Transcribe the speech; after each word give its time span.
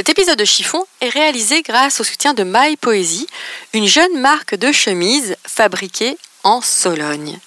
Cet 0.00 0.08
épisode 0.08 0.38
de 0.38 0.46
chiffon 0.46 0.86
est 1.02 1.10
réalisé 1.10 1.60
grâce 1.60 2.00
au 2.00 2.04
soutien 2.04 2.32
de 2.32 2.42
My 2.42 2.78
Poésie, 2.78 3.26
une 3.74 3.86
jeune 3.86 4.18
marque 4.18 4.54
de 4.54 4.72
chemises 4.72 5.36
fabriquée 5.46 6.16
en 6.42 6.62
Sologne. 6.62 7.38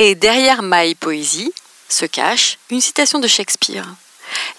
Et 0.00 0.16
derrière 0.16 0.64
My 0.64 0.96
Poésie 0.96 1.52
se 1.88 2.04
cache 2.04 2.58
une 2.70 2.80
citation 2.80 3.20
de 3.20 3.28
Shakespeare. 3.28 3.86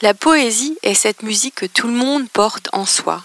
La 0.01 0.13
poésie 0.13 0.77
est 0.83 0.93
cette 0.93 1.21
musique 1.21 1.55
que 1.55 1.65
tout 1.65 1.87
le 1.87 1.93
monde 1.93 2.29
porte 2.29 2.69
en 2.71 2.85
soi. 2.85 3.21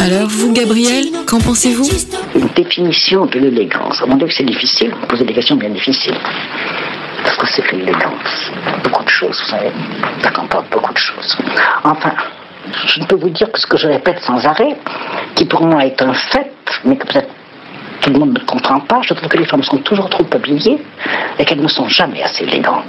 alors 0.00 0.28
vous, 0.28 0.52
Gabriel, 0.52 1.06
qu'en 1.26 1.40
pensez-vous 1.40 1.88
Une 2.36 2.46
définition 2.54 3.26
de 3.26 3.40
l'élégance. 3.40 4.00
Mon 4.06 4.14
Dieu 4.14 4.28
que 4.28 4.32
c'est 4.32 4.44
difficile, 4.44 4.92
vous 4.92 5.06
posez 5.08 5.24
des 5.24 5.34
questions 5.34 5.56
bien 5.56 5.70
difficiles. 5.70 6.14
Parce 7.24 7.36
que 7.36 7.46
c'est 7.48 7.62
que 7.62 7.74
l'élégance 7.74 8.52
Beaucoup 8.84 9.02
de 9.02 9.08
choses, 9.08 9.42
vous 9.44 9.50
savez. 9.50 9.72
Ça 10.22 10.30
comporte 10.30 10.70
beaucoup 10.70 10.92
de 10.92 10.98
choses. 10.98 11.36
Enfin, 11.82 12.12
je 12.86 13.00
ne 13.00 13.06
peux 13.06 13.16
vous 13.16 13.30
dire 13.30 13.50
que 13.50 13.58
ce 13.58 13.66
que 13.66 13.76
je 13.76 13.88
répète 13.88 14.20
sans 14.22 14.46
arrêt, 14.46 14.76
qui 15.34 15.44
pour 15.44 15.62
moi 15.62 15.84
est 15.84 16.00
un 16.00 16.14
fait, 16.14 16.52
mais 16.84 16.96
que 16.96 17.06
peut-être 17.06 17.28
tout 18.08 18.14
le 18.14 18.20
monde 18.20 18.38
ne 18.38 18.44
comprend 18.46 18.80
pas, 18.80 19.02
je 19.02 19.12
trouve 19.12 19.28
que 19.28 19.36
les 19.36 19.44
femmes 19.44 19.62
sont 19.62 19.76
toujours 19.78 20.08
trop 20.08 20.24
habillées 20.32 20.78
et 21.38 21.44
qu'elles 21.44 21.60
ne 21.60 21.68
sont 21.68 21.88
jamais 21.88 22.22
assez 22.22 22.44
élégantes. 22.44 22.84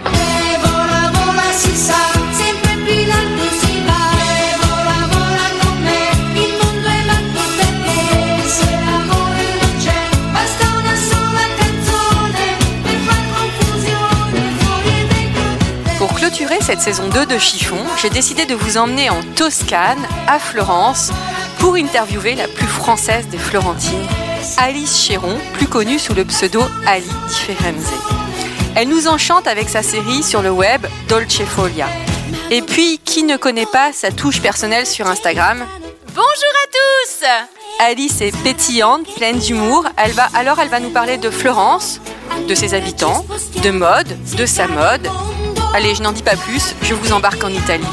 cette 16.69 16.81
saison 16.81 17.07
2 17.09 17.25
de 17.25 17.37
Chiffon, 17.39 17.83
j'ai 17.99 18.11
décidé 18.11 18.45
de 18.45 18.53
vous 18.53 18.77
emmener 18.77 19.09
en 19.09 19.21
Toscane, 19.35 20.05
à 20.27 20.37
Florence, 20.37 21.11
pour 21.57 21.75
interviewer 21.75 22.35
la 22.35 22.47
plus 22.47 22.67
française 22.67 23.27
des 23.29 23.39
Florentines, 23.39 24.05
Alice 24.57 24.97
Chéron, 24.97 25.37
plus 25.53 25.67
connue 25.67 25.99
sous 25.99 26.13
le 26.13 26.25
pseudo 26.25 26.61
Ali 26.85 27.07
Di 27.27 27.35
Firenze. 27.35 27.91
Elle 28.75 28.89
nous 28.89 29.07
enchante 29.07 29.47
avec 29.47 29.69
sa 29.69 29.83
série 29.83 30.23
sur 30.23 30.41
le 30.41 30.49
web 30.49 30.85
Dolce 31.07 31.41
Folia. 31.43 31.87
Et 32.51 32.61
puis, 32.61 32.99
qui 33.03 33.23
ne 33.23 33.37
connaît 33.37 33.65
pas 33.65 33.91
sa 33.93 34.11
touche 34.11 34.41
personnelle 34.41 34.85
sur 34.85 35.07
Instagram? 35.07 35.65
Bonjour 36.07 36.23
à 36.23 36.67
tous 36.67 37.25
Alice 37.79 38.21
est 38.21 38.35
pétillante, 38.43 39.07
pleine 39.15 39.39
d'humour. 39.39 39.85
Elle 39.97 40.11
va, 40.11 40.27
alors 40.33 40.59
elle 40.59 40.69
va 40.69 40.79
nous 40.79 40.91
parler 40.91 41.17
de 41.17 41.29
Florence, 41.29 42.01
de 42.47 42.55
ses 42.55 42.73
habitants, 42.73 43.25
de 43.63 43.71
mode, 43.71 44.17
de 44.35 44.45
sa 44.45 44.67
mode 44.67 45.07
Allez, 45.73 45.93
je 45.93 46.01
n'en 46.01 46.11
dis 46.11 46.23
pas 46.23 46.35
plus, 46.35 46.75
je 46.81 46.93
vous 46.93 47.11
embarque 47.13 47.43
en 47.43 47.49
Italie. 47.49 47.85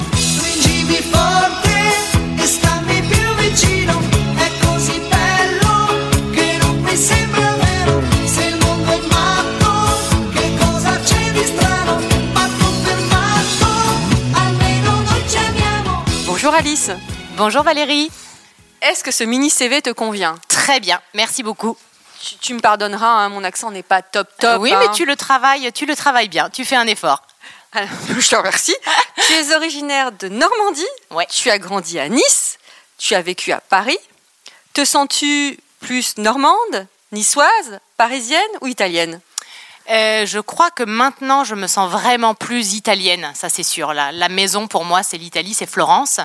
Bonjour 16.46 16.60
Alice. 16.60 16.90
Bonjour 17.36 17.62
Valérie. 17.64 18.08
Est-ce 18.80 19.02
que 19.02 19.10
ce 19.10 19.24
mini 19.24 19.50
CV 19.50 19.82
te 19.82 19.90
convient? 19.90 20.36
Très 20.46 20.78
bien, 20.78 21.02
merci 21.12 21.42
beaucoup. 21.42 21.76
Tu, 22.40 22.54
me 22.54 22.60
pardonneras, 22.60 23.24
hein, 23.24 23.30
mon 23.30 23.42
accent 23.42 23.72
n'est 23.72 23.82
pas 23.82 24.00
top 24.00 24.28
top. 24.38 24.60
oui, 24.60 24.70
mais 24.70 24.86
hein. 24.86 24.92
tu 24.94 25.06
le 25.06 25.16
travailles, 25.16 25.72
tu 25.72 25.86
le 25.86 25.96
travailles 25.96 26.28
bien. 26.28 26.48
Tu 26.48 26.64
fais 26.64 26.76
un 26.76 26.86
effort. 26.86 27.22
je 27.74 28.28
te 28.28 28.36
remercie. 28.36 28.76
tu 29.26 29.32
es 29.32 29.56
originaire 29.56 30.12
de 30.12 30.28
Normandie. 30.28 30.86
Ouais. 31.10 31.26
Tu 31.28 31.50
as 31.50 31.58
grandi 31.58 31.98
à 31.98 32.08
Nice. 32.08 32.60
Tu 32.96 33.16
as 33.16 33.22
vécu 33.22 33.50
à 33.50 33.60
Paris. 33.60 33.98
Te 34.72 34.84
sens-tu 34.84 35.58
plus 35.80 36.16
normande, 36.16 36.86
niçoise, 37.10 37.80
parisienne 37.96 38.40
ou 38.60 38.68
italienne? 38.68 39.20
Euh, 39.88 40.26
je 40.26 40.40
crois 40.40 40.70
que 40.70 40.82
maintenant, 40.82 41.44
je 41.44 41.54
me 41.54 41.68
sens 41.68 41.90
vraiment 41.90 42.34
plus 42.34 42.74
italienne, 42.74 43.30
ça 43.34 43.48
c'est 43.48 43.62
sûr. 43.62 43.94
La, 43.94 44.10
la, 44.10 44.28
maison 44.28 44.66
pour 44.66 44.84
moi, 44.84 45.02
c'est 45.04 45.16
l'Italie, 45.16 45.54
c'est 45.54 45.70
Florence. 45.70 46.18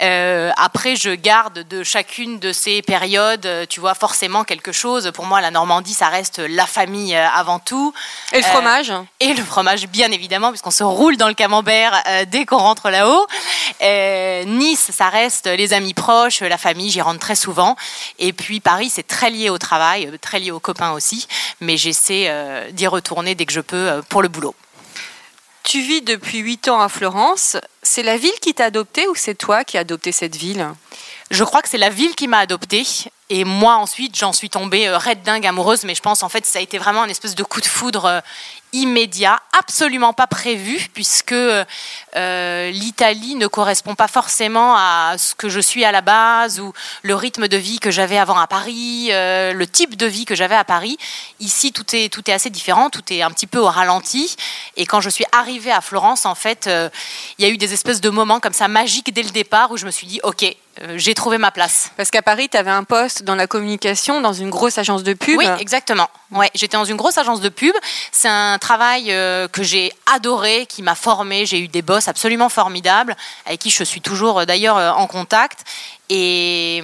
Euh, 0.00 0.50
après, 0.56 0.96
je 0.96 1.10
garde 1.10 1.60
de 1.68 1.84
chacune 1.84 2.40
de 2.40 2.52
ces 2.52 2.82
périodes, 2.82 3.46
euh, 3.46 3.64
tu 3.68 3.78
vois, 3.78 3.94
forcément 3.94 4.42
quelque 4.42 4.72
chose. 4.72 5.12
Pour 5.14 5.24
moi, 5.24 5.40
la 5.40 5.52
Normandie, 5.52 5.94
ça 5.94 6.08
reste 6.08 6.40
la 6.40 6.66
famille 6.66 7.14
avant 7.14 7.60
tout. 7.60 7.94
Et 8.32 8.38
le 8.38 8.42
fromage 8.42 8.92
Et 9.20 9.34
le 9.34 9.44
fromage, 9.44 9.86
bien 9.86 10.10
évidemment, 10.10 10.50
puisqu'on 10.50 10.72
se 10.72 10.84
roule 10.84 11.16
dans 11.16 11.28
le 11.28 11.34
camembert 11.34 12.02
dès 12.28 12.44
qu'on 12.44 12.58
rentre 12.58 12.90
là-haut. 12.90 13.26
nice, 14.46 14.90
ça 14.92 15.08
reste 15.08 15.46
les 15.46 15.72
amis 15.72 15.94
proches, 15.94 16.40
la 16.40 16.58
famille, 16.58 16.90
j'y 16.90 17.00
rentre 17.00 17.20
très 17.20 17.36
souvent. 17.36 17.76
Et 18.18 18.32
puis 18.32 18.60
Paris, 18.60 18.90
c'est 18.90 19.06
très 19.06 19.30
lié 19.30 19.48
au 19.48 19.58
travail, 19.58 20.10
très 20.20 20.40
lié 20.40 20.50
aux 20.50 20.60
copains 20.60 20.92
aussi. 20.92 21.28
Mais 21.60 21.76
j'essaie 21.76 22.72
d'y 22.72 22.86
retourner 22.96 23.34
dès 23.34 23.46
que 23.46 23.52
je 23.52 23.60
peux 23.60 23.88
euh, 23.88 24.02
pour 24.08 24.22
le 24.22 24.28
boulot. 24.28 24.54
Tu 25.62 25.80
vis 25.80 26.02
depuis 26.02 26.38
8 26.38 26.68
ans 26.68 26.80
à 26.80 26.88
Florence. 26.88 27.56
C'est 27.82 28.02
la 28.02 28.16
ville 28.16 28.38
qui 28.40 28.54
t'a 28.54 28.66
adopté 28.66 29.08
ou 29.08 29.14
c'est 29.14 29.34
toi 29.34 29.64
qui 29.64 29.76
as 29.76 29.80
adopté 29.80 30.12
cette 30.12 30.36
ville? 30.36 30.68
Je 31.30 31.42
crois 31.42 31.60
que 31.60 31.68
c'est 31.68 31.78
la 31.78 31.90
ville 31.90 32.14
qui 32.14 32.28
m'a 32.28 32.38
adopté. 32.38 32.84
Et 33.30 33.44
moi, 33.44 33.74
ensuite, 33.74 34.16
j'en 34.16 34.32
suis 34.32 34.48
tombée 34.48 34.86
euh, 34.86 34.96
raide 34.96 35.22
dingue 35.22 35.44
amoureuse. 35.44 35.82
Mais 35.82 35.96
je 35.96 36.02
pense, 36.02 36.22
en 36.22 36.28
fait, 36.28 36.46
ça 36.46 36.60
a 36.60 36.62
été 36.62 36.78
vraiment 36.78 37.02
un 37.02 37.08
espèce 37.08 37.34
de 37.34 37.42
coup 37.42 37.60
de 37.60 37.66
foudre 37.66 38.04
euh, 38.04 38.20
immédiat, 38.76 39.40
absolument 39.58 40.12
pas 40.12 40.26
prévu, 40.26 40.88
puisque 40.92 41.32
euh, 41.32 42.70
l'Italie 42.70 43.34
ne 43.34 43.46
correspond 43.46 43.94
pas 43.94 44.08
forcément 44.08 44.76
à 44.76 45.14
ce 45.18 45.34
que 45.34 45.48
je 45.48 45.60
suis 45.60 45.84
à 45.84 45.92
la 45.92 46.02
base 46.02 46.60
ou 46.60 46.72
le 47.02 47.14
rythme 47.14 47.48
de 47.48 47.56
vie 47.56 47.78
que 47.78 47.90
j'avais 47.90 48.18
avant 48.18 48.38
à 48.38 48.46
Paris, 48.46 49.08
euh, 49.10 49.52
le 49.52 49.66
type 49.66 49.96
de 49.96 50.06
vie 50.06 50.24
que 50.24 50.34
j'avais 50.34 50.54
à 50.54 50.64
Paris. 50.64 50.98
Ici, 51.40 51.72
tout 51.72 51.84
est, 51.94 52.12
tout 52.12 52.28
est 52.30 52.34
assez 52.34 52.50
différent, 52.50 52.90
tout 52.90 53.02
est 53.10 53.22
un 53.22 53.30
petit 53.30 53.46
peu 53.46 53.58
au 53.58 53.68
ralenti. 53.68 54.36
Et 54.76 54.84
quand 54.84 55.00
je 55.00 55.10
suis 55.10 55.24
arrivée 55.32 55.72
à 55.72 55.80
Florence, 55.80 56.26
en 56.26 56.34
fait, 56.34 56.66
euh, 56.66 56.90
il 57.38 57.46
y 57.46 57.48
a 57.48 57.50
eu 57.50 57.56
des 57.56 57.72
espèces 57.72 58.00
de 58.00 58.10
moments 58.10 58.40
comme 58.40 58.52
ça 58.52 58.68
magiques 58.68 59.12
dès 59.12 59.22
le 59.22 59.30
départ 59.30 59.70
où 59.70 59.76
je 59.76 59.86
me 59.86 59.90
suis 59.90 60.06
dit, 60.06 60.20
OK, 60.22 60.44
j'ai 60.96 61.14
trouvé 61.14 61.38
ma 61.38 61.50
place. 61.50 61.90
Parce 61.96 62.10
qu'à 62.10 62.22
Paris, 62.22 62.48
tu 62.50 62.56
avais 62.56 62.70
un 62.70 62.84
poste 62.84 63.22
dans 63.22 63.34
la 63.34 63.46
communication, 63.46 64.20
dans 64.20 64.32
une 64.32 64.50
grosse 64.50 64.78
agence 64.78 65.02
de 65.02 65.14
pub. 65.14 65.38
Oui, 65.38 65.46
exactement. 65.58 66.08
Ouais, 66.30 66.50
j'étais 66.54 66.76
dans 66.76 66.84
une 66.84 66.96
grosse 66.96 67.18
agence 67.18 67.40
de 67.40 67.48
pub. 67.48 67.74
C'est 68.12 68.28
un 68.28 68.58
travail 68.58 69.12
euh, 69.12 69.48
que 69.48 69.62
j'ai 69.62 69.92
adoré, 70.12 70.66
qui 70.66 70.82
m'a 70.82 70.94
formé. 70.94 71.46
J'ai 71.46 71.60
eu 71.60 71.68
des 71.68 71.82
boss 71.82 72.08
absolument 72.08 72.48
formidables, 72.48 73.16
avec 73.46 73.60
qui 73.60 73.70
je 73.70 73.84
suis 73.84 74.00
toujours 74.00 74.40
euh, 74.40 74.44
d'ailleurs 74.44 74.76
euh, 74.76 74.90
en 74.90 75.06
contact. 75.06 75.64
Et, 76.08 76.82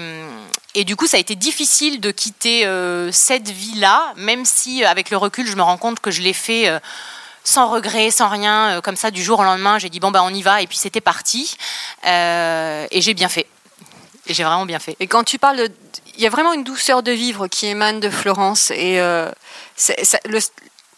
et, 0.75 0.85
du 0.85 0.97
coup, 0.97 1.07
ça 1.07 1.17
a 1.17 1.21
été 1.21 1.37
difficile 1.37 2.01
de 2.01 2.11
quitter 2.11 2.67
cette 3.13 3.49
vie-là, 3.49 4.15
même 4.17 4.45
si 4.45 4.85
avec 4.85 5.11
le 5.11 5.17
recul, 5.17 5.47
je 5.47 5.55
me 5.55 5.63
rends 5.63 5.77
compte 5.77 6.01
que 6.01 6.11
je 6.11 6.23
l'ai 6.23 6.33
fait 6.33 6.69
sans 7.45 7.69
regret, 7.69 8.11
sans 8.11 8.29
rien, 8.29 8.81
comme 8.83 8.97
ça 8.97 9.13
du 9.13 9.23
jour 9.23 9.39
au 9.39 9.45
lendemain. 9.45 9.79
J'ai 9.79 9.91
dit 9.91 10.01
bon 10.01 10.11
bah 10.11 10.23
on 10.25 10.35
y 10.35 10.43
va 10.43 10.61
et 10.61 10.67
puis 10.67 10.77
c'était 10.77 11.01
parti 11.01 11.57
et 12.05 13.01
j'ai 13.01 13.15
bien 13.15 13.29
fait. 13.29 13.47
Et 14.27 14.35
j'ai 14.35 14.45
vraiment 14.45 14.67
bien 14.67 14.79
fait. 14.79 14.97
Et 15.01 15.07
quand 15.07 15.25
tu 15.25 15.39
parles 15.39 15.69
il 16.15 16.21
y 16.21 16.27
a 16.27 16.31
vraiment 16.31 16.53
une 16.53 16.65
douceur 16.65 17.03
de 17.03 17.11
vivre 17.13 17.49
qui 17.49 17.67
émane 17.67 17.99
de 17.99 18.11
Florence 18.11 18.71
et 18.71 19.01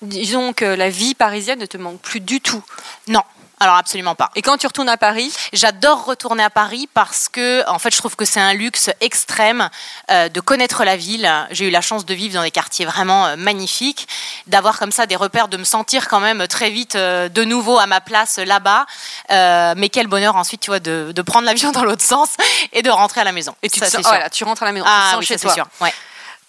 disons 0.02 0.52
que 0.52 0.64
la 0.64 0.90
vie 0.90 1.14
parisienne 1.14 1.60
ne 1.60 1.66
te 1.66 1.76
manque 1.76 2.00
plus 2.00 2.20
du 2.20 2.40
tout. 2.40 2.62
Non, 3.06 3.22
alors 3.60 3.76
absolument 3.76 4.14
pas. 4.14 4.30
Et 4.34 4.42
quand 4.42 4.56
tu 4.56 4.66
retournes 4.66 4.88
à 4.88 4.96
Paris 4.96 5.32
J'adore 5.52 6.04
retourner 6.04 6.42
à 6.42 6.50
Paris 6.50 6.88
parce 6.92 7.28
que, 7.28 7.68
en 7.68 7.78
fait, 7.78 7.92
je 7.92 7.98
trouve 7.98 8.16
que 8.16 8.24
c'est 8.24 8.40
un 8.40 8.54
luxe 8.54 8.90
extrême 9.00 9.68
euh, 10.10 10.28
de 10.28 10.40
connaître 10.40 10.84
la 10.84 10.96
ville. 10.96 11.30
J'ai 11.50 11.68
eu 11.68 11.70
la 11.70 11.80
chance 11.80 12.04
de 12.04 12.14
vivre 12.14 12.34
dans 12.34 12.42
des 12.42 12.50
quartiers 12.50 12.86
vraiment 12.86 13.26
euh, 13.26 13.36
magnifiques, 13.36 14.08
d'avoir 14.46 14.78
comme 14.78 14.92
ça 14.92 15.06
des 15.06 15.16
repères, 15.16 15.48
de 15.48 15.56
me 15.56 15.64
sentir 15.64 16.08
quand 16.08 16.20
même 16.20 16.46
très 16.48 16.70
vite 16.70 16.96
euh, 16.96 17.28
de 17.28 17.44
nouveau 17.44 17.78
à 17.78 17.86
ma 17.86 18.00
place 18.00 18.38
là-bas. 18.38 18.86
mais 19.30 19.88
quel 19.90 20.06
bonheur 20.06 20.36
ensuite, 20.36 20.60
tu 20.60 20.70
vois, 20.70 20.80
de, 20.80 21.12
de 21.14 21.22
prendre 21.22 21.46
l'avion 21.46 21.72
dans 21.72 21.84
l'autre 21.84 22.02
sens 22.02 22.30
et 22.72 22.82
de 22.82 22.90
rentrer 22.90 23.20
à 23.20 23.24
la 23.24 23.32
maison. 23.32 23.54
Et 23.62 23.70
tu, 23.70 23.80
te 23.80 23.86
sens, 23.86 24.02
voilà, 24.02 24.28
tu 24.30 24.44
rentres 24.44 24.62
à 24.62 24.66
la 24.66 24.72
maison. 24.72 24.86
Ah, 24.88 25.16
oui, 25.18 25.24
chez 25.24 25.38
toi. 25.38 25.54
Sûr. 25.54 25.66
Ouais. 25.80 25.92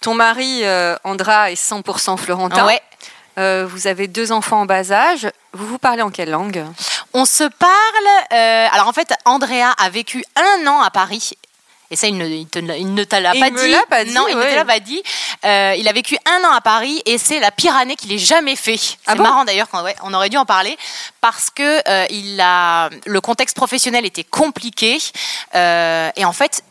Ton 0.01 0.13
mari, 0.13 0.63
Andra, 1.03 1.51
est 1.51 1.61
100% 1.61 2.17
florentin. 2.17 2.65
Ouais. 2.65 2.81
Euh, 3.37 3.67
vous 3.69 3.87
avez 3.87 4.07
deux 4.07 4.31
enfants 4.31 4.61
en 4.61 4.65
bas 4.65 4.91
âge. 4.91 5.27
Vous 5.53 5.67
vous 5.67 5.77
parlez 5.77 6.01
en 6.01 6.09
quelle 6.09 6.31
langue 6.31 6.65
On 7.13 7.25
se 7.25 7.43
parle. 7.43 7.73
Euh, 8.33 8.67
alors 8.71 8.87
en 8.87 8.93
fait, 8.93 9.13
Andrea 9.25 9.73
a 9.77 9.89
vécu 9.89 10.23
un 10.35 10.67
an 10.67 10.81
à 10.81 10.89
Paris. 10.89 11.31
Et 11.91 11.95
ça, 11.95 12.07
il 12.07 12.17
ne, 12.17 12.25
il 12.25 12.93
ne 12.93 13.03
te 13.03 13.15
l'a 13.15 13.33
pas, 13.33 13.49
dit. 13.51 13.75
pas 13.89 14.03
dit. 14.03 14.13
Non, 14.13 14.25
il 14.27 14.35
ne 14.35 14.41
te 14.41 14.55
l'a 14.55 14.65
pas 14.65 14.79
dit. 14.79 15.03
Euh, 15.45 15.75
il 15.77 15.87
a 15.87 15.93
vécu 15.93 16.17
un 16.25 16.43
an 16.43 16.51
à 16.51 16.61
Paris 16.61 17.01
et 17.05 17.19
c'est 17.19 17.39
la 17.39 17.51
pire 17.51 17.75
année 17.75 17.95
qu'il 17.95 18.11
ait 18.11 18.17
jamais 18.17 18.55
fait. 18.55 18.79
Ah 19.05 19.13
c'est 19.13 19.21
marrant 19.21 19.45
d'ailleurs, 19.45 19.67
ouais, 19.83 19.95
on 20.01 20.11
aurait 20.13 20.29
dû 20.29 20.37
en 20.37 20.45
parler 20.45 20.75
parce 21.21 21.51
que 21.51 22.11
il 22.11 22.41
a, 22.41 22.89
le 23.05 23.21
contexte 23.21 23.55
professionnel 23.55 24.03
était 24.03 24.23
compliqué 24.23 24.97
et 25.53 26.25
en 26.25 26.33
fait, 26.33 26.63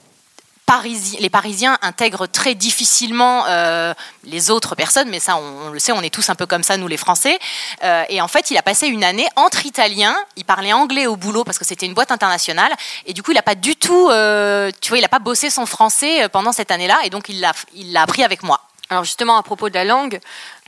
les 1.20 1.30
Parisiens 1.30 1.78
intègrent 1.82 2.26
très 2.26 2.54
difficilement 2.54 3.44
euh, 3.48 3.94
les 4.24 4.50
autres 4.50 4.74
personnes, 4.74 5.08
mais 5.08 5.20
ça, 5.20 5.36
on, 5.36 5.70
le 5.70 5.78
sait, 5.78 5.92
on 5.92 6.02
est 6.02 6.12
tous 6.12 6.30
un 6.30 6.34
peu 6.34 6.46
comme 6.46 6.62
ça, 6.62 6.76
nous 6.76 6.88
les 6.88 6.96
Français. 6.96 7.38
Euh, 7.82 8.04
et 8.08 8.20
en 8.20 8.28
fait, 8.28 8.50
il 8.50 8.56
a 8.56 8.62
passé 8.62 8.88
une 8.88 9.04
année 9.04 9.26
entre 9.36 9.66
Italiens. 9.66 10.16
Il 10.36 10.44
parlait 10.44 10.72
anglais 10.72 11.06
au 11.06 11.16
boulot 11.16 11.44
parce 11.44 11.58
que 11.58 11.64
c'était 11.64 11.86
une 11.86 11.94
boîte 11.94 12.10
internationale. 12.10 12.72
Et 13.06 13.12
du 13.12 13.22
coup, 13.22 13.30
il 13.30 13.34
n'a 13.34 13.42
pas 13.42 13.54
du 13.54 13.76
tout, 13.76 14.08
euh, 14.10 14.70
tu 14.80 14.88
vois, 14.88 14.98
il 14.98 15.02
n'a 15.02 15.08
pas 15.08 15.18
bossé 15.18 15.50
son 15.50 15.66
français 15.66 16.28
pendant 16.30 16.52
cette 16.52 16.70
année-là. 16.70 16.98
Et 17.04 17.10
donc, 17.10 17.28
il 17.28 17.40
l'a, 17.40 17.52
il 17.74 17.92
l'a 17.92 18.02
appris 18.02 18.24
avec 18.24 18.42
moi. 18.42 18.60
Alors 18.90 19.04
justement, 19.04 19.38
à 19.38 19.42
propos 19.42 19.70
de 19.70 19.74
la 19.74 19.84
langue, 19.84 20.20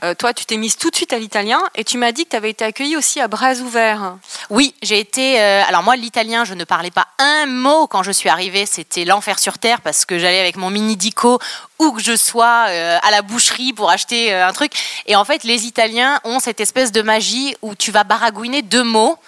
euh, 0.03 0.15
toi, 0.15 0.33
tu 0.33 0.45
t'es 0.45 0.57
mise 0.57 0.75
tout 0.75 0.89
de 0.89 0.95
suite 0.95 1.13
à 1.13 1.19
l'italien 1.19 1.61
et 1.75 1.83
tu 1.83 1.99
m'as 1.99 2.11
dit 2.11 2.25
que 2.25 2.31
tu 2.31 2.35
avais 2.35 2.49
été 2.49 2.65
accueillie 2.65 2.97
aussi 2.97 3.19
à 3.19 3.27
bras 3.27 3.53
ouverts. 3.55 4.17
Oui, 4.49 4.73
j'ai 4.81 4.99
été. 4.99 5.39
Euh, 5.39 5.61
alors 5.67 5.83
moi, 5.83 5.95
l'italien, 5.95 6.43
je 6.43 6.55
ne 6.55 6.63
parlais 6.63 6.89
pas 6.89 7.07
un 7.19 7.45
mot 7.45 7.85
quand 7.85 8.01
je 8.01 8.11
suis 8.11 8.27
arrivée. 8.27 8.65
C'était 8.65 9.05
l'enfer 9.05 9.37
sur 9.37 9.59
terre 9.59 9.81
parce 9.81 10.03
que 10.03 10.17
j'allais 10.17 10.39
avec 10.39 10.55
mon 10.55 10.71
mini 10.71 10.97
dico 10.97 11.37
où 11.77 11.91
que 11.91 12.01
je 12.01 12.15
sois 12.15 12.65
euh, 12.69 12.97
à 13.03 13.11
la 13.11 13.21
boucherie 13.21 13.71
pour 13.73 13.91
acheter 13.91 14.33
un 14.33 14.51
truc. 14.51 14.71
Et 15.05 15.15
en 15.15 15.23
fait, 15.23 15.43
les 15.43 15.65
Italiens 15.65 16.19
ont 16.23 16.39
cette 16.39 16.59
espèce 16.59 16.91
de 16.91 17.03
magie 17.03 17.55
où 17.61 17.75
tu 17.75 17.91
vas 17.91 18.03
baragouiner 18.03 18.63
deux 18.63 18.83
mots 18.83 19.19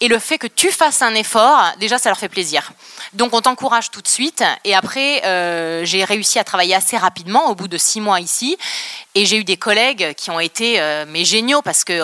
et 0.00 0.08
le 0.08 0.18
fait 0.18 0.38
que 0.38 0.46
tu 0.46 0.72
fasses 0.72 1.02
un 1.02 1.14
effort, 1.14 1.62
déjà, 1.78 1.98
ça 1.98 2.08
leur 2.08 2.18
fait 2.18 2.30
plaisir. 2.30 2.72
Donc, 3.12 3.34
on 3.34 3.40
t'encourage 3.40 3.90
tout 3.90 4.02
de 4.02 4.08
suite. 4.08 4.44
Et 4.64 4.74
après, 4.74 5.24
euh, 5.24 5.84
j'ai 5.84 6.04
réussi 6.04 6.38
à 6.38 6.44
travailler 6.44 6.74
assez 6.74 6.96
rapidement, 6.96 7.50
au 7.50 7.54
bout 7.54 7.66
de 7.66 7.78
six 7.78 8.00
mois 8.00 8.20
ici. 8.20 8.56
Et 9.14 9.26
j'ai 9.26 9.36
eu 9.36 9.44
des 9.44 9.56
collègues 9.56 10.14
qui 10.14 10.30
ont 10.30 10.38
été 10.38 10.80
euh, 10.80 11.04
mais 11.08 11.24
géniaux 11.24 11.62
parce 11.62 11.82
que 11.82 12.02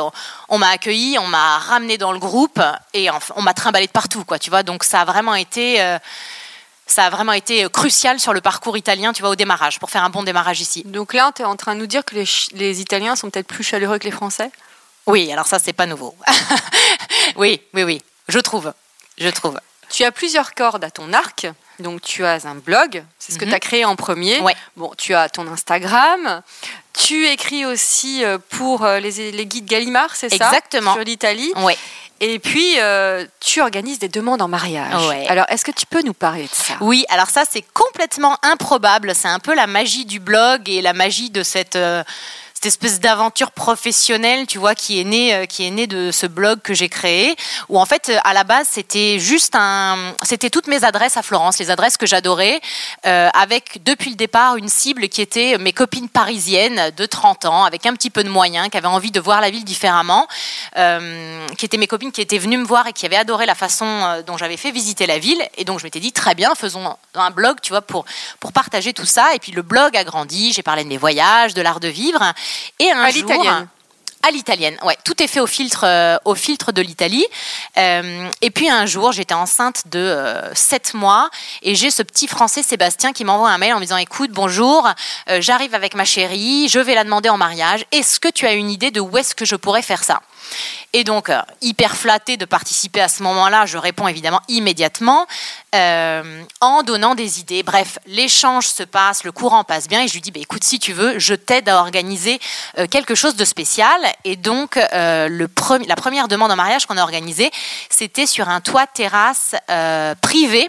on 0.49 0.59
m'a 0.59 0.69
accueilli, 0.71 1.19
on 1.19 1.27
m'a 1.29 1.59
ramené 1.59 1.97
dans 1.97 2.13
le 2.13 2.19
groupe 2.19 2.61
et 2.93 3.09
on 3.37 3.43
m'a 3.43 3.55
trimballé 3.55 3.87
de 3.87 3.93
partout, 3.93 4.25
quoi. 4.25 4.39
Tu 4.39 4.51
vois, 4.51 4.63
donc 4.63 4.83
ça 4.83 5.03
a 5.03 5.05
vraiment 5.05 5.35
été. 5.35 5.81
Euh, 5.81 5.99
ça 6.89 7.07
a 7.07 7.11
vraiment 7.11 7.33
été 7.33 7.69
crucial 7.69 8.21
sur 8.21 8.33
le 8.33 8.41
parcours 8.41 8.77
italien, 8.77 9.13
tu 9.13 9.21
vois, 9.21 9.31
au 9.31 9.35
démarrage, 9.35 9.81
pour 9.81 9.91
faire 9.91 10.05
un 10.05 10.11
bon 10.11 10.23
démarrage 10.23 10.61
ici. 10.61 10.85
Donc 10.87 11.15
là, 11.15 11.33
tu 11.35 11.43
es 11.43 11.45
en 11.45 11.57
train 11.57 11.75
de 11.75 11.81
nous 11.81 11.89
dire 11.89 12.05
que 12.05 12.15
les, 12.15 12.25
les 12.53 12.81
Italiens 12.81 13.17
sont 13.17 13.29
peut-être 13.29 13.49
plus 13.49 13.65
chaleureux 13.65 13.99
que 13.99 14.05
les 14.05 14.13
Français? 14.13 14.53
Oui, 15.07 15.33
alors 15.33 15.49
ça, 15.49 15.59
c'est 15.59 15.73
pas 15.73 15.87
nouveau. 15.87 16.15
oui, 17.37 17.61
oui, 17.75 17.83
oui, 17.83 18.03
je 18.29 18.39
trouve. 18.39 18.73
Je 19.19 19.29
trouve. 19.31 19.59
Tu 19.89 20.05
as 20.05 20.13
plusieurs 20.13 20.55
cordes 20.55 20.85
à 20.85 20.91
ton 20.91 21.13
arc. 21.13 21.47
Donc 21.79 22.01
tu 22.01 22.25
as 22.25 22.47
un 22.47 22.55
blog, 22.55 23.05
c'est 23.19 23.33
ce 23.33 23.39
que 23.39 23.45
mhm. 23.45 23.51
tu 23.51 23.57
as 23.57 23.61
créé 23.61 23.85
en 23.85 23.97
premier. 23.97 24.41
Ouais. 24.41 24.57
Bon, 24.77 24.93
tu 24.97 25.15
as 25.15 25.29
ton 25.29 25.47
Instagram. 25.47 26.43
Tu 26.95 27.27
écris 27.29 27.67
aussi 27.67 28.25
euh, 28.25 28.39
pour 28.49 28.85
euh, 28.85 28.99
les, 28.99 29.31
les 29.31 29.47
guides 29.47 29.67
Gallimard, 29.67 30.17
c'est 30.17 30.31
ça? 30.31 30.47
Exactement. 30.47 30.95
Sur 30.95 31.05
l'Italie. 31.05 31.53
Ouais. 31.57 31.77
Et 32.21 32.39
puis, 32.39 32.81
euh, 32.81 33.27
tu 33.41 33.61
organises 33.61 33.99
des 33.99 34.09
demandes 34.09 34.41
en 34.41 34.49
mariage. 34.49 35.07
Ouais. 35.07 35.27
Alors, 35.29 35.45
est-ce 35.51 35.67
que 35.67 35.71
tu 35.71 35.85
peux 35.85 36.01
nous 36.01 36.15
parler 36.15 36.45
de 36.45 36.55
ça? 36.55 36.73
Oui, 36.81 37.05
alors 37.11 37.29
ça, 37.29 37.43
c'est 37.49 37.65
complètement 37.75 38.39
improbable. 38.43 39.15
C'est 39.15 39.29
un 39.29 39.39
peu 39.39 39.55
la 39.55 39.67
magie 39.67 40.07
du 40.07 40.19
blog 40.19 40.71
et 40.71 40.81
la 40.81 40.95
magie 40.95 41.29
de 41.29 41.43
cette 41.43 41.77
cette 42.67 42.83
espèce 42.83 42.99
d'aventure 42.99 43.53
professionnelle, 43.53 44.45
tu 44.47 44.59
vois, 44.59 44.75
qui 44.75 45.01
est 45.01 45.05
née, 45.05 45.33
euh, 45.33 45.47
qui 45.47 45.65
est 45.65 45.71
née 45.71 45.87
de 45.87 46.11
ce 46.11 46.27
blog 46.27 46.61
que 46.63 46.75
j'ai 46.75 46.89
créé, 46.89 47.37
où 47.69 47.79
en 47.79 47.87
fait, 47.87 48.11
à 48.25 48.35
la 48.35 48.43
base, 48.43 48.67
c'était 48.69 49.21
juste 49.21 49.55
un, 49.55 49.97
c'était 50.23 50.51
toutes 50.51 50.67
mes 50.67 50.83
adresses 50.83 51.17
à 51.17 51.23
Florence, 51.23 51.61
les 51.61 51.71
adresses 51.71 51.97
que 51.97 52.07
j'adorais, 52.07 52.61
euh, 53.07 53.29
avec 53.35 53.85
depuis 53.85 54.11
le 54.11 54.17
départ 54.17 54.57
une 54.57 54.69
cible 54.69 55.09
qui 55.09 55.23
était 55.23 55.59
mes 55.59 55.73
copines 55.73 56.09
parisiennes 56.09 56.91
de 56.97 57.07
30 57.07 57.45
ans, 57.45 57.63
avec 57.63 57.87
un 57.87 57.93
petit 57.93 58.11
peu 58.11 58.25
de 58.25 58.29
moyens, 58.29 58.69
qui 58.69 58.77
avaient 58.77 58.89
envie 58.89 59.13
de 59.13 59.21
voir 59.21 59.41
la 59.41 59.51
ville 59.51 59.65
différemment, 59.65 60.27
euh, 60.77 61.47
qui 61.57 61.67
étaient 61.67 61.79
mes 61.79 61.87
copines 61.87 62.11
qui 62.11 62.21
étaient 62.21 62.39
venues 62.39 62.59
me 62.59 62.67
voir 62.67 62.89
et 62.89 62.93
qui 62.93 63.07
avaient 63.07 63.15
adoré 63.15 63.47
la 63.47 63.55
façon 63.55 64.25
dont 64.27 64.37
j'avais 64.37 64.57
fait 64.57 64.73
visiter 64.73 65.07
la 65.07 65.21
ville. 65.21 65.41
Et 65.57 65.65
donc, 65.65 65.79
je 65.79 65.85
m'étais 65.85 66.01
dit, 66.01 66.11
très 66.11 66.35
bien, 66.35 66.53
faisons 66.57 66.97
un 67.15 67.31
blog, 67.31 67.59
tu 67.63 67.71
vois, 67.71 67.83
pour, 67.83 68.07
pour 68.41 68.53
partager 68.53 68.93
tout 68.93 69.07
ça. 69.07 69.35
Et 69.37 69.39
puis, 69.39 69.53
le 69.53 69.63
blog 69.63 69.97
a 69.97 70.03
grandi, 70.03 70.53
j'ai 70.53 70.65
parlé 70.65 70.83
de 70.83 70.89
mes 70.89 70.99
voyages, 70.99 71.55
de 71.55 71.63
l'art 71.63 71.79
de 71.79 71.89
vivre. 71.89 72.35
Et 72.79 72.91
un 72.91 73.03
à 73.03 73.11
jour, 73.11 73.23
l'italienne. 73.23 73.69
À 74.23 74.31
l'italienne, 74.33 74.77
ouais. 74.83 74.97
Tout 75.05 75.23
est 75.23 75.29
fait 75.29 75.39
au 75.39 75.47
filtre, 75.47 75.85
euh, 75.85 76.17
au 76.25 76.35
filtre 76.35 76.73
de 76.73 76.83
l'Italie. 76.83 77.25
Euh, 77.79 78.29
et 78.41 78.51
puis 78.51 78.69
un 78.69 78.85
jour, 78.85 79.13
j'étais 79.13 79.35
enceinte 79.35 79.85
de 79.87 80.01
euh, 80.01 80.53
7 80.53 80.95
mois 80.95 81.31
et 81.63 81.77
j'ai 81.77 81.93
ce 81.93 82.03
petit 82.03 82.27
Français 82.27 82.65
Sébastien 82.65 83.13
qui 83.13 83.25
m'envoie 83.25 83.51
un 83.51 83.59
mail 83.59 83.73
en 83.75 83.77
me 83.77 83.83
disant 83.83 83.99
"Écoute, 83.99 84.33
bonjour, 84.33 84.89
euh, 85.29 85.41
j'arrive 85.41 85.77
avec 85.77 85.95
ma 85.95 86.05
chérie, 86.05 86.69
je 86.69 86.81
vais 86.81 86.95
la 86.97 87.05
demander 87.05 87.29
en 87.29 87.37
mariage. 87.37 87.85
Est-ce 87.93 88.19
que 88.19 88.29
tu 88.29 88.47
as 88.47 88.55
une 88.55 88.71
idée 88.71 88.91
de 88.91 89.01
où 89.01 89.17
est-ce 89.17 89.35
que 89.37 89.45
je 89.45 89.55
pourrais 89.55 89.83
faire 89.83 90.03
ça? 90.03 90.21
Et 90.93 91.05
donc, 91.05 91.29
euh, 91.29 91.41
hyper 91.61 91.95
flattée 91.95 92.37
de 92.37 92.45
participer 92.45 93.01
à 93.01 93.09
ce 93.09 93.23
moment-là, 93.23 93.67
je 93.67 93.77
réponds 93.77 94.09
évidemment 94.09 94.41
immédiatement 94.49 95.27
euh, 95.75 96.43
en 96.61 96.83
donnant 96.83 97.15
des 97.15 97.39
idées. 97.41 97.63
Bref, 97.63 97.99
l'échange 98.07 98.67
se 98.67 98.83
passe, 98.83 99.25
le 99.25 99.33
courant 99.33 99.63
passe 99.63 99.89
bien 99.89 100.03
et 100.03 100.09
je 100.09 100.15
lui 100.15 100.23
dis, 100.23 100.31
bah, 100.31 100.41
écoute, 100.41 100.65
si 100.65 100.79
tu 100.79 100.93
veux, 100.93 101.19
je 101.19 101.35
t'aide 101.35 101.69
à 101.69 101.77
organiser 101.79 102.41
euh, 102.79 102.87
quelque 102.87 103.15
chose 103.15 103.37
de 103.37 103.45
spécial. 103.45 104.01
Et 104.25 104.37
donc, 104.37 104.77
le 104.77 105.49
la 105.87 105.97
première 105.97 106.29
demande 106.29 106.51
en 106.51 106.57
mariage 106.57 106.87
qu'on 106.87 106.97
a 106.97 107.03
organisée, 107.03 107.51
c'était 107.91 108.27
sur 108.27 108.49
un 108.49 108.61
toit 108.61 108.87
terrasse 108.87 109.55
privé 110.23 110.69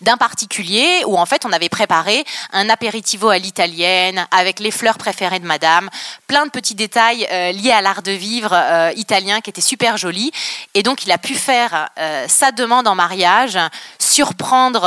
d'un 0.00 0.16
particulier 0.16 1.02
où 1.06 1.18
en 1.18 1.26
fait 1.26 1.44
on 1.44 1.52
avait 1.52 1.68
préparé 1.68 2.24
un 2.52 2.68
apéritivo 2.68 3.28
à 3.28 3.38
l'italienne 3.38 4.26
avec 4.30 4.60
les 4.60 4.70
fleurs 4.70 4.98
préférées 4.98 5.40
de 5.40 5.46
madame, 5.46 5.90
plein 6.26 6.46
de 6.46 6.50
petits 6.50 6.74
détails 6.74 7.26
euh, 7.30 7.52
liés 7.52 7.72
à 7.72 7.80
l'art 7.80 8.02
de 8.02 8.12
vivre 8.12 8.50
euh, 8.52 8.92
italien 8.96 9.40
qui 9.40 9.50
était 9.50 9.60
super 9.60 9.96
joli 9.96 10.32
et 10.74 10.82
donc 10.82 11.04
il 11.04 11.12
a 11.12 11.18
pu 11.18 11.34
faire 11.34 11.88
euh, 11.98 12.26
sa 12.28 12.52
demande 12.52 12.86
en 12.88 12.94
mariage, 12.94 13.58
surprendre 13.98 14.82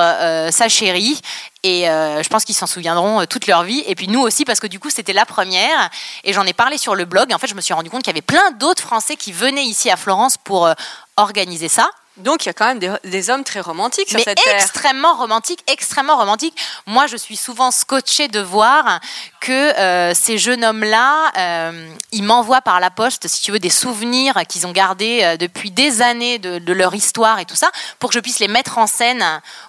sa 0.52 0.70
chérie 0.70 1.20
et 1.64 1.84
je 1.86 2.28
pense 2.28 2.44
qu'ils 2.44 2.56
s'en 2.56 2.66
souviendront 2.66 3.26
toute 3.26 3.48
leur 3.48 3.64
vie. 3.64 3.84
Et 3.88 3.96
puis 3.96 4.08
nous 4.08 4.20
aussi, 4.20 4.46
parce 4.46 4.60
que 4.60 4.68
du 4.68 4.80
coup, 4.80 4.90
c'était 4.90 5.14
la 5.14 5.26
première. 5.26 5.90
Et 6.24 6.34
j'en 6.34 6.46
ai 6.46 6.54
parlé 6.54 6.78
sur 6.78 6.96
le 6.96 7.06
blog. 7.06 7.32
Et 7.32 7.34
en 7.34 7.38
fait, 7.38 7.48
je 7.48 7.56
me 7.56 7.62
suis 7.62 7.74
rendu 7.74 7.90
compte 7.90 8.04
qu'il 8.04 8.12
y 8.12 8.16
avait 8.16 8.22
plein 8.22 8.52
d'autres 8.52 8.82
Français 8.82 9.16
qui 9.16 9.32
venaient 9.32 9.64
ici 9.64 9.90
à 9.90 9.98
Florence 9.98 10.38
pour 10.38 10.70
organiser 11.18 11.68
ça. 11.68 11.90
Donc 12.18 12.44
il 12.46 12.48
y 12.48 12.50
a 12.50 12.54
quand 12.54 12.66
même 12.66 12.80
des, 12.80 12.94
des 13.06 13.30
hommes 13.30 13.46
très 13.46 13.62
romantiques 13.62 14.10
sur 14.10 14.18
Mais 14.18 14.24
cette 14.24 14.44
terre. 14.44 14.56
extrêmement 14.56 15.16
romantique, 15.16 15.64
extrêmement 15.68 16.18
romantique. 16.18 16.56
Moi, 16.86 17.08
je 17.08 17.16
suis 17.16 17.38
souvent 17.38 17.72
scotchée 17.72 18.28
de 18.28 18.42
voir 18.42 19.00
que 19.40 19.52
euh, 19.52 20.14
ces 20.14 20.38
jeunes 20.38 20.66
hommes-là, 20.66 21.32
euh, 21.38 21.90
ils 22.12 22.24
m'envoient 22.24 22.62
par 22.62 22.82
la 22.82 22.90
poste, 22.90 23.28
si 23.30 23.42
tu 23.42 23.52
veux, 23.54 23.60
des 23.60 23.70
souvenirs 23.70 24.42
qu'ils 24.50 24.68
ont 24.68 24.74
gardés 24.74 25.22
euh, 25.24 25.38
depuis 25.38 25.72
des 25.72 26.02
années 26.02 26.38
de, 26.38 26.60
de, 26.60 26.74
leur 26.74 26.94
histoire 26.94 27.40
et 27.40 27.46
tout 27.46 27.56
ça, 27.56 27.72
pour 28.00 28.10
que 28.10 28.16
je 28.16 28.20
puisse 28.20 28.40
les 28.40 28.50
mettre 28.50 28.78
en 28.78 28.88
scène 28.88 29.24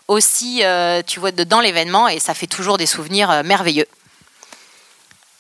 aussi, 0.08 0.62
tu 1.06 1.20
vois, 1.20 1.30
de, 1.30 1.44
dans 1.44 1.60
l'événement. 1.60 2.08
Et 2.08 2.18
ça 2.18 2.34
fait 2.34 2.46
toujours 2.48 2.76
des 2.76 2.86
souvenirs 2.86 3.42
merveilleux. 3.44 3.86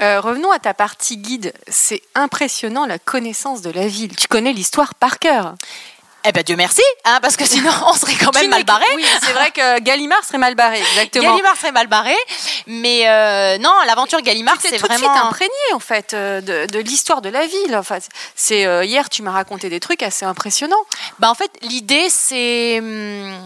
Euh, 0.02 0.20
revenons 0.20 0.50
à 0.50 0.58
ta 0.58 0.74
partie 0.74 1.16
guide. 1.16 1.52
C'est 1.68 2.02
impressionnant 2.16 2.86
la 2.86 2.98
connaissance 2.98 3.62
de 3.62 3.70
la 3.70 3.86
ville. 3.86 4.16
Tu 4.16 4.26
connais 4.26 4.52
l'histoire 4.52 4.96
par 4.96 5.20
cœur. 5.20 5.54
Eh 6.24 6.32
ben 6.32 6.42
Dieu 6.42 6.56
merci, 6.56 6.82
hein, 7.04 7.18
parce 7.20 7.36
que 7.36 7.44
sinon 7.44 7.70
on 7.86 7.94
serait 7.94 8.14
quand 8.14 8.32
même 8.34 8.50
mal 8.50 8.64
barré. 8.64 8.86
Oui, 8.94 9.04
c'est 9.22 9.32
vrai 9.32 9.50
que 9.50 9.80
Gallimard 9.80 10.24
serait 10.24 10.38
mal 10.38 10.54
barré, 10.54 10.78
exactement. 10.78 11.30
Gallimard 11.30 11.56
serait 11.56 11.72
mal 11.72 11.88
barré, 11.88 12.14
mais 12.66 13.08
euh, 13.08 13.58
non, 13.58 13.72
l'aventure 13.86 14.20
Gallimard, 14.20 14.56
c'est 14.60 14.76
tout 14.76 14.86
de 14.86 14.92
vraiment. 14.92 15.12
suite 15.12 15.24
imprégné 15.24 15.52
en 15.74 15.80
fait 15.80 16.14
euh, 16.14 16.40
de, 16.40 16.66
de 16.72 16.78
l'histoire 16.78 17.22
de 17.22 17.28
la 17.28 17.46
ville. 17.46 17.76
Enfin, 17.76 17.98
c'est 18.36 18.66
euh, 18.66 18.84
hier 18.84 19.08
tu 19.08 19.22
m'as 19.22 19.32
raconté 19.32 19.68
des 19.68 19.80
trucs 19.80 20.02
assez 20.02 20.24
impressionnants. 20.24 20.84
Bah 21.18 21.30
en 21.30 21.34
fait, 21.34 21.50
l'idée 21.62 22.08
c'est, 22.08 22.78
hum, 22.78 23.36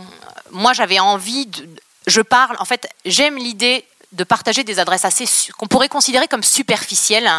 moi 0.51 0.73
j'avais 0.75 0.99
envie 0.99 1.47
de, 1.47 1.67
je 2.07 2.21
parle, 2.21 2.57
en 2.61 2.65
fait, 2.65 2.89
j'aime 3.05 3.37
l'idée 3.37 3.85
de 4.13 4.25
partager 4.25 4.65
des 4.65 4.79
adresses 4.79 5.05
assez 5.05 5.25
qu'on 5.59 5.67
pourrait 5.67 5.89
considérer 5.89 6.29
comme 6.29 6.43
superficielles, 6.43 7.31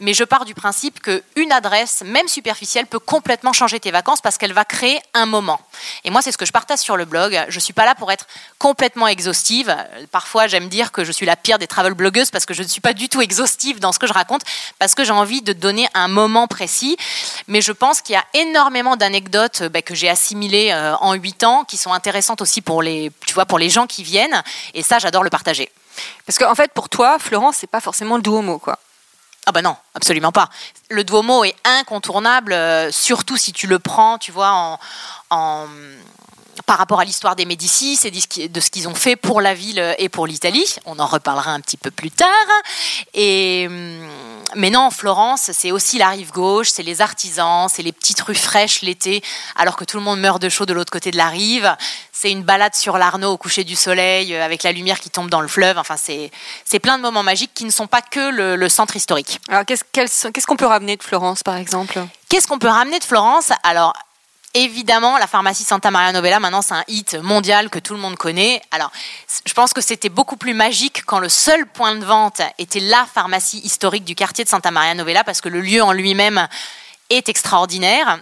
mais 0.00 0.12
je 0.12 0.24
pars 0.24 0.44
du 0.44 0.54
principe 0.54 1.00
que 1.00 1.22
une 1.36 1.52
adresse, 1.52 2.02
même 2.04 2.28
superficielle, 2.28 2.86
peut 2.86 2.98
complètement 2.98 3.52
changer 3.52 3.80
tes 3.80 3.90
vacances 3.90 4.20
parce 4.20 4.36
qu'elle 4.36 4.52
va 4.52 4.64
créer 4.64 5.00
un 5.14 5.26
moment. 5.26 5.60
Et 6.04 6.10
moi, 6.10 6.22
c'est 6.22 6.32
ce 6.32 6.38
que 6.38 6.46
je 6.46 6.52
partage 6.52 6.80
sur 6.80 6.96
le 6.96 7.04
blog. 7.04 7.40
Je 7.48 7.60
suis 7.60 7.72
pas 7.72 7.84
là 7.84 7.94
pour 7.94 8.10
être 8.10 8.26
complètement 8.58 9.06
exhaustive. 9.06 9.74
Parfois, 10.10 10.46
j'aime 10.46 10.68
dire 10.68 10.92
que 10.92 11.04
je 11.04 11.12
suis 11.12 11.26
la 11.26 11.36
pire 11.36 11.58
des 11.58 11.66
travel 11.66 11.94
blogueuses 11.94 12.30
parce 12.30 12.44
que 12.44 12.54
je 12.54 12.62
ne 12.62 12.68
suis 12.68 12.80
pas 12.80 12.92
du 12.92 13.08
tout 13.08 13.20
exhaustive 13.20 13.80
dans 13.80 13.92
ce 13.92 13.98
que 13.98 14.06
je 14.06 14.12
raconte, 14.12 14.42
parce 14.78 14.94
que 14.94 15.04
j'ai 15.04 15.12
envie 15.12 15.42
de 15.42 15.52
donner 15.52 15.88
un 15.94 16.08
moment 16.08 16.46
précis. 16.48 16.96
Mais 17.46 17.60
je 17.60 17.72
pense 17.72 18.02
qu'il 18.02 18.14
y 18.14 18.18
a 18.18 18.24
énormément 18.34 18.96
d'anecdotes 18.96 19.62
bah, 19.64 19.82
que 19.82 19.94
j'ai 19.94 20.08
assimilées 20.08 20.70
euh, 20.72 20.96
en 20.96 21.14
huit 21.14 21.44
ans, 21.44 21.64
qui 21.64 21.76
sont 21.76 21.92
intéressantes 21.92 22.40
aussi 22.40 22.60
pour 22.60 22.82
les, 22.82 23.12
tu 23.26 23.34
vois, 23.34 23.46
pour 23.46 23.58
les 23.58 23.70
gens 23.70 23.86
qui 23.86 24.02
viennent. 24.02 24.42
Et 24.74 24.82
ça, 24.82 24.98
j'adore 24.98 25.22
le 25.22 25.30
partager. 25.30 25.70
Parce 26.26 26.38
qu'en 26.38 26.54
fait, 26.54 26.72
pour 26.72 26.88
toi, 26.88 27.18
Florence, 27.18 27.56
c'est 27.58 27.66
pas 27.70 27.80
forcément 27.80 28.16
le 28.16 28.22
Duomo, 28.22 28.58
quoi. 28.58 28.78
Ah 29.46 29.52
bah 29.52 29.62
non, 29.62 29.74
absolument 29.94 30.32
pas. 30.32 30.48
Le 30.90 31.02
Duomo 31.02 31.44
est 31.44 31.54
incontournable, 31.64 32.52
euh, 32.52 32.92
surtout 32.92 33.36
si 33.36 33.52
tu 33.52 33.66
le 33.66 33.78
prends, 33.78 34.18
tu 34.18 34.32
vois, 34.32 34.50
en, 34.52 34.78
en- 35.30 35.66
par 36.66 36.76
rapport 36.76 37.00
à 37.00 37.04
l'histoire 37.04 37.36
des 37.36 37.46
Médicis 37.46 37.98
et 38.04 38.10
de 38.10 38.20
ce 38.20 38.26
qui- 38.26 38.48
de 38.48 38.60
ce 38.60 38.70
qu'ils 38.70 38.86
ont 38.86 38.94
fait 38.94 39.16
pour 39.16 39.40
la 39.40 39.54
ville 39.54 39.94
et 39.98 40.08
pour 40.10 40.26
l'Italie. 40.26 40.76
On 40.84 40.98
en 40.98 41.06
reparlera 41.06 41.52
un 41.52 41.60
petit 41.60 41.78
peu 41.78 41.90
plus 41.90 42.10
tard. 42.10 42.28
Et, 43.14 43.66
hum, 43.68 44.08
mais 44.56 44.70
non, 44.70 44.90
Florence, 44.90 45.50
c'est 45.52 45.70
aussi 45.72 45.98
la 45.98 46.08
rive 46.10 46.30
gauche, 46.32 46.70
c'est 46.70 46.82
les 46.82 47.00
artisans, 47.00 47.68
c'est 47.68 47.82
les 47.82 47.92
petites 47.92 48.20
rues 48.20 48.34
fraîches 48.34 48.82
l'été, 48.82 49.22
alors 49.56 49.76
que 49.76 49.84
tout 49.84 49.96
le 49.96 50.02
monde 50.02 50.20
meurt 50.20 50.40
de 50.42 50.48
chaud 50.48 50.66
de 50.66 50.72
l'autre 50.72 50.92
côté 50.92 51.10
de 51.10 51.16
la 51.16 51.28
rive. 51.28 51.74
C'est 52.12 52.30
une 52.30 52.42
balade 52.42 52.74
sur 52.74 52.98
l'Arnaud 52.98 53.32
au 53.32 53.36
coucher 53.38 53.64
du 53.64 53.76
soleil, 53.76 54.34
euh, 54.34 54.44
avec 54.44 54.62
la 54.62 54.72
lumière 54.72 55.00
qui 55.00 55.10
tombe 55.10 55.30
dans 55.30 55.40
le 55.40 55.48
fleuve. 55.48 55.78
Enfin, 55.78 55.96
c'est 55.96 56.78
plein 56.80 56.98
de 56.98 57.02
moments 57.02 57.22
magiques 57.22 57.52
qui 57.54 57.64
ne 57.64 57.70
sont 57.70 57.86
pas 57.86 58.02
que 58.02 58.30
le- 58.30 58.56
le 58.56 58.68
centre 58.68 58.96
historique. 58.96 59.40
Alors, 59.48 59.64
qu'est-ce 59.64 60.46
qu'on 60.46 60.56
peut 60.56 60.66
ramener 60.66 60.96
de 60.96 61.02
Florence, 61.02 61.42
par 61.42 61.56
exemple? 61.56 61.98
Qu'est-ce 62.28 62.46
qu'on 62.46 62.58
peut 62.58 62.68
ramener 62.68 62.98
de 62.98 63.04
Florence? 63.04 63.50
Alors, 63.64 63.92
évidemment, 64.54 65.18
la 65.18 65.26
pharmacie 65.26 65.64
Santa 65.64 65.90
Maria 65.90 66.12
Novella, 66.12 66.40
maintenant, 66.40 66.62
c'est 66.62 66.74
un 66.74 66.84
hit 66.88 67.14
mondial 67.14 67.70
que 67.70 67.78
tout 67.78 67.94
le 67.94 68.00
monde 68.00 68.16
connaît. 68.16 68.60
Alors, 68.70 68.90
je 69.44 69.52
pense 69.54 69.72
que 69.72 69.80
c'était 69.80 70.08
beaucoup 70.08 70.36
plus 70.36 70.54
magique 70.54 71.04
quand 71.06 71.18
le 71.18 71.28
seul 71.28 71.66
point 71.66 71.94
de 71.94 72.04
vente 72.04 72.40
était 72.58 72.80
la 72.80 73.06
pharmacie 73.06 73.58
historique 73.58 74.04
du 74.04 74.14
quartier 74.14 74.44
de 74.44 74.48
Santa 74.48 74.70
Maria 74.70 74.94
Novella, 74.94 75.24
parce 75.24 75.40
que 75.40 75.48
le 75.48 75.60
lieu 75.60 75.82
en 75.82 75.92
lui-même 75.92 76.48
est 77.10 77.28
extraordinaire. 77.28 78.20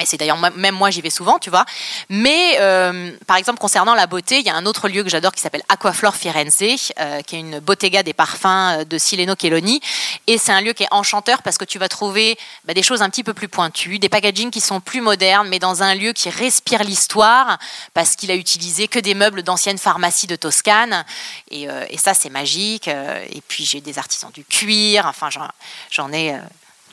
Et 0.00 0.06
c'est 0.06 0.16
d'ailleurs 0.16 0.38
même 0.38 0.74
moi 0.76 0.90
j'y 0.90 1.00
vais 1.00 1.10
souvent, 1.10 1.38
tu 1.38 1.50
vois. 1.50 1.64
Mais 2.08 2.56
euh, 2.60 3.12
par 3.26 3.36
exemple 3.36 3.58
concernant 3.58 3.94
la 3.94 4.06
beauté, 4.06 4.38
il 4.38 4.46
y 4.46 4.50
a 4.50 4.54
un 4.54 4.64
autre 4.64 4.88
lieu 4.88 5.02
que 5.02 5.10
j'adore 5.10 5.32
qui 5.32 5.40
s'appelle 5.40 5.64
Aquaflore 5.68 6.14
Firenze, 6.14 6.62
euh, 6.98 7.20
qui 7.22 7.36
est 7.36 7.40
une 7.40 7.58
bottega 7.58 8.02
des 8.04 8.12
parfums 8.12 8.46
euh, 8.46 8.84
de 8.84 8.96
Sileno 8.96 9.34
Cheloni. 9.40 9.80
Et 10.28 10.38
c'est 10.38 10.52
un 10.52 10.60
lieu 10.60 10.72
qui 10.72 10.84
est 10.84 10.88
enchanteur 10.92 11.42
parce 11.42 11.58
que 11.58 11.64
tu 11.64 11.78
vas 11.78 11.88
trouver 11.88 12.38
bah, 12.64 12.74
des 12.74 12.82
choses 12.82 13.02
un 13.02 13.10
petit 13.10 13.24
peu 13.24 13.34
plus 13.34 13.48
pointues, 13.48 13.98
des 13.98 14.08
packagings 14.08 14.50
qui 14.50 14.60
sont 14.60 14.80
plus 14.80 15.00
modernes, 15.00 15.48
mais 15.48 15.58
dans 15.58 15.82
un 15.82 15.94
lieu 15.94 16.12
qui 16.12 16.30
respire 16.30 16.84
l'histoire 16.84 17.58
parce 17.92 18.14
qu'il 18.14 18.30
a 18.30 18.34
utilisé 18.36 18.86
que 18.86 19.00
des 19.00 19.14
meubles 19.14 19.42
d'anciennes 19.42 19.78
pharmacies 19.78 20.28
de 20.28 20.36
Toscane. 20.36 21.04
Et, 21.50 21.68
ça 21.98 22.14
c'est 22.14 22.30
magique. 22.30 22.86
Et 22.86 23.42
puis 23.48 23.64
j'ai 23.64 23.80
des 23.80 23.98
artisans 23.98 24.30
du 24.30 24.44
cuir. 24.44 25.06
Enfin 25.06 25.28
j'en- 25.30 25.48
j'en 25.90 26.12
ai. 26.12 26.36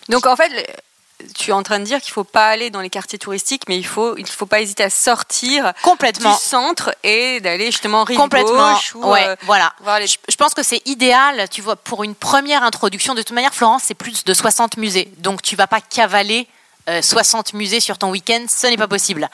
Donc, 0.10 0.26
en 0.28 0.36
fait, 0.36 0.52
tu 1.38 1.50
es 1.52 1.54
en 1.54 1.64
train 1.64 1.80
de 1.80 1.84
dire 1.86 2.02
qu'il 2.02 2.12
faut 2.14 2.24
pas 2.24 2.48
aller 2.48 2.70
dans 2.70 2.82
les 2.82 2.90
quartiers 2.90 3.18
touristiques, 3.20 3.64
mais 3.68 3.78
il 3.78 3.86
faut, 3.86 4.18
il 4.18 4.28
faut 4.28 4.46
pas 4.46 4.62
hésiter 4.62 4.84
à 4.84 4.90
sortir 4.90 5.74
complètement. 5.82 6.32
du 6.34 6.40
centre 6.40 6.96
et 7.04 7.40
d'aller 7.42 7.68
justement 7.72 8.04
rive 8.04 8.18
complètement. 8.18 8.74
gauche 8.74 8.96
ou, 8.96 9.06
ouais, 9.06 9.28
euh, 9.28 9.36
voilà. 9.44 9.74
les- 10.00 10.08
Je, 10.08 10.18
je 10.30 10.36
pense 10.36 10.54
que 10.54 10.64
c'est 10.64 10.82
idéal, 10.88 11.48
tu 11.50 11.62
vois, 11.62 11.76
pour 11.76 12.04
une 12.04 12.16
première 12.16 12.64
introduction. 12.64 13.14
De 13.16 13.22
toute 13.22 13.32
manière, 13.36 13.54
Florence, 13.54 13.84
c'est 13.86 13.94
plus 13.94 14.24
de 14.24 14.34
60 14.34 14.78
musées. 14.78 15.12
Donc, 15.18 15.42
tu 15.42 15.56
vas 15.56 15.68
pas 15.68 15.82
cavaler 15.82 16.48
euh, 16.90 17.02
60 17.02 17.54
musées 17.54 17.80
sur 17.80 17.98
ton 17.98 18.10
week-end, 18.12 18.46
ce 18.48 18.68
n'est 18.68 18.78
pas 18.78 18.88
possible. 18.88 19.30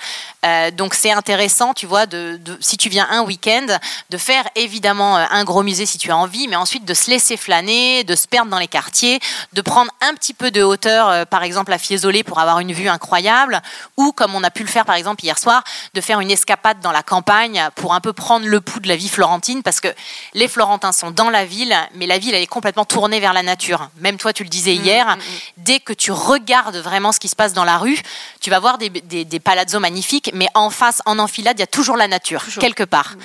Euh, 0.45 0.71
donc, 0.71 0.93
c'est 0.93 1.11
intéressant, 1.11 1.73
tu 1.73 1.85
vois, 1.85 2.05
de, 2.05 2.37
de- 2.41 2.57
si 2.61 2.77
tu 2.77 2.89
viens 2.89 3.07
un 3.11 3.21
week-end, 3.23 3.65
de 4.09 4.17
faire 4.17 4.47
évidemment 4.55 5.17
euh, 5.17 5.25
un 5.31 5.43
gros 5.43 5.63
musée 5.63 5.85
si 5.85 5.97
tu 5.97 6.11
as 6.11 6.17
envie, 6.17 6.47
mais 6.47 6.55
ensuite 6.55 6.85
de 6.85 6.93
se 6.93 7.09
laisser 7.09 7.37
flâner, 7.37 8.03
de 8.03 8.15
se 8.15 8.27
perdre 8.27 8.49
dans 8.51 8.59
les 8.59 8.67
quartiers, 8.67 9.19
de 9.53 9.61
prendre 9.61 9.91
un 10.01 10.13
petit 10.13 10.33
peu 10.33 10.51
de 10.51 10.63
hauteur, 10.63 11.09
euh, 11.09 11.25
par 11.25 11.43
exemple 11.43 11.73
à 11.73 11.77
Fiesole 11.77 12.23
pour 12.23 12.39
avoir 12.39 12.59
une 12.59 12.71
vue 12.71 12.87
incroyable, 12.87 13.61
ou 13.97 14.11
comme 14.11 14.33
on 14.35 14.43
a 14.43 14.49
pu 14.51 14.63
le 14.63 14.69
faire 14.69 14.85
par 14.85 14.95
exemple 14.95 15.23
hier 15.23 15.37
soir, 15.37 15.63
de 15.93 16.01
faire 16.01 16.19
une 16.19 16.31
escapade 16.31 16.79
dans 16.81 16.91
la 16.91 17.03
campagne 17.03 17.67
pour 17.75 17.93
un 17.93 17.99
peu 18.01 18.13
prendre 18.13 18.45
le 18.45 18.61
pouls 18.61 18.79
de 18.79 18.87
la 18.87 18.95
vie 18.95 19.09
florentine, 19.09 19.63
parce 19.63 19.79
que 19.81 19.89
les 20.33 20.47
Florentins 20.47 20.91
sont 20.91 21.11
dans 21.11 21.29
la 21.29 21.45
ville, 21.45 21.75
mais 21.95 22.05
la 22.07 22.17
ville 22.17 22.33
elle 22.33 22.41
est 22.43 22.47
complètement 22.47 22.85
tournée 22.85 23.19
vers 23.19 23.33
la 23.33 23.43
nature. 23.43 23.89
Même 23.97 24.17
toi 24.17 24.31
tu 24.33 24.43
le 24.43 24.49
disais 24.49 24.75
hier, 24.75 25.17
dès 25.57 25.79
que 25.79 25.93
tu 25.93 26.11
regardes 26.11 26.77
vraiment 26.77 27.11
ce 27.11 27.19
qui 27.19 27.27
se 27.27 27.35
passe 27.35 27.40
dans 27.49 27.63
la 27.63 27.77
rue, 27.77 27.99
tu 28.39 28.49
vas 28.49 28.59
voir 28.59 28.77
des, 28.77 28.89
des, 28.89 29.25
des 29.25 29.39
palazzos 29.39 29.79
magnifiques, 29.79 30.31
mais 30.33 30.47
en 30.53 30.69
face, 30.69 31.01
en 31.05 31.19
enfilade, 31.19 31.57
il 31.57 31.61
y 31.61 31.63
a 31.63 31.67
toujours 31.67 31.97
la 31.97 32.07
nature, 32.07 32.43
quelque 32.59 32.83
part. 32.83 33.15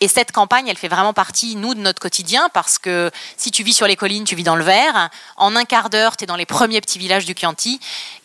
Et 0.00 0.08
cette 0.08 0.32
campagne, 0.32 0.68
elle 0.68 0.76
fait 0.76 0.88
vraiment 0.88 1.12
partie, 1.12 1.56
nous, 1.56 1.74
de 1.74 1.80
notre 1.80 2.00
quotidien, 2.00 2.48
parce 2.52 2.78
que 2.78 3.10
si 3.36 3.50
tu 3.50 3.62
vis 3.62 3.74
sur 3.74 3.86
les 3.86 3.96
collines, 3.96 4.24
tu 4.24 4.34
vis 4.34 4.42
dans 4.42 4.56
le 4.56 4.64
vert. 4.64 5.10
En 5.36 5.56
un 5.56 5.64
quart 5.64 5.90
d'heure, 5.90 6.16
tu 6.16 6.24
es 6.24 6.26
dans 6.26 6.36
les 6.36 6.46
premiers 6.46 6.80
petits 6.80 6.98
villages 6.98 7.24
du 7.24 7.34
Chianti. 7.34 7.80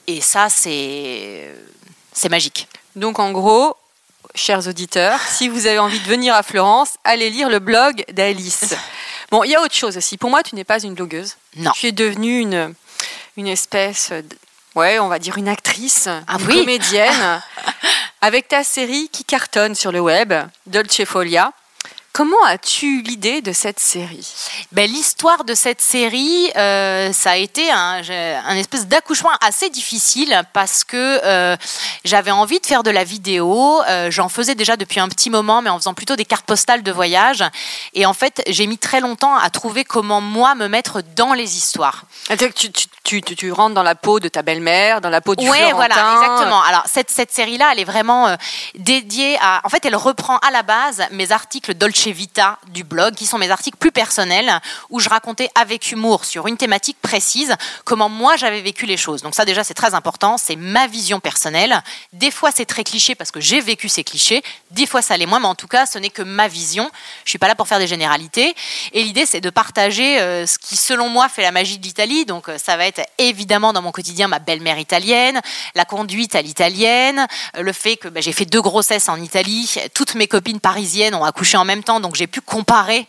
Et 0.08 0.22
ça, 0.22 0.50
c'est 0.50 1.54
magique. 2.30 2.68
Donc 2.96 3.20
en 3.20 3.32
gros, 3.32 3.76
chers 4.36 4.68
auditeurs, 4.68 5.20
si 5.22 5.50
vous 5.50 5.66
avez 5.66 5.80
envie 5.80 6.00
de 6.00 6.08
venir 6.08 6.34
à 6.34 6.44
Florence, 6.44 6.96
allez 7.04 7.30
lire 7.30 7.50
le 7.50 7.60
blog 7.60 8.04
d'Alice. 8.12 8.76
Bon, 9.32 9.44
il 9.44 9.50
y 9.50 9.56
a 9.56 9.62
autre 9.62 9.74
chose 9.74 9.98
aussi. 9.98 10.18
Pour 10.18 10.30
moi, 10.30 10.44
tu 10.44 10.54
n'es 10.54 10.64
pas 10.64 10.80
une 10.84 10.94
blogueuse. 10.94 11.36
Non. 11.56 11.72
Tu 11.72 11.88
es 11.88 11.92
devenue 11.92 12.40
une, 12.40 12.76
une 13.38 13.48
espèce, 13.48 14.14
ouais, 14.76 15.00
on 15.00 15.08
va 15.08 15.20
dire 15.20 15.38
une 15.38 15.48
actrice, 15.48 16.08
Ah 16.28 16.38
une 16.40 16.48
oui. 16.48 16.60
comédienne, 16.60 17.42
avec 18.22 18.48
ta 18.48 18.64
série 18.64 19.10
qui 19.12 19.24
cartonne 19.24 19.76
sur 19.76 19.92
le 19.92 20.00
web, 20.00 20.34
Dolce 20.66 21.04
Folia. 21.06 21.52
Comment 22.16 22.42
as-tu 22.46 23.00
eu 23.00 23.02
l'idée 23.02 23.42
de 23.42 23.52
cette 23.52 23.78
série? 23.78 24.26
Ben, 24.72 24.90
L'histoire 24.90 25.44
de 25.44 25.54
cette 25.54 25.82
série, 25.82 26.50
euh, 26.56 27.12
ça 27.12 27.32
a 27.32 27.36
été 27.36 27.70
un, 27.70 28.02
espèce 28.56 28.88
d'accouchement 28.88 29.32
assez 29.42 29.70
difficile 29.70 30.42
parce 30.54 30.86
que 30.86 30.96
euh, 31.26 31.58
j'avais 32.06 32.32
envie 32.32 32.62
de 32.62 32.66
faire 32.66 32.84
de 32.84 32.90
la 32.90 33.04
vidéo. 33.04 33.82
euh, 33.90 34.10
J'en 34.12 34.30
faisais 34.30 34.56
déjà 34.56 34.78
depuis 34.78 35.02
un 35.02 35.10
petit 35.10 35.30
moment, 35.30 35.62
mais 35.62 35.70
en 35.70 35.78
faisant 35.78 35.94
plutôt 35.94 36.16
des 36.16 36.24
cartes 36.24 36.46
postales 36.46 36.84
de 36.84 36.92
voyage. 36.94 37.44
Et 37.94 38.06
en 38.06 38.14
fait, 38.14 38.42
j'ai 38.48 38.66
mis 38.66 38.78
très 38.78 39.02
longtemps 39.02 39.36
à 39.36 39.50
trouver 39.50 39.84
comment 39.84 40.22
moi 40.22 40.56
me 40.56 40.70
mettre 40.70 41.02
dans 41.18 41.34
les 41.34 41.58
histoires. 41.58 42.04
Que 42.30 42.46
tu, 42.46 42.72
tu, 42.72 42.88
tu, 43.04 43.36
tu- 43.36 43.52
rentres 43.52 43.76
dans 43.76 43.84
la 43.84 43.96
peau 43.96 44.22
de 44.22 44.30
ta 44.30 44.42
belle-mère, 44.42 45.02
dans 45.02 45.10
la 45.10 45.20
peau 45.20 45.36
du 45.36 45.44
Ouais, 45.50 45.58
Florentin. 45.70 45.76
voilà, 45.76 46.14
exactement. 46.14 46.62
Alors 46.64 46.84
cette, 46.86 47.12
cette 47.12 47.34
série-là, 47.34 47.72
elle 47.74 47.82
est 47.82 47.84
vraiment 47.84 48.38
dédiée 48.76 49.38
à. 49.42 49.60
En 49.66 49.70
fait, 49.70 49.84
elle 49.84 49.98
reprend 49.98 50.38
à 50.38 50.50
la 50.52 50.64
base 50.64 51.04
mes 51.12 51.34
articles 51.34 51.74
Dolce 51.74 52.05
Vita 52.12 52.60
du 52.68 52.84
blog, 52.84 53.16
qui 53.16 53.26
sont 53.26 53.38
mes 53.38 53.52
articles 53.52 53.78
plus 53.78 53.92
personnels, 53.92 54.60
où 54.90 55.00
je 55.00 55.10
racontais 55.10 55.50
avec 55.56 55.92
humour 55.92 56.26
sur 56.26 56.48
une 56.48 56.58
thématique 56.58 56.98
précise 57.02 57.56
comment 57.84 58.10
moi 58.10 58.36
j'avais 58.36 58.62
vécu 58.62 58.86
les 58.86 58.98
choses. 58.98 59.22
Donc 59.22 59.36
ça 59.36 59.46
déjà 59.46 59.64
c'est 59.64 59.74
très 59.74 59.94
important, 59.94 60.38
c'est 60.38 60.56
ma 60.56 60.88
vision 60.88 61.20
personnelle. 61.20 61.82
Des 62.14 62.32
fois 62.32 62.52
c'est 62.54 62.66
très 62.66 62.84
cliché 62.84 63.16
parce 63.16 63.32
que 63.32 63.40
j'ai 63.40 63.62
vécu 63.62 63.90
ces 63.90 64.04
clichés, 64.04 64.44
des 64.72 64.86
fois 64.86 65.02
ça 65.02 65.18
l'est 65.18 65.26
moins, 65.26 65.40
mais 65.40 65.48
en 65.48 65.56
tout 65.56 65.68
cas 65.68 65.86
ce 65.86 65.98
n'est 66.00 66.10
que 66.10 66.22
ma 66.22 66.48
vision. 66.48 66.90
Je 67.24 67.30
suis 67.30 67.40
pas 67.40 67.48
là 67.48 67.56
pour 67.56 67.68
faire 67.68 67.80
des 67.80 67.88
généralités. 67.88 68.56
Et 68.94 69.04
l'idée 69.04 69.26
c'est 69.26 69.42
de 69.42 69.50
partager 69.50 70.20
euh, 70.20 70.46
ce 70.46 70.58
qui 70.58 70.76
selon 70.76 71.10
moi 71.10 71.30
fait 71.30 71.42
la 71.42 71.52
magie 71.52 71.78
de 71.78 71.84
l'Italie. 71.84 72.26
Donc 72.26 72.50
euh, 72.50 72.58
ça 72.58 72.78
va 72.78 72.86
être 72.86 73.02
évidemment 73.18 73.74
dans 73.74 73.82
mon 73.82 73.92
quotidien 73.92 74.28
ma 74.28 74.40
belle-mère 74.40 74.80
italienne, 74.80 75.42
la 75.76 75.86
conduite 75.86 76.36
à 76.36 76.42
l'italienne, 76.42 77.28
le 77.58 77.74
fait 77.74 77.98
que 77.98 78.08
bah, 78.08 78.22
j'ai 78.22 78.34
fait 78.34 78.46
deux 78.46 78.62
grossesses 78.62 79.10
en 79.10 79.22
Italie, 79.22 79.76
toutes 79.94 80.16
mes 80.16 80.28
copines 80.28 80.60
parisiennes 80.60 81.16
ont 81.16 81.24
accouché 81.24 81.58
en 81.58 81.66
même 81.66 81.84
temps, 81.84 81.95
donc 82.00 82.16
j'ai 82.16 82.28
pu 82.28 82.42
comparer 82.42 83.08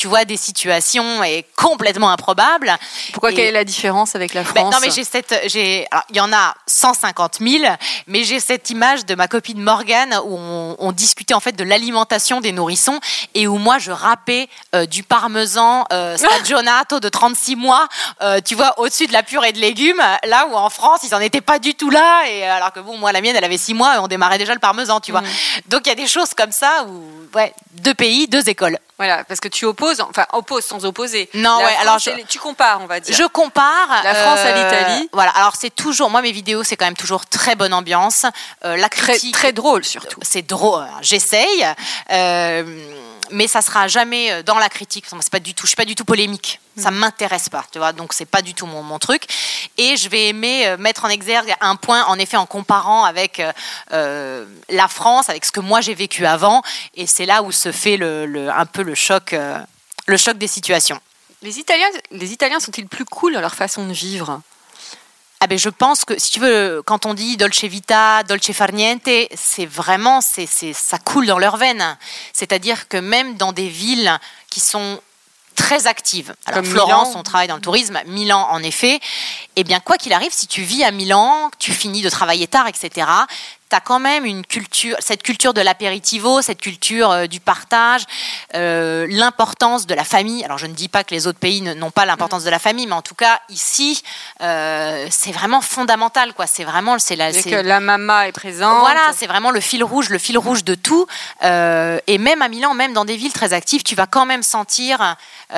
tu 0.00 0.08
vois 0.08 0.24
des 0.24 0.38
situations 0.38 1.22
et 1.22 1.44
complètement 1.56 2.10
improbables. 2.10 2.74
Pourquoi 3.12 3.32
Et- 3.32 3.34
quelle 3.34 3.48
est 3.48 3.52
la 3.52 3.64
différence 3.64 4.16
avec 4.16 4.32
la 4.32 4.42
Ben, 4.44 4.48
France 4.62 4.74
non 4.74 4.80
mais 4.80 4.90
j'ai 4.90 5.04
cette, 5.04 5.34
j'ai, 5.44 5.86
il 6.08 6.16
y 6.16 6.20
en 6.20 6.32
a 6.32 6.54
150 6.66 7.36
000, 7.40 7.64
mais 8.06 8.24
j'ai 8.24 8.40
cette 8.40 8.70
image 8.70 9.04
de 9.04 9.14
ma 9.14 9.28
copine 9.28 9.60
Morgane 9.60 10.18
où 10.24 10.36
on, 10.38 10.74
on 10.78 10.92
discutait 10.92 11.34
en 11.34 11.40
fait 11.40 11.52
de 11.52 11.64
l'alimentation 11.64 12.40
des 12.40 12.50
nourrissons 12.52 12.98
et 13.34 13.46
où 13.46 13.58
moi 13.58 13.76
je 13.78 13.90
râpais 13.90 14.48
euh, 14.74 14.86
du 14.86 15.02
parmesan 15.02 15.84
euh, 15.92 16.16
stagionato 16.16 16.98
de 16.98 17.10
36 17.10 17.56
mois, 17.56 17.86
euh, 18.22 18.40
tu 18.42 18.54
vois, 18.54 18.78
au-dessus 18.80 19.06
de 19.06 19.12
la 19.12 19.22
purée 19.22 19.52
de 19.52 19.58
légumes, 19.58 20.02
là 20.24 20.46
où 20.50 20.54
en 20.54 20.70
France 20.70 21.00
ils 21.02 21.14
en 21.14 21.20
étaient 21.20 21.42
pas 21.42 21.58
du 21.58 21.74
tout 21.74 21.90
là, 21.90 22.22
et 22.26 22.44
alors 22.44 22.72
que 22.72 22.80
bon 22.80 22.96
moi 22.96 23.12
la 23.12 23.20
mienne 23.20 23.36
elle 23.36 23.44
avait 23.44 23.58
6 23.58 23.74
mois 23.74 23.96
et 23.96 23.98
on 23.98 24.08
démarrait 24.08 24.38
déjà 24.38 24.54
le 24.54 24.60
parmesan, 24.60 25.00
tu 25.00 25.12
vois. 25.12 25.22
Donc 25.68 25.82
il 25.84 25.90
y 25.90 25.92
a 25.92 25.94
des 25.94 26.06
choses 26.06 26.32
comme 26.34 26.52
ça 26.52 26.86
où 26.88 27.04
ouais, 27.34 27.52
deux 27.72 27.92
pays, 27.92 28.28
deux 28.28 28.48
écoles. 28.48 28.78
Voilà, 29.00 29.24
parce 29.24 29.40
que 29.40 29.48
tu 29.48 29.64
opposes, 29.64 30.02
enfin 30.02 30.26
opposes 30.34 30.62
sans 30.66 30.84
opposer. 30.84 31.30
Non, 31.32 31.58
La 31.60 31.64
ouais, 31.64 31.72
France 31.72 31.82
alors 31.82 31.98
je- 32.18 32.26
tu 32.28 32.38
compares, 32.38 32.80
on 32.82 32.86
va 32.86 33.00
dire. 33.00 33.16
Je 33.16 33.22
compare 33.24 33.88
La 34.04 34.14
France 34.14 34.40
à 34.40 34.48
euh, 34.48 34.62
l'Italie. 34.62 35.08
Voilà, 35.14 35.30
alors 35.30 35.54
c'est 35.58 35.74
toujours 35.74 36.10
moi 36.10 36.20
mes 36.20 36.32
vidéos, 36.32 36.64
c'est 36.64 36.76
quand 36.76 36.84
même 36.84 36.96
toujours 36.98 37.24
très 37.24 37.54
bonne 37.54 37.72
ambiance. 37.72 38.26
Euh, 38.66 38.76
la 38.76 38.90
Très, 38.90 39.12
critique, 39.14 39.32
très 39.32 39.52
drôle 39.52 39.84
surtout. 39.86 40.20
c'est 40.20 40.42
drôle. 40.46 40.84
J'essaye, 41.00 41.66
euh, 42.12 42.62
mais 43.32 43.46
ça 43.48 43.62
sera 43.62 43.88
jamais 43.88 44.30
euh, 44.32 44.42
dans 44.42 44.58
la 44.58 44.68
critique. 44.68 45.06
C'est 45.08 45.30
pas 45.30 45.40
du 45.40 45.54
tout. 45.54 45.64
Je 45.66 45.68
suis 45.68 45.76
pas 45.76 45.84
du 45.84 45.94
tout 45.94 46.04
polémique. 46.04 46.60
Ça 46.76 46.90
m'intéresse 46.90 47.48
pas, 47.48 47.64
tu 47.72 47.78
vois. 47.78 47.92
Donc 47.92 48.12
c'est 48.12 48.24
pas 48.26 48.42
du 48.42 48.54
tout 48.54 48.66
mon, 48.66 48.82
mon 48.82 48.98
truc. 48.98 49.24
Et 49.76 49.96
je 49.96 50.08
vais 50.08 50.28
aimer 50.28 50.66
euh, 50.66 50.76
mettre 50.76 51.04
en 51.04 51.08
exergue 51.08 51.54
un 51.60 51.76
point, 51.76 52.04
en 52.06 52.18
effet, 52.18 52.36
en 52.36 52.46
comparant 52.46 53.04
avec 53.04 53.40
euh, 53.40 53.52
euh, 53.92 54.46
la 54.68 54.88
France, 54.88 55.28
avec 55.28 55.44
ce 55.44 55.52
que 55.52 55.60
moi 55.60 55.80
j'ai 55.80 55.94
vécu 55.94 56.24
avant. 56.26 56.62
Et 56.94 57.06
c'est 57.06 57.26
là 57.26 57.42
où 57.42 57.52
se 57.52 57.72
fait 57.72 57.96
le, 57.96 58.26
le- 58.26 58.50
un 58.50 58.66
peu 58.66 58.82
le 58.82 58.94
choc, 58.94 59.32
euh, 59.32 59.58
le 60.06 60.16
choc 60.16 60.38
des 60.38 60.46
situations. 60.48 61.00
Les 61.42 61.58
Italiens, 61.58 61.88
les 62.10 62.32
Italiens 62.32 62.60
sont-ils 62.60 62.86
plus 62.86 63.04
cool 63.04 63.32
dans 63.34 63.40
leur 63.40 63.54
façon 63.54 63.86
de 63.86 63.92
vivre? 63.92 64.40
Ah 65.42 65.46
ben 65.46 65.58
je 65.58 65.70
pense 65.70 66.04
que 66.04 66.18
si 66.18 66.32
tu 66.32 66.40
veux, 66.40 66.82
quand 66.84 67.06
on 67.06 67.14
dit 67.14 67.38
dolce 67.38 67.64
vita, 67.64 68.22
dolce 68.24 68.52
far 68.52 68.72
niente, 68.72 69.08
c'est 69.34 69.64
vraiment, 69.64 70.20
c'est, 70.20 70.44
c'est, 70.44 70.74
ça 70.74 70.98
coule 70.98 71.26
dans 71.26 71.38
leurs 71.38 71.56
veines. 71.56 71.96
C'est-à-dire 72.34 72.88
que 72.88 72.98
même 72.98 73.38
dans 73.38 73.52
des 73.52 73.68
villes 73.68 74.18
qui 74.50 74.60
sont 74.60 75.00
très 75.54 75.86
actives, 75.86 76.34
alors 76.44 76.62
Comme 76.62 76.70
Florence, 76.70 77.08
Milan. 77.08 77.20
on 77.20 77.22
travaille 77.22 77.48
dans 77.48 77.54
le 77.54 77.62
tourisme, 77.62 77.98
Milan 78.06 78.48
en 78.50 78.62
effet, 78.62 79.00
eh 79.56 79.64
bien 79.64 79.80
quoi 79.80 79.96
qu'il 79.96 80.12
arrive, 80.12 80.32
si 80.32 80.46
tu 80.46 80.60
vis 80.60 80.84
à 80.84 80.90
Milan, 80.90 81.48
que 81.50 81.56
tu 81.58 81.72
finis 81.72 82.02
de 82.02 82.10
travailler 82.10 82.46
tard, 82.46 82.66
etc., 82.68 83.06
tu 83.70 83.76
as 83.76 83.80
quand 83.80 84.00
même 84.00 84.24
une 84.24 84.44
culture, 84.44 84.96
cette 85.00 85.22
culture 85.22 85.54
de 85.54 85.60
l'apéritivo, 85.60 86.42
cette 86.42 86.60
culture 86.60 87.10
euh, 87.10 87.26
du 87.26 87.40
partage, 87.40 88.02
euh, 88.54 89.06
l'importance 89.08 89.86
de 89.86 89.94
la 89.94 90.04
famille. 90.04 90.44
Alors 90.44 90.58
je 90.58 90.66
ne 90.66 90.72
dis 90.74 90.88
pas 90.88 91.04
que 91.04 91.14
les 91.14 91.26
autres 91.26 91.38
pays 91.38 91.62
n'ont 91.62 91.90
pas 91.90 92.04
l'importance 92.04 92.44
de 92.44 92.50
la 92.50 92.58
famille, 92.58 92.86
mais 92.86 92.94
en 92.94 93.02
tout 93.02 93.14
cas 93.14 93.40
ici, 93.48 94.02
euh, 94.42 95.06
c'est 95.10 95.32
vraiment 95.32 95.60
fondamental, 95.60 96.34
quoi. 96.34 96.46
C'est 96.46 96.64
vraiment, 96.64 96.98
c'est 96.98 97.16
la, 97.16 97.32
c'est- 97.32 97.48
que 97.48 97.54
la 97.56 97.80
mama 97.80 98.28
est 98.28 98.32
présente. 98.32 98.80
voilà, 98.80 99.00
c'est 99.16 99.26
vraiment 99.26 99.50
le 99.50 99.60
fil 99.60 99.84
rouge, 99.84 100.08
le 100.10 100.18
fil 100.18 100.36
rouge 100.36 100.64
de 100.64 100.74
tout. 100.74 101.06
Et 101.42 102.18
même 102.18 102.42
à 102.42 102.48
Milan, 102.48 102.74
même 102.74 102.92
dans 102.92 103.04
des 103.04 103.16
villes 103.16 103.32
très 103.32 103.52
actives, 103.52 103.82
tu 103.82 103.94
vas 103.94 104.06
quand 104.06 104.26
même 104.26 104.42
sentir 104.42 105.16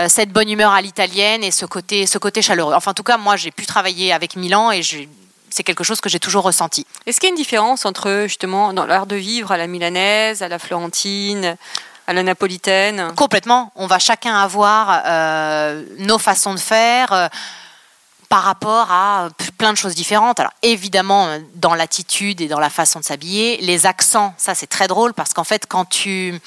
cette 0.08 0.30
bonne 0.30 0.50
humeur 0.50 0.72
à 0.72 0.80
l'italienne 0.82 1.42
et 1.42 1.50
ce 1.50 1.64
côté, 1.66 2.06
ce 2.06 2.18
côté 2.18 2.42
chaleureux. 2.42 2.74
Enfin, 2.74 2.90
en 2.90 2.94
tout 2.94 3.02
cas, 3.02 3.16
moi, 3.16 3.36
j'ai 3.36 3.50
pu 3.50 3.66
travailler 3.66 4.12
avec 4.12 4.36
Milan 4.36 4.70
et 4.70 4.82
j'ai- 4.82 5.08
c'est 5.52 5.62
quelque 5.62 5.84
chose 5.84 6.00
que 6.00 6.08
j'ai 6.08 6.18
toujours 6.18 6.44
ressenti. 6.44 6.86
Est-ce 7.06 7.20
qu'il 7.20 7.28
y 7.28 7.30
a 7.30 7.34
une 7.34 7.36
différence 7.36 7.84
entre 7.84 8.24
justement 8.26 8.72
dans 8.72 8.86
l'art 8.86 9.06
de 9.06 9.16
vivre 9.16 9.52
à 9.52 9.56
la 9.56 9.66
milanaise, 9.66 10.42
à 10.42 10.48
la 10.48 10.58
florentine, 10.58 11.56
à 12.06 12.12
la 12.12 12.22
napolitaine? 12.22 13.12
Complètement. 13.16 13.70
On 13.76 13.86
va 13.86 13.98
chacun 13.98 14.34
avoir 14.34 15.02
euh, 15.06 15.84
nos 15.98 16.18
façons 16.18 16.54
de 16.54 16.60
faire. 16.60 17.12
euh, 17.12 17.28
par 18.32 18.44
rapport 18.44 18.90
à 18.90 19.28
plein 19.58 19.74
de 19.74 19.76
choses 19.76 19.94
différentes. 19.94 20.40
Alors 20.40 20.54
évidemment, 20.62 21.26
euh, 21.26 21.38
dans 21.56 21.74
l'attitude 21.74 22.40
et 22.40 22.48
dans 22.48 22.60
la 22.60 22.70
façon 22.70 22.98
de 22.98 23.04
s'habiller, 23.04 23.58
les 23.58 23.84
accents, 23.84 24.32
ça 24.38 24.54
c'est 24.54 24.68
très 24.68 24.88
drôle 24.88 25.12
parce 25.12 25.34
qu'en 25.34 25.44
fait, 25.44 25.66
quand 25.68 25.84
tu 25.84 26.40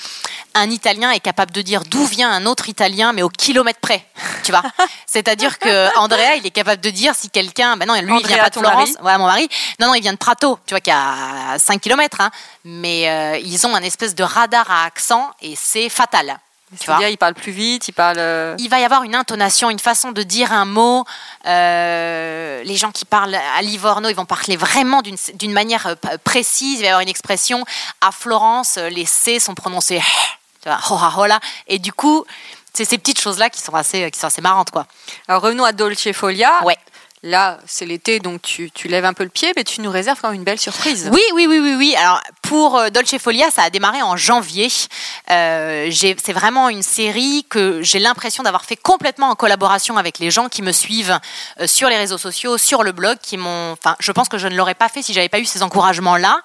un 0.56 0.72
Italien 0.72 1.12
est 1.12 1.20
capable 1.20 1.52
de 1.52 1.62
dire 1.62 1.84
d'où 1.84 2.04
vient 2.06 2.32
un 2.32 2.48
autre 2.48 2.70
Italien, 2.70 3.14
mais 3.14 3.22
au 3.22 3.30
kilomètre 3.30 3.80
près, 3.82 4.04
tu 4.44 4.52
vois. 4.52 4.64
C'est-à-dire 5.06 5.60
que 5.60 5.96
Andrea, 6.00 6.38
il 6.38 6.48
est 6.48 6.50
capable 6.50 6.82
de 6.82 6.90
dire 6.90 7.14
si 7.14 7.30
quelqu'un, 7.30 7.78
ben 7.78 7.86
non, 7.86 7.94
lui 7.94 8.02
il 8.02 8.06
vient 8.06 8.16
Andrea, 8.16 8.38
pas 8.40 8.50
de 8.50 8.58
Florence, 8.58 8.90
voilà 9.02 9.20
mon 9.20 9.28
mari, 9.28 9.48
non 9.80 9.86
non, 9.86 9.94
il 9.94 10.02
vient 10.02 10.14
de 10.14 10.18
Prato, 10.18 10.58
tu 10.66 10.74
vois, 10.74 10.82
qui 10.82 10.90
a 10.90 11.60
5 11.60 11.80
kilomètres, 11.80 12.20
hein. 12.20 12.32
mais 12.64 13.08
euh, 13.08 13.38
ils 13.38 13.68
ont 13.68 13.76
un 13.76 13.84
espèce 13.84 14.16
de 14.16 14.24
radar 14.24 14.72
à 14.72 14.86
accent 14.86 15.30
et 15.40 15.56
c'est 15.56 15.90
fatal. 15.90 16.40
C'est-à-dire, 16.80 17.10
il 17.10 17.18
parle 17.18 17.34
plus 17.34 17.52
vite, 17.52 17.88
il 17.88 17.94
parle. 17.94 18.18
euh, 18.20 18.56
il 18.60 18.70
va 18.70 18.80
y 18.80 18.84
avoir 18.84 19.04
une 19.04 19.16
intonation, 19.16 19.70
une 19.70 19.80
façon 19.80 20.12
de 20.12 20.24
dire 20.24 20.52
un 20.52 20.66
mot. 20.66 21.06
Euh, 21.46 22.64
les 22.64 22.76
gens 22.76 22.92
qui 22.92 23.06
parlent 23.06 23.36
à 23.36 23.62
Livorno, 23.62 24.10
ils 24.10 24.16
vont 24.16 24.26
parler 24.26 24.56
vraiment 24.58 25.02
d'une 25.02 25.54
manière 25.54 25.88
euh, 25.88 26.18
précise. 26.24 26.80
Il 26.80 26.82
va 26.82 26.86
y 26.86 26.88
avoir 26.90 27.02
une 27.02 27.10
expression. 27.10 27.66
À 28.02 28.12
Florence, 28.12 28.78
les 28.78 29.06
C 29.06 29.40
sont 29.40 29.56
prononcés 29.56 30.02
tu 30.62 30.70
vois, 30.70 30.80
hola, 30.90 31.14
hola. 31.18 31.40
Et 31.68 31.78
du 31.78 31.94
coup, 31.94 32.26
c'est 32.74 32.86
ces 32.86 32.98
petites 32.98 33.22
choses-là 33.22 33.50
qui 33.50 33.62
sont 33.62 33.76
assez, 33.76 34.10
qui 34.10 34.20
sont 34.20 34.28
assez 34.28 34.42
marrantes, 34.42 34.72
quoi. 34.72 34.88
Alors 35.28 35.42
revenons 35.42 35.64
à 35.64 35.72
Dolce 35.72 36.12
Folia. 36.12 36.52
Ouais. 36.64 36.78
Là, 37.26 37.58
c'est 37.66 37.88
l'été, 37.88 38.20
donc 38.20 38.44
tu, 38.44 38.70
tu 38.70 38.88
lèves 38.88 39.04
un 39.04 39.14
peu 39.14 39.24
le 39.24 39.32
pied, 39.32 39.52
mais 39.56 39.64
tu 39.64 39.82
nous 39.82 39.90
réserves 39.90 40.20
quand 40.22 40.28
même 40.30 40.38
une 40.38 40.44
belle 40.44 40.60
surprise. 40.60 41.10
Oui, 41.12 41.24
oui, 41.34 41.48
oui, 41.50 41.58
oui, 41.58 41.74
oui. 41.76 41.96
Alors 41.96 42.22
pour 42.44 42.78
euh, 42.78 42.92
Dolce 42.92 43.18
Folia, 43.18 43.50
ça 43.50 43.64
a 43.64 43.72
démarré 43.72 44.04
en 44.04 44.16
janvier. 44.16 44.68
Euh, 45.32 45.90
c'est 45.92 46.34
vraiment 46.34 46.70
une 46.70 46.84
série 46.84 47.44
que 47.50 47.82
j'ai 47.82 47.98
l'impression 47.98 48.44
d'avoir 48.44 48.64
fait 48.64 48.76
complètement 48.76 49.30
en 49.30 49.36
collaboration 49.36 49.98
avec 49.98 50.20
les 50.20 50.30
gens 50.30 50.50
qui 50.50 50.62
me 50.62 50.72
suivent 50.72 51.20
euh, 51.60 51.66
sur 51.66 51.90
les 51.90 51.98
réseaux 51.98 52.20
sociaux, 52.20 52.60
sur 52.60 52.84
le 52.84 52.92
blog, 52.92 53.18
qui 53.20 53.38
m'ont. 53.38 53.72
Enfin, 53.72 53.96
je 54.00 54.12
pense 54.12 54.30
que 54.30 54.38
je 54.38 54.48
ne 54.48 54.56
l'aurais 54.56 54.76
pas 54.76 54.88
fait 54.88 55.02
si 55.02 55.12
j'avais 55.12 55.28
pas 55.28 55.40
eu 55.40 55.46
ces 55.46 55.64
encouragements-là. 55.64 56.42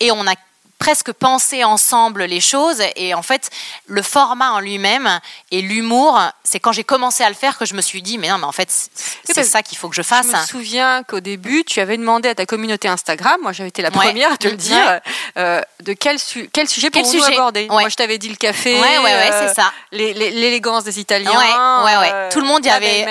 Et 0.00 0.12
on 0.12 0.26
a 0.26 0.34
presque 0.78 1.12
pensé 1.12 1.64
ensemble 1.64 2.24
les 2.24 2.40
choses 2.40 2.82
et 2.96 3.12
en 3.14 3.22
fait 3.22 3.50
le 3.86 4.00
format 4.02 4.52
en 4.52 4.60
lui-même 4.60 5.20
et 5.50 5.60
l'humour 5.60 6.20
c'est 6.44 6.60
quand 6.60 6.70
j'ai 6.72 6.84
commencé 6.84 7.24
à 7.24 7.28
le 7.28 7.34
faire 7.34 7.58
que 7.58 7.66
je 7.66 7.74
me 7.74 7.82
suis 7.82 8.00
dit 8.00 8.16
mais 8.16 8.28
non 8.28 8.38
mais 8.38 8.44
en 8.44 8.52
fait 8.52 8.70
c'est- 8.70 8.90
c'est 9.34 9.44
ça 9.44 9.62
qu'il 9.62 9.76
faut 9.76 9.88
que 9.88 9.96
je 9.96 10.02
Je 10.02 10.06
fasse 10.06 10.26
me 10.28 10.46
souviens 10.46 11.02
qu'au 11.02 11.20
début, 11.20 11.64
tu 11.64 11.80
avais 11.80 11.96
demandé 11.96 12.28
à 12.28 12.34
ta 12.34 12.46
communauté 12.46 12.86
Instagram, 12.88 13.38
moi 13.42 13.52
j'avais 13.52 13.68
été 13.70 13.82
la 13.82 13.90
première 13.90 14.32
à 14.32 14.36
te 14.36 14.46
le 14.48 14.56
dire, 14.56 15.00
euh, 15.36 15.60
de 15.80 15.92
quel, 15.92 16.18
su- 16.18 16.48
quel 16.52 16.68
sujet 16.68 16.90
Quel 16.90 17.02
pour 17.02 17.12
nous 17.12 17.20
sujet 17.22 17.34
aborder. 17.34 17.62
Ouais. 17.62 17.80
Moi 17.82 17.88
je 17.88 17.96
t'avais 17.96 18.18
dit 18.18 18.28
le 18.28 18.36
café, 18.36 18.74
ouais 18.74 18.98
ouais 18.98 19.04
ouais 19.04 19.30
euh, 19.32 19.48
c'est 19.48 19.54
ça 19.60 19.72
l'élégance 19.92 20.84
des 20.84 21.00
Italiens. 21.00 21.30
Ouais, 21.30 21.84
ouais, 21.84 21.96
ouais. 21.98 22.10
euh, 22.12 22.30
tout 22.30 22.40
le 22.40 22.46
monde 22.46 22.64
y 22.64 22.68
la 22.68 22.74
avait, 22.76 23.04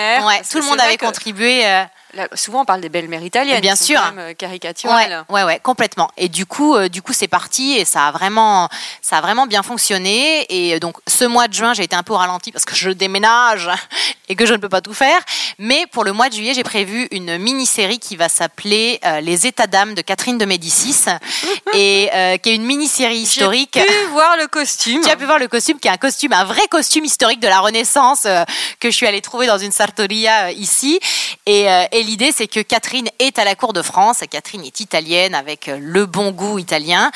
tout 0.49 0.57
le 0.59 0.63
monde 0.65 0.77
c'est 0.79 0.85
avait 0.85 0.97
contribué. 0.97 1.65
euh, 1.65 1.83
là, 2.13 2.27
souvent 2.33 2.61
on 2.61 2.65
parle 2.65 2.81
des 2.81 2.89
belles-mères 2.89 3.23
italiennes, 3.23 3.61
Bien 3.61 3.75
sûr. 3.75 3.99
quand 3.99 4.11
même, 4.11 4.19
euh, 4.19 4.27
ouais, 4.27 4.35
caricaturales. 4.35 5.25
ouais, 5.29 5.43
ouais, 5.43 5.59
complètement. 5.61 6.09
Et 6.17 6.29
du 6.29 6.45
coup, 6.45 6.75
euh, 6.75 6.89
du 6.89 7.01
coup, 7.01 7.13
c'est 7.13 7.27
parti 7.27 7.73
et 7.77 7.85
ça 7.85 8.07
a 8.07 8.11
vraiment, 8.11 8.69
ça 9.01 9.17
a 9.17 9.21
vraiment 9.21 9.47
bien 9.47 9.63
fonctionné. 9.63 10.45
Et 10.49 10.75
euh, 10.75 10.79
donc, 10.79 10.97
ce 11.07 11.25
mois 11.25 11.47
de 11.47 11.53
juin, 11.53 11.73
j'ai 11.73 11.83
été 11.83 11.95
un 11.95 12.03
peu 12.03 12.13
ralenti 12.13 12.51
parce 12.51 12.65
que 12.65 12.75
je 12.75 12.89
déménage 12.89 13.69
et 14.29 14.35
que 14.35 14.45
je 14.45 14.53
ne 14.53 14.57
peux 14.57 14.69
pas 14.69 14.81
tout 14.81 14.93
faire. 14.93 15.19
Mais 15.59 15.85
pour 15.91 16.03
le 16.03 16.11
mois 16.13 16.29
de 16.29 16.33
juillet, 16.33 16.53
j'ai 16.53 16.63
prévu 16.63 17.07
une 17.11 17.37
mini-série 17.37 17.99
qui 17.99 18.15
va 18.15 18.29
s'appeler 18.29 18.99
euh, 19.05 19.21
Les 19.21 19.47
États 19.47 19.67
d'âme 19.67 19.93
de 19.95 20.01
Catherine 20.01 20.37
de 20.37 20.45
Médicis 20.45 21.05
et 21.73 22.09
euh, 22.13 22.37
qui 22.37 22.49
est 22.49 22.55
une 22.55 22.65
mini-série 22.65 23.17
historique. 23.17 23.71
J'ai 23.75 23.85
pu 23.85 24.05
voir 24.11 24.37
le 24.37 24.47
costume. 24.47 25.01
Tu 25.01 25.09
as 25.09 25.15
pu 25.15 25.25
voir 25.25 25.39
le 25.39 25.47
costume, 25.47 25.79
qui 25.79 25.87
est 25.87 25.91
un 25.91 25.97
costume, 25.97 26.33
un 26.33 26.43
vrai 26.43 26.67
costume 26.69 27.05
historique 27.05 27.39
de 27.39 27.47
la 27.47 27.59
Renaissance 27.59 28.23
que 28.79 28.89
je 28.89 28.95
suis 28.95 29.07
allée 29.07 29.21
trouver 29.21 29.47
dans 29.47 29.57
une 29.57 29.71
sartoria 29.71 30.51
ici. 30.51 30.99
Et, 31.45 31.67
et 31.97 32.03
l'idée, 32.03 32.31
c'est 32.31 32.47
que 32.47 32.59
Catherine 32.59 33.09
est 33.17 33.39
à 33.39 33.43
la 33.43 33.55
cour 33.55 33.73
de 33.73 33.81
France. 33.81 34.19
Catherine 34.29 34.63
est 34.63 34.81
italienne 34.81 35.33
avec 35.33 35.67
euh, 35.67 35.79
le 35.81 36.05
bon 36.05 36.29
goût 36.29 36.59
italien. 36.59 37.11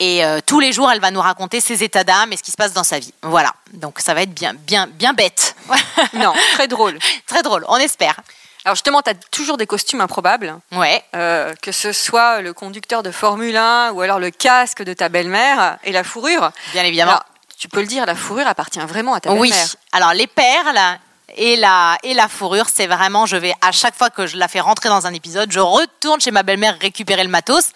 Et 0.00 0.24
euh, 0.24 0.40
tous 0.44 0.58
les 0.58 0.72
jours, 0.72 0.90
elle 0.90 0.98
va 0.98 1.12
nous 1.12 1.20
raconter 1.20 1.60
ses 1.60 1.84
états 1.84 2.02
d'âme 2.02 2.32
et 2.32 2.36
ce 2.36 2.42
qui 2.42 2.50
se 2.50 2.56
passe 2.56 2.72
dans 2.72 2.82
sa 2.82 2.98
vie. 2.98 3.14
Voilà. 3.22 3.54
Donc 3.74 4.00
ça 4.00 4.12
va 4.12 4.22
être 4.22 4.34
bien, 4.34 4.52
bien, 4.54 4.88
bien 4.88 5.12
bête. 5.12 5.54
Non, 6.14 6.32
très 6.54 6.66
drôle. 6.66 6.98
Très 7.28 7.44
drôle. 7.44 7.64
On 7.68 7.76
espère. 7.76 8.16
Alors 8.64 8.74
justement, 8.74 9.02
tu 9.02 9.10
as 9.10 9.14
toujours 9.14 9.56
des 9.56 9.68
costumes 9.68 10.00
improbables. 10.00 10.58
Ouais. 10.72 11.04
Euh, 11.14 11.54
que 11.62 11.70
ce 11.70 11.92
soit 11.92 12.40
le 12.40 12.52
conducteur 12.52 13.04
de 13.04 13.12
Formule 13.12 13.56
1 13.56 13.92
ou 13.92 14.00
alors 14.00 14.18
le 14.18 14.30
casque 14.30 14.82
de 14.82 14.94
ta 14.94 15.08
belle-mère 15.08 15.78
et 15.84 15.92
la 15.92 16.02
fourrure. 16.02 16.50
Bien 16.72 16.82
évidemment. 16.82 17.12
Alors, 17.12 17.24
tu 17.56 17.68
peux 17.68 17.80
le 17.80 17.86
dire, 17.86 18.04
la 18.04 18.16
fourrure 18.16 18.48
appartient 18.48 18.80
vraiment 18.80 19.14
à 19.14 19.20
ta 19.20 19.32
Oui. 19.32 19.50
belle-mère. 19.50 19.76
Alors 19.92 20.12
les 20.12 20.26
perles 20.26 20.98
et 21.36 21.56
la, 21.56 21.98
et 22.02 22.14
la 22.14 22.28
fourrure, 22.28 22.66
c'est 22.72 22.86
vraiment, 22.86 23.26
je 23.26 23.36
vais 23.36 23.54
à 23.60 23.72
chaque 23.72 23.94
fois 23.96 24.10
que 24.10 24.26
je 24.26 24.36
la 24.36 24.48
fais 24.48 24.60
rentrer 24.60 24.88
dans 24.88 25.06
un 25.06 25.12
épisode, 25.14 25.50
je 25.52 25.60
retourne 25.60 26.20
chez 26.20 26.30
ma 26.30 26.42
belle-mère 26.42 26.76
récupérer 26.80 27.22
le 27.24 27.30
matos. 27.30 27.70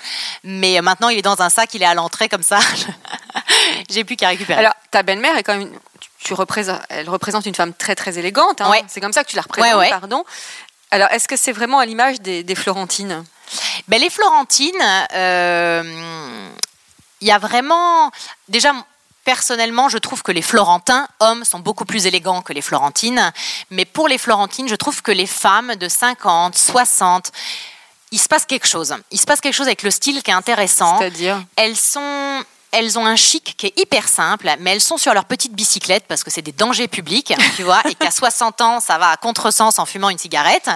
Mais 0.44 0.81
maintenant, 0.81 1.09
il 1.09 1.18
est 1.18 1.23
dans 1.23 1.40
un 1.42 1.51
sac, 1.51 1.75
il 1.75 1.83
est 1.83 1.87
à 1.87 1.94
l'entrée 1.94 2.29
comme 2.29 2.42
ça. 2.42 2.59
J'ai 3.90 4.05
plus 4.05 4.16
qu'à 4.16 4.29
récupérer. 4.29 4.59
Alors, 4.61 4.73
ta 4.90 5.03
belle-mère 5.03 5.37
est 5.37 5.42
quand 5.42 5.53
même, 5.57 5.62
une- 5.68 5.79
tu- 6.01 6.09
tu 6.25 6.35
représentes, 6.35 6.81
elle 6.88 7.09
représente 7.09 7.47
une 7.47 7.55
femme 7.55 7.73
très 7.75 7.94
très 7.94 8.18
élégante. 8.18 8.61
hein. 8.61 8.71
Ouais. 8.71 8.85
C'est 8.88 9.01
comme 9.01 9.12
ça 9.12 9.25
que 9.25 9.29
tu 9.31 9.37
la 9.37 9.42
représentes, 9.42 9.73
Ouais, 9.75 9.79
ouais. 9.79 9.90
pardon. 9.90 10.25
Alors, 10.90 11.09
est-ce 11.11 11.29
que 11.29 11.37
c'est 11.37 11.53
vraiment 11.53 11.79
à 11.79 11.87
l'image 11.87 12.21
des, 12.21 12.42
des 12.42 12.55
Florentines? 12.55 13.25
Ben, 13.88 14.01
les 14.01 14.11
Florentines, 14.11 15.07
euh, 15.14 16.49
il 17.21 17.29
y 17.29 17.31
a 17.33 17.38
vraiment. 17.38 18.11
Déjà, 18.49 18.73
personnellement, 19.29 19.91
je 19.91 19.99
trouve 19.99 20.23
que 20.23 20.33
les 20.33 20.41
Florentins, 20.41 21.07
hommes, 21.21 21.45
sont 21.45 21.59
beaucoup 21.59 21.85
plus 21.85 22.07
élégants 22.07 22.41
que 22.41 22.55
les 22.55 22.62
Florentines. 22.62 23.31
Mais 23.71 23.85
pour 23.85 24.09
les 24.09 24.17
Florentines, 24.17 24.69
je 24.71 24.75
trouve 24.75 25.03
que 25.03 25.12
les 25.12 25.27
femmes 25.27 25.75
de 25.75 25.87
50, 25.87 26.57
60, 26.57 27.31
il 28.11 28.19
se 28.19 28.27
passe 28.27 28.47
quelque 28.47 28.67
chose. 28.67 28.95
Il 29.11 29.21
se 29.21 29.27
passe 29.27 29.43
quelque 29.43 29.53
chose 29.53 29.67
avec 29.67 29.83
le 29.83 29.91
style 29.91 30.23
qui 30.23 30.31
est 30.31 30.35
intéressant. 30.35 30.97
C'est-à-dire 30.97 31.45
Elles 31.57 31.77
sont 31.77 32.43
elles 32.71 32.99
ont 32.99 33.05
un 33.05 33.17
chic 33.17 33.55
qui 33.57 33.67
est 33.67 33.79
hyper 33.79 34.09
simple, 34.09 34.51
mais 34.61 34.73
elles 34.73 34.81
sont 34.81 34.97
sur 34.97 35.12
leur 35.12 35.27
petite 35.27 35.53
bicyclette 35.55 36.05
parce 36.07 36.25
que 36.25 36.31
c'est 36.31 36.43
des 36.43 36.53
dangers 36.53 36.88
publics, 36.88 37.35
tu 37.57 37.64
vois, 37.64 37.83
et 37.88 37.95
qu'à 37.95 38.11
60 38.11 38.62
ans, 38.62 38.81
ça 38.81 38.97
va 38.97 39.11
à 39.11 39.17
contresens 39.19 39.79
en 39.79 39.85
fumant 39.85 40.09
une 40.09 40.19
cigarette. 40.19 40.71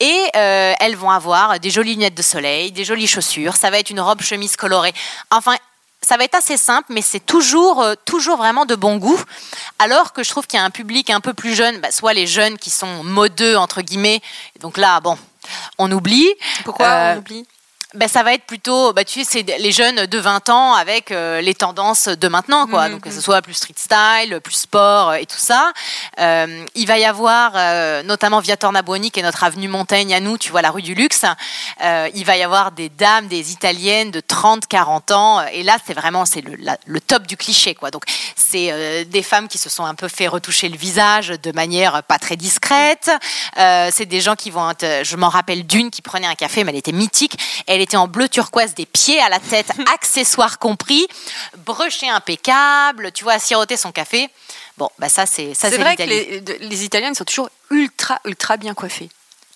Et 0.00 0.22
euh, 0.36 0.74
elles 0.80 0.96
vont 0.96 1.10
avoir 1.10 1.58
des 1.60 1.70
jolies 1.70 1.94
lunettes 1.94 2.14
de 2.14 2.22
soleil, 2.22 2.72
des 2.72 2.84
jolies 2.84 3.06
chaussures, 3.06 3.56
ça 3.56 3.70
va 3.70 3.78
être 3.78 3.88
une 3.88 4.00
robe 4.00 4.20
chemise 4.20 4.56
colorée. 4.56 4.92
Enfin, 5.30 5.56
ça 6.06 6.16
va 6.16 6.22
être 6.24 6.36
assez 6.36 6.56
simple, 6.56 6.92
mais 6.92 7.02
c'est 7.02 7.24
toujours, 7.24 7.82
euh, 7.82 7.94
toujours 8.04 8.36
vraiment 8.36 8.64
de 8.64 8.76
bon 8.76 8.96
goût. 8.96 9.20
Alors 9.80 10.12
que 10.12 10.22
je 10.22 10.30
trouve 10.30 10.46
qu'il 10.46 10.56
y 10.58 10.62
a 10.62 10.64
un 10.64 10.70
public 10.70 11.10
un 11.10 11.20
peu 11.20 11.34
plus 11.34 11.54
jeune, 11.54 11.80
bah, 11.80 11.90
soit 11.90 12.14
les 12.14 12.28
jeunes 12.28 12.58
qui 12.58 12.70
sont 12.70 13.02
modeux, 13.02 13.56
entre 13.56 13.80
guillemets. 13.82 14.20
Donc 14.60 14.76
là, 14.78 15.00
bon, 15.00 15.18
on 15.78 15.90
oublie. 15.90 16.32
Pourquoi 16.64 16.86
Euh, 16.86 17.14
on 17.14 17.18
oublie? 17.18 17.44
Ben, 17.96 18.08
ça 18.08 18.22
va 18.22 18.34
être 18.34 18.44
plutôt, 18.44 18.92
bah, 18.92 19.04
tu 19.04 19.24
sais, 19.24 19.42
c'est 19.46 19.58
les 19.58 19.72
jeunes 19.72 20.06
de 20.06 20.18
20 20.18 20.48
ans 20.50 20.74
avec 20.74 21.10
euh, 21.10 21.40
les 21.40 21.54
tendances 21.54 22.08
de 22.08 22.28
maintenant, 22.28 22.66
quoi. 22.66 22.86
Mhm, 22.86 22.92
Donc, 22.94 23.00
que 23.02 23.10
ce 23.10 23.20
soit 23.20 23.42
plus 23.42 23.54
street 23.54 23.74
style, 23.76 24.40
plus 24.42 24.54
sport 24.54 25.10
euh, 25.10 25.14
et 25.14 25.26
tout 25.26 25.38
ça. 25.38 25.72
Euh, 26.20 26.64
il 26.74 26.86
va 26.86 26.98
y 26.98 27.04
avoir, 27.04 27.52
euh, 27.54 28.02
notamment 28.02 28.40
via 28.40 28.56
Tornabuoni, 28.56 29.10
qui 29.10 29.20
est 29.20 29.22
notre 29.22 29.44
avenue 29.44 29.68
Montaigne 29.68 30.14
à 30.14 30.20
nous, 30.20 30.38
tu 30.38 30.50
vois, 30.50 30.62
la 30.62 30.70
rue 30.70 30.82
du 30.82 30.94
Luxe. 30.94 31.24
il 32.14 32.24
va 32.24 32.36
y 32.36 32.42
avoir 32.42 32.72
des 32.72 32.88
dames, 32.88 33.26
des 33.28 33.52
italiennes 33.52 34.10
de 34.10 34.20
30, 34.20 34.66
40 34.66 35.10
ans. 35.12 35.42
Et 35.52 35.62
là, 35.62 35.76
c'est 35.86 35.94
vraiment, 35.94 36.24
c'est 36.24 36.40
le, 36.42 36.54
la- 36.56 36.78
le 36.86 37.00
top 37.00 37.26
du 37.26 37.36
cliché, 37.36 37.74
quoi. 37.74 37.90
Donc, 37.90 38.04
c'est 38.36 39.04
des 39.06 39.22
femmes 39.22 39.48
qui 39.48 39.58
se 39.58 39.68
sont 39.68 39.84
un 39.84 39.94
peu 39.94 40.08
fait 40.08 40.28
retoucher 40.28 40.68
le 40.68 40.76
visage 40.76 41.28
de 41.28 41.52
manière 41.52 42.02
pas 42.04 42.18
très 42.18 42.36
discrète. 42.36 43.10
C'est 43.56 44.06
des 44.06 44.20
gens 44.20 44.36
qui 44.36 44.50
vont 44.50 44.70
être, 44.70 45.04
je 45.04 45.16
m'en 45.16 45.28
rappelle 45.28 45.66
d'une 45.66 45.90
qui 45.90 46.02
prenait 46.02 46.26
un 46.26 46.34
café, 46.34 46.62
mais 46.64 46.70
elle 46.72 46.78
était 46.78 46.92
mythique. 46.92 47.36
Elle 47.66 47.80
était 47.86 47.96
en 47.96 48.08
bleu 48.08 48.28
turquoise 48.28 48.74
des 48.74 48.86
pieds 48.86 49.20
à 49.20 49.28
la 49.28 49.38
tête, 49.38 49.68
accessoires 49.94 50.58
compris, 50.58 51.06
brochée 51.58 52.08
impeccable, 52.08 53.12
tu 53.12 53.24
vois, 53.24 53.38
siroter 53.38 53.76
son 53.76 53.92
café. 53.92 54.28
Bon, 54.76 54.90
bah 54.98 55.08
ça 55.08 55.24
c'est 55.24 55.54
ça 55.54 55.70
C'est 55.70 55.78
vrai 55.78 55.96
que 55.96 56.02
les, 56.02 56.40
les 56.60 56.84
Italiennes 56.84 57.14
sont 57.14 57.24
toujours 57.24 57.48
ultra, 57.70 58.20
ultra 58.24 58.56
bien 58.56 58.74
coiffées. 58.74 59.08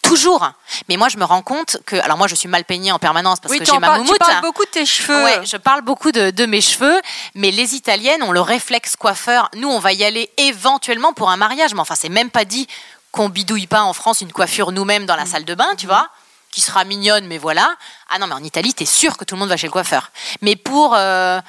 Toujours. 0.03 0.51
Mais 0.89 0.97
moi 0.97 1.09
je 1.09 1.19
me 1.19 1.25
rends 1.25 1.43
compte 1.43 1.77
que, 1.85 1.97
alors 1.97 2.17
moi 2.17 2.27
je 2.27 2.35
suis 2.35 2.49
mal 2.49 2.65
peignée 2.65 2.91
en 2.91 2.99
permanence 2.99 3.39
parce 3.39 3.55
que 3.57 3.65
j'ai 3.65 3.79
ma 3.79 3.81
parles, 3.81 4.01
tu 4.01 4.05
moumoute. 4.07 4.19
parles 4.19 4.41
beaucoup 4.43 4.65
de 4.65 4.71
tes 4.71 4.87
cheveux. 4.87 5.25
Ouais, 5.25 5.45
je 5.45 5.57
parle 5.57 5.83
beaucoup 5.83 6.11
de, 6.11 6.31
de 6.31 6.47
mes 6.47 6.61
cheveux, 6.61 7.01
mais 7.35 7.51
les 7.51 7.75
Italiennes 7.75 8.23
ont 8.23 8.33
le 8.33 8.41
réflexe 8.41 8.97
coiffeur. 8.97 9.51
Nous, 9.57 9.69
on 9.69 9.79
va 9.79 9.93
y 9.93 10.03
aller 10.05 10.31
éventuellement 10.39 11.13
pour 11.13 11.31
un 11.31 11.37
mariage, 11.37 11.75
mais 11.75 11.81
enfin, 11.81 11.95
c'est 11.97 12.09
même 12.09 12.31
pas 12.31 12.45
dit 12.45 12.67
qu'on 13.13 13.29
bidouille 13.29 13.67
pas 13.67 13.83
en 13.83 13.93
France 13.93 14.21
une 14.21 14.33
coiffure 14.33 14.73
nous-mêmes 14.73 15.05
dans 15.05 15.17
la 15.17 15.27
salle 15.27 15.45
de 15.45 15.55
bain, 15.55 15.75
tu 15.77 15.87
vois, 15.87 16.09
qui 16.53 16.61
sera 16.61 16.85
mignonne, 16.85 17.27
mais 17.27 17.39
voilà. 17.39 17.75
Ah 18.09 18.19
non, 18.19 18.27
mais 18.27 18.35
en 18.35 18.43
Italie, 18.43 18.75
t'es 18.75 18.85
sûr 18.85 19.17
que 19.17 19.25
tout 19.25 19.35
le 19.35 19.39
monde 19.41 19.49
va 19.49 19.57
chez 19.57 19.67
le 19.67 19.73
coiffeur. 19.73 20.11
Mais 20.43 20.57
pour. 20.57 20.95
euh, 20.97 21.41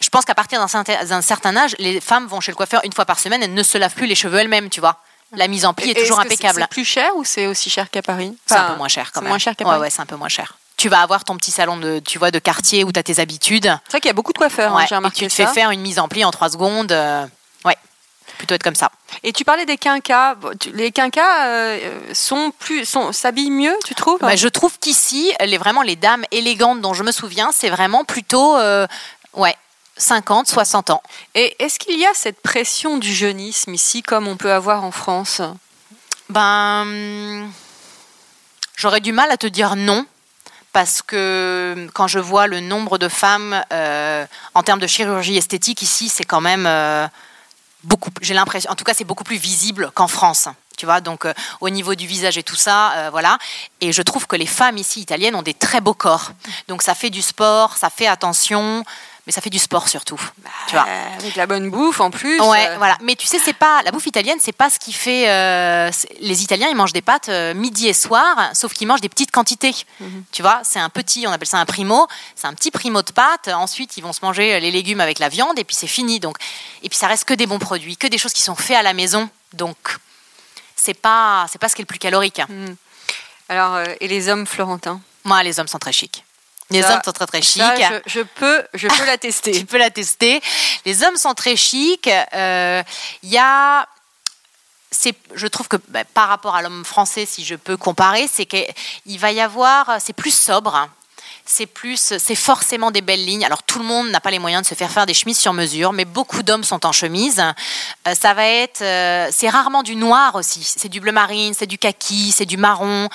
je 0.00 0.08
pense 0.10 0.24
qu'à 0.24 0.34
partir 0.36 0.60
d'un 0.60 0.68
certain- 1.22 1.56
âge, 1.56 1.74
les 1.80 2.00
femmes 2.00 2.26
vont 2.28 2.40
chez 2.40 2.52
le 2.52 2.56
coiffeur 2.56 2.80
une 2.84 2.92
fois 2.92 3.04
par 3.04 3.18
semaine, 3.18 3.42
elles 3.42 3.52
ne 3.54 3.62
se 3.64 3.76
lavent 3.78 3.94
plus 3.94 4.06
les 4.06 4.14
cheveux 4.14 4.38
elles-mêmes, 4.38 4.70
tu 4.70 4.78
vois. 4.80 5.00
La 5.32 5.48
mise 5.48 5.64
en 5.66 5.74
pli 5.74 5.90
est 5.90 5.94
toujours 6.00 6.20
impeccable. 6.20 6.60
C'est 6.62 6.68
plus 6.70 6.84
cher 6.84 7.10
ou 7.16 7.24
c'est 7.24 7.46
aussi 7.48 7.68
cher 7.68 7.90
qu'à 7.90 8.00
Paris 8.00 8.36
C'est 8.46 8.54
un 8.54 8.70
peu 8.70 8.76
moins 8.76 8.86
cher 8.88 9.10
quand 9.12 9.18
c'est 9.20 9.24
même. 9.24 9.30
moins 9.30 9.38
cher 9.38 9.56
qu'à 9.56 9.64
ouais, 9.64 9.70
Paris. 9.70 9.80
ouais, 9.82 9.90
c'est 9.90 10.00
un 10.00 10.06
peu 10.06 10.14
moins 10.16 10.28
cher. 10.28 10.56
Tu 10.76 10.88
vas 10.88 11.00
avoir 11.00 11.24
ton 11.24 11.36
petit 11.36 11.50
salon 11.50 11.76
de, 11.76 11.98
tu 11.98 12.18
vois, 12.20 12.30
de 12.30 12.38
quartier 12.38 12.84
où 12.84 12.92
tu 12.92 12.98
as 13.00 13.02
tes 13.02 13.18
habitudes. 13.18 13.64
C'est 13.86 13.90
vrai 13.90 14.00
qu'il 14.00 14.08
y 14.08 14.10
a 14.10 14.14
beaucoup 14.14 14.32
de 14.32 14.38
coiffeurs, 14.38 14.72
hein, 14.72 14.76
Ouais, 14.76 14.86
j'ai 14.88 14.94
et 14.96 15.10
tu 15.10 15.26
te 15.26 15.32
ça. 15.32 15.48
fais 15.48 15.52
faire 15.52 15.70
une 15.72 15.80
mise 15.80 15.98
en 15.98 16.06
pli 16.08 16.24
en 16.24 16.30
trois 16.30 16.48
secondes. 16.48 16.92
euh, 16.92 17.24
ouais, 17.24 17.28
plutôt 18.38 18.54
être 18.54 18.62
comme 18.62 18.74
ça. 18.74 18.90
Et 19.22 19.32
tu 19.32 19.44
parlais 19.44 19.66
des 19.66 19.76
quinquas. 19.76 20.36
Les 20.72 20.92
quinquas 20.92 21.46
euh, 21.46 22.00
sont 22.14 22.52
plus, 22.58 22.86
sont, 22.86 23.12
s'habillent 23.12 23.50
mieux, 23.50 23.76
tu 23.84 23.94
trouves? 23.94 24.18
Bah, 24.20 24.36
je 24.36 24.48
trouve 24.48 24.78
qu'ici, 24.78 25.32
les, 25.44 25.58
vraiment 25.58 25.82
les 25.82 25.96
dames 25.96 26.24
élégantes 26.30 26.80
dont 26.80 26.94
je 26.94 27.02
me 27.02 27.12
souviens, 27.12 27.50
c'est 27.52 27.68
vraiment 27.68 28.04
plutôt 28.04 28.56
euh, 28.56 28.86
ouais, 29.34 29.56
50, 29.98 30.48
60 30.48 30.90
ans. 30.90 31.02
Et 31.34 31.56
est-ce 31.58 31.78
qu'il 31.78 31.98
y 31.98 32.06
a 32.06 32.14
cette 32.14 32.40
pression 32.40 32.96
du 32.96 33.12
jeunisme 33.12 33.74
ici, 33.74 34.02
comme 34.02 34.28
on 34.28 34.36
peut 34.36 34.52
avoir 34.52 34.84
en 34.84 34.92
France? 34.92 35.42
Ben, 36.28 37.50
j'aurais 38.76 39.00
du 39.00 39.12
mal 39.12 39.30
à 39.30 39.36
te 39.36 39.46
dire 39.46 39.76
non. 39.76 40.06
Parce 40.72 41.00
que 41.00 41.88
quand 41.94 42.06
je 42.06 42.18
vois 42.18 42.46
le 42.46 42.60
nombre 42.60 42.98
de 42.98 43.08
femmes 43.08 43.64
euh, 43.72 44.26
en 44.54 44.62
termes 44.62 44.78
de 44.78 44.86
chirurgie 44.86 45.36
esthétique 45.36 45.80
ici, 45.82 46.08
c'est 46.08 46.24
quand 46.24 46.42
même 46.42 46.66
euh, 46.66 47.08
beaucoup. 47.88 48.10
J'ai 48.20 48.34
l'impression, 48.34 48.70
en 48.70 48.76
tout 48.76 48.84
cas, 48.84 48.94
c'est 48.94 49.04
beaucoup 49.04 49.24
plus 49.24 49.38
visible 49.38 49.90
qu'en 49.94 50.08
France. 50.08 50.48
Tu 50.76 50.86
vois, 50.86 51.00
donc 51.00 51.24
euh, 51.24 51.34
au 51.60 51.70
niveau 51.70 51.96
du 51.96 52.06
visage 52.06 52.38
et 52.38 52.44
tout 52.44 52.54
ça, 52.54 52.92
euh, 52.92 53.10
voilà. 53.10 53.36
Et 53.80 53.92
je 53.92 54.00
trouve 54.00 54.28
que 54.28 54.36
les 54.36 54.46
femmes 54.46 54.78
ici 54.78 55.00
italiennes 55.00 55.34
ont 55.34 55.42
des 55.42 55.54
très 55.54 55.80
beaux 55.80 55.94
corps. 55.94 56.30
Donc 56.68 56.82
ça 56.82 56.94
fait 56.94 57.10
du 57.10 57.20
sport, 57.20 57.76
ça 57.76 57.90
fait 57.90 58.06
attention, 58.06 58.84
mais 59.28 59.32
ça 59.32 59.42
fait 59.42 59.50
du 59.50 59.58
sport 59.58 59.88
surtout. 59.88 60.18
tu 60.68 60.72
vois. 60.72 60.86
Avec 61.18 61.36
la 61.36 61.46
bonne 61.46 61.68
bouffe 61.70 62.00
en 62.00 62.10
plus. 62.10 62.40
Ouais, 62.40 62.66
euh, 62.66 62.78
voilà. 62.78 62.96
Mais 63.02 63.14
tu 63.14 63.26
sais, 63.26 63.38
c'est 63.38 63.52
pas 63.52 63.82
la 63.82 63.90
bouffe 63.90 64.06
italienne, 64.06 64.38
c'est 64.40 64.52
pas 64.52 64.70
ce 64.70 64.78
qui 64.78 64.94
fait. 64.94 65.28
euh, 65.28 65.90
les 66.20 66.42
Italiens, 66.42 66.68
ils 66.70 66.74
mangent 66.74 66.94
des 66.94 67.02
pâtes 67.02 67.28
euh, 67.28 67.52
midi 67.52 67.88
et 67.88 67.92
soir, 67.92 68.48
sauf 68.54 68.72
qu'ils 68.72 68.88
mangent 68.88 69.02
des 69.02 69.10
petites 69.10 69.30
quantités. 69.30 69.74
Mhm. 70.00 70.24
Tu 70.32 70.40
vois, 70.40 70.62
c'est 70.64 70.78
un 70.78 70.88
petit, 70.88 71.26
on 71.26 71.30
appelle 71.30 71.46
ça 71.46 71.58
un 71.58 71.66
primo. 71.66 72.08
C'est 72.36 72.46
un 72.46 72.54
petit 72.54 72.70
primo 72.70 73.02
de 73.02 73.12
pâtes. 73.12 73.48
Ensuite, 73.48 73.98
ils 73.98 74.00
vont 74.00 74.14
se 74.14 74.20
manger 74.22 74.58
les 74.60 74.70
légumes 74.70 75.02
avec 75.02 75.18
la 75.18 75.28
viande, 75.28 75.58
et 75.58 75.64
puis 75.64 75.76
c'est 75.76 75.86
fini. 75.86 76.20
Donc, 76.20 76.38
et 76.82 76.88
puis 76.88 76.96
ça 76.96 77.06
reste 77.06 77.26
que 77.26 77.34
des 77.34 77.46
bons 77.46 77.58
produits, 77.58 77.98
que 77.98 78.06
des 78.06 78.16
choses 78.16 78.32
qui 78.32 78.42
sont 78.42 78.56
faites 78.56 78.78
à 78.78 78.82
la 78.82 78.94
maison. 78.94 79.28
Donc, 79.52 79.76
c'est 80.74 80.94
pas, 80.94 81.44
c'est 81.52 81.58
pas 81.58 81.68
ce 81.68 81.74
qui 81.74 81.82
est 81.82 81.84
le 81.84 81.86
plus 81.86 81.98
calorique. 81.98 82.40
Alors, 83.50 83.74
euh, 83.74 83.84
et 84.00 84.08
les 84.08 84.30
hommes 84.30 84.46
florentins 84.46 85.02
Moi, 85.24 85.42
les 85.42 85.60
hommes 85.60 85.68
sont 85.68 85.78
très 85.78 85.92
chics. 85.92 86.24
Les 86.70 86.82
Ça- 86.82 86.94
hommes 86.94 87.00
sont 87.04 87.12
très 87.12 87.26
très 87.26 87.42
chics. 87.42 87.62
Je, 87.62 88.00
je 88.06 88.20
peux, 88.20 88.62
je 88.74 88.88
peux 88.88 88.94
tu 88.98 89.04
l'attester. 89.06 89.64
peux 89.64 89.78
la 89.78 89.90
tester. 89.90 90.40
Les 90.84 91.02
hommes 91.02 91.16
sont 91.16 91.34
très 91.34 91.56
chics. 91.56 92.08
Euh, 92.34 92.82
Il 93.22 93.30
y 93.30 93.38
a. 93.38 93.86
C'est, 94.90 95.14
je 95.34 95.46
trouve 95.46 95.68
que 95.68 95.76
bah, 95.88 96.04
par 96.14 96.28
rapport 96.28 96.56
à 96.56 96.62
l'homme 96.62 96.84
français, 96.84 97.26
si 97.26 97.44
je 97.44 97.54
peux 97.56 97.76
comparer, 97.76 98.26
c'est 98.32 98.46
qu'il 98.46 99.18
va 99.18 99.32
y 99.32 99.40
avoir, 99.40 99.98
c'est 100.00 100.14
plus 100.14 100.32
sobre, 100.34 100.88
c'est 101.44 101.66
plus, 101.66 102.14
c'est 102.18 102.34
forcément 102.34 102.90
des 102.90 103.02
belles 103.02 103.22
lignes. 103.24 103.44
Alors 103.44 103.62
tout 103.62 103.78
le 103.80 103.84
monde 103.84 104.08
n'a 104.08 104.18
pas 104.20 104.30
les 104.30 104.38
moyens 104.38 104.62
de 104.62 104.66
se 104.66 104.74
faire 104.74 104.90
faire 104.90 105.04
des 105.04 105.12
chemises 105.12 105.38
sur 105.38 105.52
mesure, 105.52 105.92
mais 105.92 106.06
beaucoup 106.06 106.42
d'hommes 106.42 106.64
sont 106.64 106.86
en 106.86 106.92
chemise. 106.92 107.38
Euh, 108.06 108.14
ça 108.14 108.32
va 108.32 108.46
être, 108.46 108.80
euh, 108.80 109.28
c'est 109.30 109.50
rarement 109.50 109.82
du 109.82 109.94
noir 109.94 110.34
aussi. 110.36 110.62
C'est 110.64 110.88
du 110.88 111.00
bleu 111.00 111.12
marine, 111.12 111.52
c'est 111.52 111.66
du 111.66 111.76
kaki, 111.76 112.32
c'est 112.34 112.46
du 112.46 112.56
marron 112.56 113.10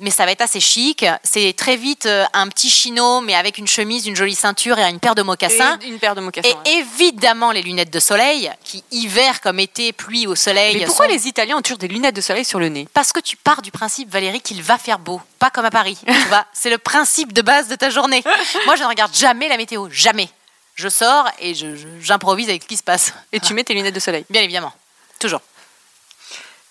mais 0.00 0.10
ça 0.10 0.24
va 0.26 0.32
être 0.32 0.40
assez 0.40 0.60
chic. 0.60 1.04
C'est 1.22 1.52
très 1.56 1.76
vite 1.76 2.06
euh, 2.06 2.24
un 2.32 2.48
petit 2.48 2.70
chino, 2.70 3.20
mais 3.20 3.34
avec 3.34 3.58
une 3.58 3.66
chemise, 3.66 4.06
une 4.06 4.16
jolie 4.16 4.34
ceinture 4.34 4.78
et 4.78 4.82
une 4.88 4.98
paire 5.00 5.14
de 5.14 5.22
mocassins. 5.22 5.78
Et 5.82 5.86
une 5.88 5.98
paire 5.98 6.14
de 6.14 6.20
mocassins. 6.20 6.48
Et 6.48 6.52
ouais. 6.54 6.78
évidemment 6.80 7.52
les 7.52 7.62
lunettes 7.62 7.92
de 7.92 8.00
soleil, 8.00 8.50
qui 8.64 8.82
hiver 8.90 9.40
comme 9.40 9.60
été, 9.60 9.92
pluie 9.92 10.26
au 10.26 10.34
soleil. 10.34 10.76
Mais 10.78 10.86
pourquoi 10.86 11.06
sont- 11.06 11.12
les 11.12 11.28
Italiens 11.28 11.56
ont 11.58 11.62
toujours 11.62 11.78
des 11.78 11.88
lunettes 11.88 12.16
de 12.16 12.20
soleil 12.20 12.44
sur 12.44 12.58
le 12.58 12.68
nez? 12.68 12.88
Parce 12.94 13.12
que 13.12 13.20
tu 13.20 13.36
pars 13.36 13.62
du 13.62 13.70
principe, 13.70 14.10
Valérie, 14.10 14.40
qu'il 14.40 14.62
va 14.62 14.78
faire 14.78 14.98
beau, 14.98 15.20
pas 15.38 15.50
comme 15.50 15.64
à 15.64 15.70
Paris. 15.70 15.98
c'est 16.52 16.70
le 16.70 16.78
principe 16.78 17.32
de 17.32 17.42
base 17.42 17.68
de 17.68 17.76
ta 17.76 17.90
journée. 17.90 18.22
Moi, 18.66 18.76
je 18.76 18.82
ne 18.82 18.88
regarde 18.88 19.14
jamais 19.14 19.48
la 19.48 19.56
météo, 19.56 19.88
jamais. 19.90 20.28
Je 20.74 20.88
sors 20.88 21.28
et 21.40 21.54
je- 21.54 21.76
je- 21.76 21.86
j'improvise 22.00 22.48
avec 22.48 22.62
ce 22.62 22.68
qui 22.68 22.76
se 22.76 22.82
passe. 22.82 23.12
Et 23.32 23.40
tu 23.40 23.52
mets 23.54 23.64
tes 23.64 23.74
lunettes 23.74 23.94
de 23.94 24.00
soleil? 24.00 24.24
Bien 24.30 24.40
évidemment, 24.42 24.72
toujours. 25.18 25.40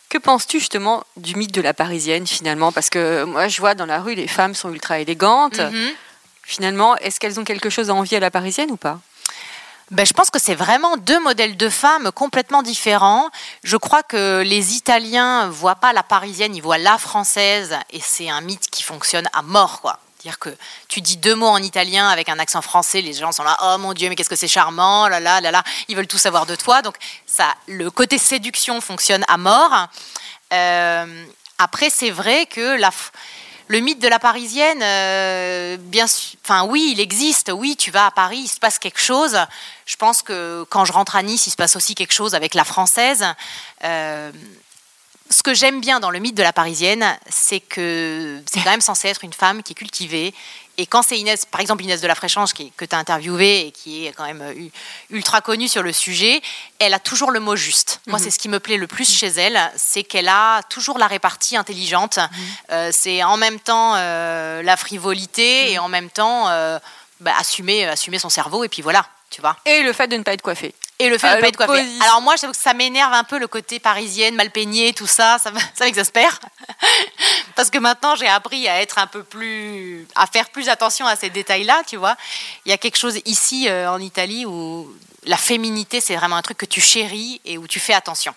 Que 0.09 0.17
penses-tu 0.17 0.59
justement 0.59 1.03
du 1.17 1.35
mythe 1.35 1.53
de 1.53 1.61
la 1.61 1.73
parisienne 1.73 2.25
finalement? 2.25 2.71
Parce 2.71 2.89
que 2.89 3.23
moi 3.23 3.47
je 3.47 3.59
vois 3.59 3.75
dans 3.75 3.85
la 3.85 4.01
rue 4.01 4.15
les 4.15 4.27
femmes 4.27 4.55
sont 4.55 4.71
ultra 4.71 4.99
élégantes. 4.99 5.59
Mhm. 5.59 5.91
Finalement, 6.43 6.97
est-ce 6.97 7.19
qu'elles 7.19 7.39
ont 7.39 7.43
quelque 7.43 7.69
chose 7.69 7.91
à 7.91 7.93
envier 7.93 8.17
à 8.17 8.19
la 8.19 8.31
parisienne 8.31 8.71
ou 8.71 8.75
pas? 8.75 8.99
Ben, 9.91 10.05
je 10.05 10.13
pense 10.13 10.29
que 10.29 10.39
c'est 10.39 10.55
vraiment 10.55 10.97
deux 10.97 11.19
modèles 11.19 11.57
de 11.57 11.69
femmes 11.69 12.11
complètement 12.11 12.61
différents. 12.61 13.29
Je 13.63 13.77
crois 13.77 14.03
que 14.03 14.41
les 14.41 14.75
Italiens 14.75 15.49
voient 15.49 15.75
pas 15.75 15.93
la 15.93 16.03
parisienne, 16.03 16.55
ils 16.55 16.61
voient 16.61 16.77
la 16.77 16.97
française, 16.97 17.75
et 17.91 17.99
c'est 17.99 18.29
un 18.29 18.41
mythe 18.41 18.69
qui 18.69 18.83
fonctionne 18.83 19.27
à 19.33 19.41
mort, 19.41 19.81
quoi. 19.81 19.99
Dire 20.19 20.37
que 20.37 20.49
tu 20.89 20.99
dis 20.99 21.15
deux 21.15 21.33
mots 21.33 21.47
en 21.47 21.63
italien 21.63 22.09
avec 22.09 22.27
un 22.27 22.39
accent 22.39 22.61
français, 22.61 22.99
les 22.99 23.13
gens 23.13 23.31
sont 23.31 23.43
là, 23.43 23.57
oh 23.63 23.77
mon 23.77 23.93
dieu, 23.93 24.09
mais 24.09 24.15
qu'est-ce 24.15 24.29
que 24.29 24.35
c'est 24.35 24.49
charmant, 24.49 25.07
là 25.07 25.21
là 25.21 25.39
là 25.39 25.49
là, 25.49 25.63
ils 25.87 25.95
veulent 25.95 26.07
tout 26.07 26.17
savoir 26.17 26.45
de 26.45 26.55
toi. 26.57 26.81
Donc 26.81 26.95
ça, 27.25 27.55
le 27.67 27.89
côté 27.89 28.17
séduction 28.17 28.81
fonctionne 28.81 29.23
à 29.29 29.37
mort. 29.37 29.87
Euh, 30.51 31.25
après, 31.57 31.89
c'est 31.89 32.09
vrai 32.09 32.47
que 32.47 32.77
le 33.67 33.79
mythe 33.79 33.99
de 33.99 34.09
la 34.09 34.19
parisienne, 34.19 34.81
euh, 34.81 35.77
bien 35.77 36.07
enfin 36.43 36.63
oui, 36.65 36.89
il 36.91 36.99
existe. 36.99 37.49
Oui, 37.53 37.77
tu 37.77 37.89
vas 37.89 38.07
à 38.07 38.11
Paris, 38.11 38.41
il 38.43 38.47
se 38.49 38.59
passe 38.59 38.77
quelque 38.77 38.99
chose. 38.99 39.37
Je 39.85 39.95
pense 39.95 40.21
que 40.21 40.65
quand 40.69 40.83
je 40.83 40.91
rentre 40.91 41.15
à 41.15 41.23
Nice, 41.23 41.47
il 41.47 41.51
se 41.51 41.55
passe 41.55 41.77
aussi 41.77 41.95
quelque 41.95 42.13
chose 42.13 42.35
avec 42.35 42.55
la 42.55 42.65
française. 42.65 43.25
Euh, 43.85 44.31
ce 45.29 45.43
que 45.43 45.53
j'aime 45.53 45.79
bien 45.81 45.99
dans 45.99 46.09
le 46.09 46.19
mythe 46.19 46.35
de 46.35 46.43
la 46.43 46.53
Parisienne, 46.53 47.05
c'est 47.29 47.59
que 47.59 48.41
c'est 48.51 48.61
quand 48.63 48.71
même 48.71 48.81
censé 48.81 49.07
être 49.09 49.23
une 49.23 49.33
femme 49.33 49.61
qui 49.63 49.73
est 49.73 49.75
cultivée. 49.75 50.33
Et 50.77 50.85
quand 50.87 51.01
c'est 51.01 51.19
Inès, 51.19 51.45
par 51.45 51.59
exemple 51.59 51.83
Inès 51.83 51.99
de 52.01 52.07
la 52.07 52.15
Fréchange, 52.15 52.53
qui, 52.53 52.71
que 52.71 52.85
tu 52.85 52.95
as 52.95 52.97
interviewée 52.99 53.67
et 53.67 53.71
qui 53.71 54.07
est 54.07 54.13
quand 54.13 54.23
même 54.25 54.41
euh, 54.41 54.69
ultra 55.09 55.41
connue 55.41 55.67
sur 55.67 55.83
le 55.83 55.91
sujet, 55.91 56.41
elle 56.79 56.93
a 56.93 56.99
toujours 56.99 57.31
le 57.31 57.39
mot 57.41 57.55
juste. 57.57 57.99
Moi, 58.07 58.17
Mhm. 58.17 58.23
c'est 58.23 58.31
ce 58.31 58.39
qui 58.39 58.47
me 58.49 58.59
plaît 58.61 58.77
le 58.77 58.87
plus 58.87 59.09
chez 59.13 59.27
elle, 59.27 59.59
c'est 59.75 60.03
qu'elle 60.03 60.29
a 60.29 60.63
toujours 60.63 60.97
la 60.97 61.07
répartie 61.07 61.57
intelligente. 61.57 62.17
Mhm. 62.17 62.27
Euh, 62.71 62.89
c'est 62.93 63.21
en 63.23 63.35
même 63.37 63.59
temps 63.59 63.95
euh, 63.97 64.61
la 64.63 64.77
frivolité 64.77 65.65
Mhm. 65.65 65.69
et 65.73 65.79
en 65.79 65.89
même 65.89 66.09
temps 66.09 66.47
euh, 66.47 66.79
bah, 67.19 67.33
assumer, 67.37 67.85
assumer 67.85 68.17
son 68.19 68.29
cerveau. 68.29 68.63
Et 68.63 68.69
puis 68.69 68.81
voilà, 68.81 69.05
tu 69.39 69.41
vois. 69.41 69.55
Et 69.65 69.83
le 69.83 69.93
fait 69.93 70.07
de 70.07 70.17
ne 70.17 70.23
pas 70.23 70.33
être 70.33 70.41
coiffée. 70.41 70.75
Et 70.99 71.07
le 71.07 71.17
fait 71.17 71.27
À 71.27 71.37
de 71.37 71.41
pas 71.41 71.47
être 71.47 71.55
coiffée. 71.55 71.85
Alors 72.01 72.21
moi, 72.21 72.35
j'avoue 72.35 72.51
que 72.51 72.59
ça 72.59 72.73
m'énerve 72.73 73.13
un 73.13 73.23
peu 73.23 73.39
le 73.39 73.47
côté 73.47 73.79
parisienne, 73.79 74.35
mal 74.35 74.51
peignée, 74.51 74.91
tout 74.91 75.07
ça, 75.07 75.37
ça 75.39 75.51
m'exaspère. 75.79 76.39
Parce 77.55 77.69
que 77.69 77.77
maintenant, 77.77 78.15
j'ai 78.17 78.27
appris 78.27 78.67
à 78.67 78.81
être 78.81 78.97
un 78.97 79.07
peu 79.07 79.23
plus, 79.23 80.05
à 80.15 80.27
faire 80.27 80.49
plus 80.49 80.67
attention 80.67 81.07
à 81.07 81.15
ces 81.15 81.29
détails-là, 81.29 81.83
tu 81.87 81.95
vois. 81.95 82.17
Il 82.65 82.69
y 82.69 82.73
a 82.73 82.77
quelque 82.77 82.97
chose 82.97 83.19
ici 83.23 83.69
euh, 83.69 83.89
en 83.89 83.99
Italie 84.01 84.45
où 84.45 84.93
la 85.23 85.37
féminité, 85.37 86.01
c'est 86.01 86.17
vraiment 86.17 86.35
un 86.35 86.41
truc 86.41 86.57
que 86.57 86.65
tu 86.65 86.81
chéris 86.81 87.39
et 87.45 87.57
où 87.57 87.65
tu 87.65 87.79
fais 87.79 87.93
attention. 87.93 88.35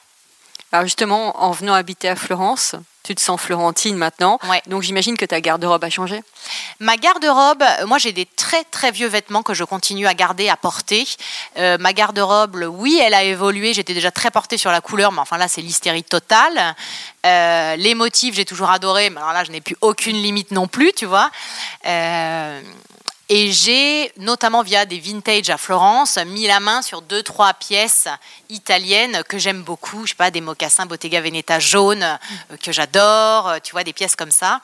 Alors 0.71 0.85
justement, 0.85 1.43
en 1.43 1.51
venant 1.51 1.75
habiter 1.75 2.09
à 2.09 2.17
Florence, 2.17 2.77
tu 3.03 3.15
te 3.15 3.21
sens 3.21 3.41
florentine 3.41 3.97
maintenant. 3.97 4.39
Ouais. 4.49 4.63
Donc 4.67 4.83
j'imagine 4.83 5.17
que 5.17 5.25
ta 5.25 5.41
garde-robe 5.41 5.85
a 5.85 5.91
changé. 5.91 6.23
Ma 6.81 6.97
garde-robe, 6.97 7.63
euh, 7.63 7.87
moi 7.87 7.99
j'ai 7.99 8.13
des 8.13 8.27
très 8.27 8.65
très 8.65 8.91
vieux 8.91 9.09
vêtements 9.09 9.43
que 9.43 9.55
je 9.55 9.65
continue 9.65 10.07
à 10.07 10.15
garder, 10.15 10.49
à 10.49 10.57
porter. 10.57 11.07
Euh, 11.57 11.79
ma 11.79 11.93
garde-robe, 11.93 12.57
oui, 12.71 13.01
elle 13.03 13.15
a 13.15 13.23
évolué. 13.23 13.73
J'étais 13.73 13.95
déjà 13.95 14.11
très 14.11 14.31
portée 14.31 14.59
sur 14.59 14.71
la 14.71 14.81
couleur, 14.81 15.13
mais 15.13 15.21
enfin 15.21 15.39
là 15.39 15.49
c'est 15.49 15.63
l'hystérie 15.63 16.05
totale. 16.05 16.75
Euh, 17.27 17.77
les 17.77 17.95
motifs, 17.95 18.35
j'ai 18.35 18.45
toujours 18.45 18.71
adoré, 18.71 19.11
mais 19.11 19.19
alors 19.19 19.33
là 19.33 19.45
je 19.45 19.51
n'ai 19.51 19.61
plus 19.61 19.77
aucune 19.81 20.17
limite 20.17 20.51
non 20.51 20.67
plus, 20.67 20.93
tu 20.93 21.07
vois. 21.07 21.31
Euh, 21.87 22.61
et 23.29 23.51
j'ai, 23.53 24.13
notamment 24.19 24.63
via 24.63 24.85
des 24.85 24.99
vintage 24.99 25.49
à 25.51 25.57
Florence, 25.57 26.19
mis 26.27 26.47
la 26.47 26.61
main 26.61 26.83
sur 26.83 27.01
deux, 27.03 27.23
trois 27.23 27.55
pièces 27.55 28.09
italiennes 28.51 29.23
que 29.29 29.39
j'aime 29.39 29.63
beaucoup. 29.63 30.05
Je 30.05 30.11
sais 30.11 30.15
pas, 30.17 30.31
des 30.31 30.41
mocassins 30.41 30.87
Bottega 30.87 31.21
Veneta 31.21 31.59
jaunes 31.59 32.03
euh, 32.03 32.57
que 32.63 32.73
j'adore, 32.73 33.49
euh, 33.49 33.59
tu 33.63 33.73
vois, 33.73 33.85
des 33.85 33.93
pièces 33.93 34.17
comme 34.17 34.31
ça. 34.33 34.61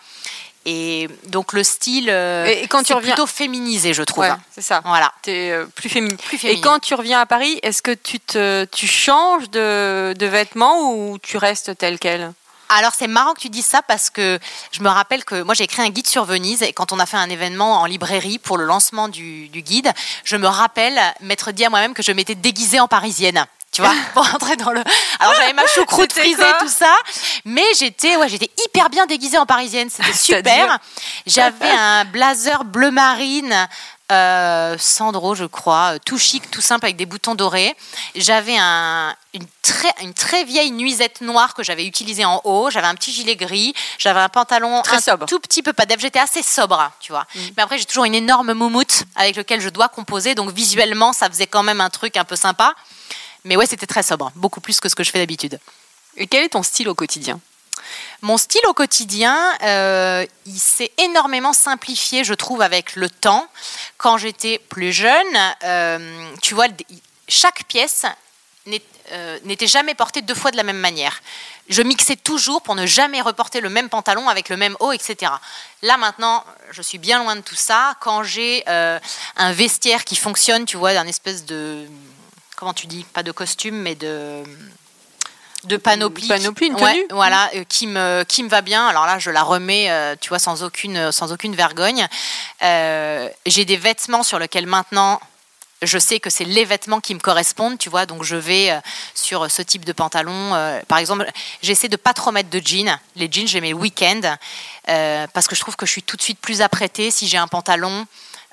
Et 0.66 1.08
donc 1.28 1.54
le 1.54 1.64
style, 1.64 2.10
euh, 2.10 2.44
Et 2.46 2.66
quand 2.66 2.80
tu 2.80 2.86
c'est 2.88 2.94
reviens- 2.94 3.14
plutôt 3.14 3.26
féminisé, 3.26 3.94
je 3.94 4.02
trouve. 4.02 4.24
Ouais, 4.24 4.32
c'est 4.54 4.60
ça. 4.60 4.82
Voilà. 4.84 5.12
Tu 5.22 5.30
es 5.30 5.56
plus 5.74 5.88
féminine. 5.88 6.18
Plus 6.18 6.34
Et 6.36 6.38
féminine. 6.38 6.62
quand 6.62 6.78
tu 6.80 6.94
reviens 6.94 7.20
à 7.20 7.26
Paris, 7.26 7.58
est-ce 7.62 7.80
que 7.80 7.92
tu, 7.94 8.20
te, 8.20 8.66
tu 8.66 8.86
changes 8.86 9.48
de, 9.48 10.14
de 10.18 10.26
vêtements 10.26 10.92
ou 10.92 11.16
tu 11.22 11.38
restes 11.38 11.78
tel 11.78 11.98
quel? 11.98 12.32
Alors 12.68 12.92
c'est 12.94 13.06
marrant 13.06 13.32
que 13.32 13.40
tu 13.40 13.48
dises 13.48 13.64
ça 13.64 13.82
parce 13.82 14.10
que 14.10 14.38
je 14.72 14.82
me 14.82 14.88
rappelle 14.88 15.24
que 15.24 15.42
moi 15.42 15.54
j'ai 15.54 15.64
écrit 15.64 15.82
un 15.82 15.88
guide 15.88 16.06
sur 16.06 16.24
Venise 16.24 16.62
et 16.62 16.72
quand 16.72 16.92
on 16.92 16.98
a 16.98 17.06
fait 17.06 17.16
un 17.16 17.30
événement 17.30 17.80
en 17.80 17.86
librairie 17.86 18.38
pour 18.38 18.58
le 18.58 18.64
lancement 18.64 19.08
du, 19.08 19.48
du 19.48 19.62
guide, 19.62 19.90
je 20.24 20.36
me 20.36 20.46
rappelle 20.46 21.00
m'être 21.20 21.50
dit 21.52 21.64
à 21.64 21.70
moi-même 21.70 21.94
que 21.94 22.02
je 22.02 22.12
m'étais 22.12 22.34
déguisée 22.34 22.80
en 22.80 22.88
parisienne. 22.88 23.46
Tu 23.72 23.82
vois, 23.82 23.94
pour 24.14 24.26
entrer 24.34 24.56
dans 24.56 24.70
le. 24.70 24.82
Alors 25.20 25.34
j'avais 25.34 25.52
ma 25.52 25.66
choucroute 25.66 26.12
frisée, 26.12 26.42
tout 26.60 26.68
ça, 26.68 26.94
mais 27.44 27.64
j'étais, 27.78 28.16
ouais, 28.16 28.28
j'étais 28.28 28.50
hyper 28.64 28.90
bien 28.90 29.06
déguisée 29.06 29.38
en 29.38 29.46
parisienne. 29.46 29.90
C'était 29.90 30.12
super. 30.16 30.78
J'avais 31.26 31.70
un 31.70 32.04
blazer 32.04 32.64
bleu 32.64 32.90
marine. 32.90 33.68
Euh, 34.10 34.76
Sandro, 34.78 35.34
je 35.34 35.44
crois, 35.44 35.94
euh, 35.94 35.98
tout 36.02 36.16
chic, 36.16 36.50
tout 36.50 36.62
simple 36.62 36.86
avec 36.86 36.96
des 36.96 37.04
boutons 37.04 37.34
dorés. 37.34 37.76
J'avais 38.14 38.56
un, 38.58 39.14
une, 39.34 39.44
très, 39.60 39.92
une 40.00 40.14
très 40.14 40.44
vieille 40.44 40.70
nuisette 40.70 41.20
noire 41.20 41.52
que 41.52 41.62
j'avais 41.62 41.84
utilisée 41.84 42.24
en 42.24 42.40
haut. 42.44 42.70
J'avais 42.70 42.86
un 42.86 42.94
petit 42.94 43.12
gilet 43.12 43.36
gris. 43.36 43.74
J'avais 43.98 44.20
un 44.20 44.30
pantalon 44.30 44.80
Très 44.80 44.96
un 44.96 45.00
sobre. 45.00 45.26
tout 45.26 45.38
petit 45.40 45.62
peu 45.62 45.74
pas. 45.74 45.84
J'étais 45.98 46.20
assez 46.20 46.42
sobre, 46.42 46.90
tu 47.00 47.12
vois. 47.12 47.26
Mais 47.58 47.62
après, 47.62 47.76
j'ai 47.76 47.84
toujours 47.84 48.06
une 48.06 48.14
énorme 48.14 48.54
moumoute 48.54 49.02
avec 49.14 49.36
lequel 49.36 49.60
je 49.60 49.68
dois 49.68 49.88
composer. 49.88 50.34
Donc 50.34 50.52
visuellement, 50.52 51.12
ça 51.12 51.28
faisait 51.28 51.46
quand 51.46 51.62
même 51.62 51.82
un 51.82 51.90
truc 51.90 52.16
un 52.16 52.24
peu 52.24 52.36
sympa. 52.36 52.74
Mais 53.44 53.56
ouais, 53.56 53.66
c'était 53.66 53.86
très 53.86 54.02
sobre, 54.02 54.32
beaucoup 54.34 54.60
plus 54.60 54.80
que 54.80 54.88
ce 54.88 54.94
que 54.94 55.04
je 55.04 55.10
fais 55.10 55.18
d'habitude. 55.18 55.58
Et 56.16 56.26
quel 56.26 56.44
est 56.44 56.50
ton 56.50 56.62
style 56.62 56.88
au 56.88 56.94
quotidien? 56.94 57.40
Mon 58.22 58.36
style 58.36 58.60
au 58.66 58.74
quotidien, 58.74 59.36
euh, 59.62 60.26
il 60.46 60.58
s'est 60.58 60.90
énormément 60.98 61.52
simplifié, 61.52 62.24
je 62.24 62.34
trouve, 62.34 62.62
avec 62.62 62.96
le 62.96 63.08
temps. 63.08 63.46
Quand 63.96 64.18
j'étais 64.18 64.58
plus 64.58 64.92
jeune, 64.92 65.54
euh, 65.64 66.32
tu 66.42 66.54
vois, 66.54 66.66
chaque 67.28 67.64
pièce 67.64 68.04
euh, 69.12 69.38
n'était 69.44 69.66
jamais 69.66 69.94
portée 69.94 70.20
deux 70.20 70.34
fois 70.34 70.50
de 70.50 70.56
la 70.56 70.64
même 70.64 70.78
manière. 70.78 71.20
Je 71.68 71.82
mixais 71.82 72.16
toujours 72.16 72.62
pour 72.62 72.74
ne 72.74 72.86
jamais 72.86 73.20
reporter 73.20 73.60
le 73.60 73.68
même 73.68 73.88
pantalon 73.88 74.28
avec 74.28 74.48
le 74.48 74.56
même 74.56 74.76
haut, 74.80 74.92
etc. 74.92 75.32
Là 75.82 75.96
maintenant, 75.96 76.44
je 76.70 76.82
suis 76.82 76.98
bien 76.98 77.22
loin 77.22 77.36
de 77.36 77.42
tout 77.42 77.54
ça. 77.54 77.94
Quand 78.00 78.22
j'ai 78.22 78.66
un 78.66 79.52
vestiaire 79.52 80.04
qui 80.04 80.16
fonctionne, 80.16 80.64
tu 80.64 80.78
vois, 80.78 80.94
d'un 80.94 81.06
espèce 81.06 81.44
de 81.44 81.86
comment 82.58 82.74
tu 82.74 82.88
dis, 82.88 83.04
pas 83.04 83.22
de 83.22 83.30
costume, 83.30 83.76
mais 83.76 83.94
de 83.94 84.42
de 85.64 85.76
panoplie, 85.76 86.28
Panoplie, 86.28 86.68
une 86.68 86.74
Ouais, 86.76 86.92
tenue. 86.94 87.06
voilà, 87.10 87.50
euh, 87.56 87.64
qui 87.68 87.86
me 87.88 88.24
qui 88.24 88.42
me 88.44 88.48
va 88.48 88.62
bien. 88.62 88.86
Alors 88.86 89.06
là, 89.06 89.18
je 89.18 89.30
la 89.30 89.42
remets, 89.42 89.90
euh, 89.90 90.14
tu 90.20 90.28
vois, 90.28 90.38
sans 90.38 90.62
aucune 90.62 91.10
sans 91.10 91.32
aucune 91.32 91.54
vergogne. 91.56 92.06
Euh, 92.62 93.28
j'ai 93.46 93.64
des 93.64 93.76
vêtements 93.76 94.22
sur 94.22 94.38
lesquels 94.38 94.66
maintenant 94.66 95.20
je 95.82 95.98
sais 95.98 96.18
que 96.18 96.30
c'est 96.30 96.44
les 96.44 96.64
vêtements 96.64 97.00
qui 97.00 97.14
me 97.14 97.20
correspondent, 97.20 97.78
tu 97.78 97.88
vois, 97.88 98.04
donc 98.06 98.24
je 98.24 98.34
vais 98.34 98.76
sur 99.14 99.48
ce 99.48 99.62
type 99.62 99.84
de 99.84 99.92
pantalon. 99.92 100.50
par 100.88 100.98
exemple, 100.98 101.30
j'essaie 101.62 101.88
de 101.88 101.94
pas 101.96 102.12
trop 102.14 102.32
mettre 102.32 102.50
de 102.50 102.60
jeans. 102.64 102.98
Les 103.14 103.28
jeans, 103.30 103.46
je 103.46 103.54
les 103.54 103.60
mets 103.60 103.68
le 103.70 103.76
week-end 103.76 104.20
euh, 104.88 105.26
parce 105.32 105.46
que 105.46 105.54
je 105.54 105.60
trouve 105.60 105.76
que 105.76 105.86
je 105.86 105.92
suis 105.92 106.02
tout 106.02 106.16
de 106.16 106.22
suite 106.22 106.40
plus 106.40 106.62
apprêtée 106.62 107.12
si 107.12 107.28
j'ai 107.28 107.38
un 107.38 107.46
pantalon 107.46 108.06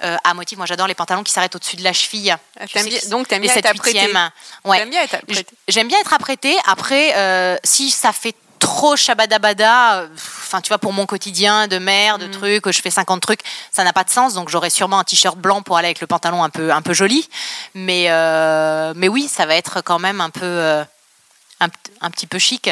euh, 0.06 0.16
à 0.24 0.34
motif. 0.34 0.58
Moi, 0.58 0.66
j'adore 0.68 0.88
les 0.88 0.94
pantalons 0.96 1.24
qui 1.24 1.34
s'arrêtent 1.34 1.56
au-dessus 1.56 1.76
de 1.76 1.84
la 1.84 1.92
cheville. 1.94 2.36
Ah, 2.60 2.68
Tu 2.68 2.74
t'aimes 2.74 2.84
sais, 2.84 2.90
bien- 3.02 3.10
donc, 3.10 3.28
t'aimes 3.28 3.42
bien 3.42 3.52
être 3.52 3.56
7, 3.56 3.66
apprêtée. 3.66 4.00
8e. 4.08 4.32
Ouais. 4.64 4.78
J'aime 4.78 4.90
bien 4.90 5.02
être 5.04 5.16
apprêtée. 5.16 5.46
J'aime 5.68 5.88
bien 5.88 6.00
être 6.00 6.14
apprêtée. 6.14 6.56
Après, 6.66 7.14
euh, 7.16 7.58
si 7.64 7.92
ça 7.92 8.14
fait 8.14 8.36
trop 8.60 8.96
shabadabada, 8.96 9.96
euh, 10.00 10.08
enfin 10.16 10.62
tu 10.62 10.70
vois, 10.70 10.78
pour 10.78 10.94
mon 10.94 11.06
quotidien 11.06 11.68
de 11.68 11.78
mère, 11.78 12.18
Mm. 12.18 12.22
de 12.22 12.28
trucs, 12.28 12.72
je 12.72 12.82
fais 12.82 12.90
50 12.90 13.22
trucs, 13.22 13.42
ça 13.72 13.84
n'a 13.84 13.94
pas 13.94 14.04
de 14.04 14.10
sens. 14.10 14.34
Donc 14.34 14.50
j'aurai 14.50 14.70
sûrement 14.70 14.98
un 15.00 15.04
t-shirt 15.04 15.38
blanc 15.38 15.62
pour 15.62 15.78
aller 15.78 15.88
avec 15.88 16.00
le 16.02 16.08
pantalon 16.08 16.44
un 16.44 16.50
peu, 16.50 16.72
un 16.72 16.82
peu 16.82 16.94
joli. 16.94 17.28
Mais, 17.76 18.06
euh, 18.10 18.94
mais 18.96 19.08
oui, 19.08 19.28
ça 19.28 19.46
va 19.46 19.56
être 19.56 19.82
quand 19.82 20.00
même 20.00 20.22
un 20.22 20.30
peu, 20.30 20.46
euh, 20.46 20.84
un, 21.60 21.68
un 22.02 22.10
petit 22.12 22.28
peu 22.28 22.40
chic. 22.40 22.70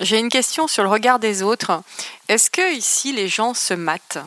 J'ai 0.00 0.18
une 0.18 0.28
question 0.30 0.66
sur 0.66 0.82
le 0.82 0.88
regard 0.88 1.20
des 1.20 1.42
autres. 1.44 1.82
Est-ce 2.28 2.50
que 2.50 2.74
ici 2.74 3.12
les 3.12 3.28
gens 3.28 3.54
se 3.54 3.74
matent? 3.74 4.18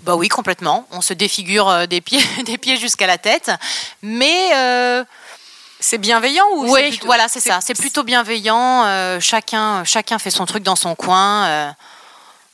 Bah 0.00 0.16
oui, 0.16 0.28
complètement. 0.28 0.86
On 0.90 1.00
se 1.00 1.14
défigure 1.14 1.68
euh, 1.68 1.86
des 1.86 2.00
pieds, 2.00 2.22
des 2.44 2.58
pieds 2.58 2.76
jusqu'à 2.76 3.06
la 3.06 3.18
tête. 3.18 3.50
Mais 4.02 4.50
euh, 4.54 5.04
C'est 5.80 5.98
bienveillant 5.98 6.44
ou 6.56 6.70
oui, 6.72 6.90
plutôt- 6.90 7.06
voilà, 7.06 7.28
c'est 7.28 7.40
ça. 7.40 7.60
C'est 7.62 7.74
plutôt 7.74 8.02
bienveillant. 8.02 8.84
euh, 8.84 9.20
chacun, 9.20 9.84
chacun 9.84 10.18
fait 10.18 10.30
son 10.30 10.44
truc 10.46 10.62
dans 10.62 10.76
son 10.76 10.94
coin. 10.94 11.44
euh, 11.46 11.70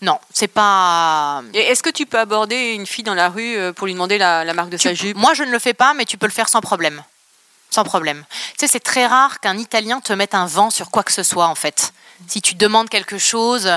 non, 0.02 0.18
c'est 0.32 0.48
pas. 0.48 1.42
Est-ce 1.52 1.82
que 1.82 1.90
tu 1.90 2.06
peux 2.06 2.18
aborder 2.18 2.72
une 2.72 2.86
fille 2.86 3.04
dans 3.04 3.12
la 3.14 3.28
rue 3.28 3.58
pour 3.74 3.86
lui 3.86 3.92
demander 3.92 4.16
la, 4.16 4.44
la 4.44 4.54
marque 4.54 4.70
de 4.70 4.78
Tu- 4.78 4.88
sa 4.88 4.94
jupe? 4.94 5.14
Moi, 5.16 5.34
je 5.34 5.42
ne 5.42 5.50
le 5.50 5.58
fais 5.58 5.74
pas, 5.74 5.92
mais 5.92 6.06
tu 6.06 6.16
peux 6.16 6.24
le 6.26 6.32
faire 6.32 6.48
sans 6.48 6.62
problème. 6.62 7.02
Sans 7.68 7.84
problème. 7.84 8.24
Tu 8.58 8.60
sais, 8.60 8.66
c'est 8.66 8.80
très 8.80 9.06
rare 9.06 9.40
qu'un 9.40 9.58
Italien 9.58 10.00
te 10.00 10.12
mette 10.14 10.34
un 10.34 10.46
vent 10.46 10.70
sur 10.70 10.90
quoi 10.90 11.02
que 11.02 11.12
ce 11.12 11.22
soit, 11.22 11.46
en 11.48 11.54
fait. 11.54 11.92
Si 12.26 12.40
tu 12.40 12.54
demandes 12.54 12.88
quelque 12.88 13.18
chose, 13.18 13.70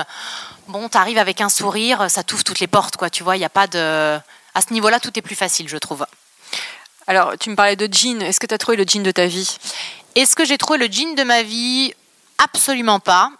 bon, 0.68 0.88
tu 0.88 0.96
arrives 0.96 1.18
avec 1.18 1.40
un 1.40 1.48
sourire, 1.48 2.10
ça 2.10 2.22
t'ouvre 2.22 2.44
toutes 2.44 2.60
les 2.60 2.66
portes, 2.66 2.96
quoi. 2.96 3.10
Tu 3.10 3.22
vois, 3.22 3.36
il 3.36 3.40
n'y 3.40 3.44
a 3.44 3.50
pas 3.50 3.66
de. 3.66 4.18
À 4.56 4.60
ce 4.60 4.72
niveau-là, 4.72 5.00
tout 5.00 5.10
est 5.18 5.22
plus 5.22 5.34
facile, 5.34 5.68
je 5.68 5.76
trouve. 5.76 6.06
Alors, 7.06 7.36
tu 7.38 7.50
me 7.50 7.56
parlais 7.56 7.76
de 7.76 7.92
jean. 7.92 8.22
Est-ce 8.22 8.40
que 8.40 8.46
tu 8.46 8.54
as 8.54 8.58
trouvé 8.58 8.76
le 8.76 8.84
jean 8.86 9.02
de 9.02 9.10
ta 9.10 9.26
vie? 9.26 9.56
Est-ce 10.14 10.36
que 10.36 10.44
j'ai 10.44 10.58
trouvé 10.58 10.78
le 10.78 10.86
jean 10.90 11.14
de 11.14 11.24
ma 11.24 11.42
vie? 11.42 11.92
Absolument 12.38 13.00
pas. 13.00 13.30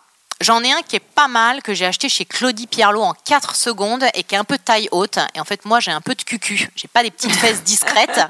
J'en 0.41 0.63
ai 0.63 0.73
un 0.73 0.83
qui 0.83 0.97
est 0.97 1.01
pas 1.01 1.29
mal, 1.29 1.63
que 1.63 1.73
j'ai 1.73 1.87
acheté 1.87 2.09
chez 2.09 2.25
Claudie 2.25 2.67
Pierlot 2.67 3.03
en 3.03 3.15
4 3.15 3.55
secondes 3.55 4.05
et 4.15 4.25
qui 4.25 4.35
est 4.35 4.39
un 4.39 4.45
peu 4.45 4.59
taille 4.59 4.89
haute. 4.91 5.19
Et 5.35 5.41
en 5.41 5.45
fait, 5.45 5.65
moi, 5.65 5.81
j'ai 5.81 5.93
un 5.93 6.01
peu 6.01 6.15
de 6.15 6.23
cucu. 6.23 6.69
J'ai 6.75 6.89
pas 6.89 7.03
des 7.03 7.11
petites 7.11 7.35
fesses 7.35 7.63
discrètes. 7.65 8.21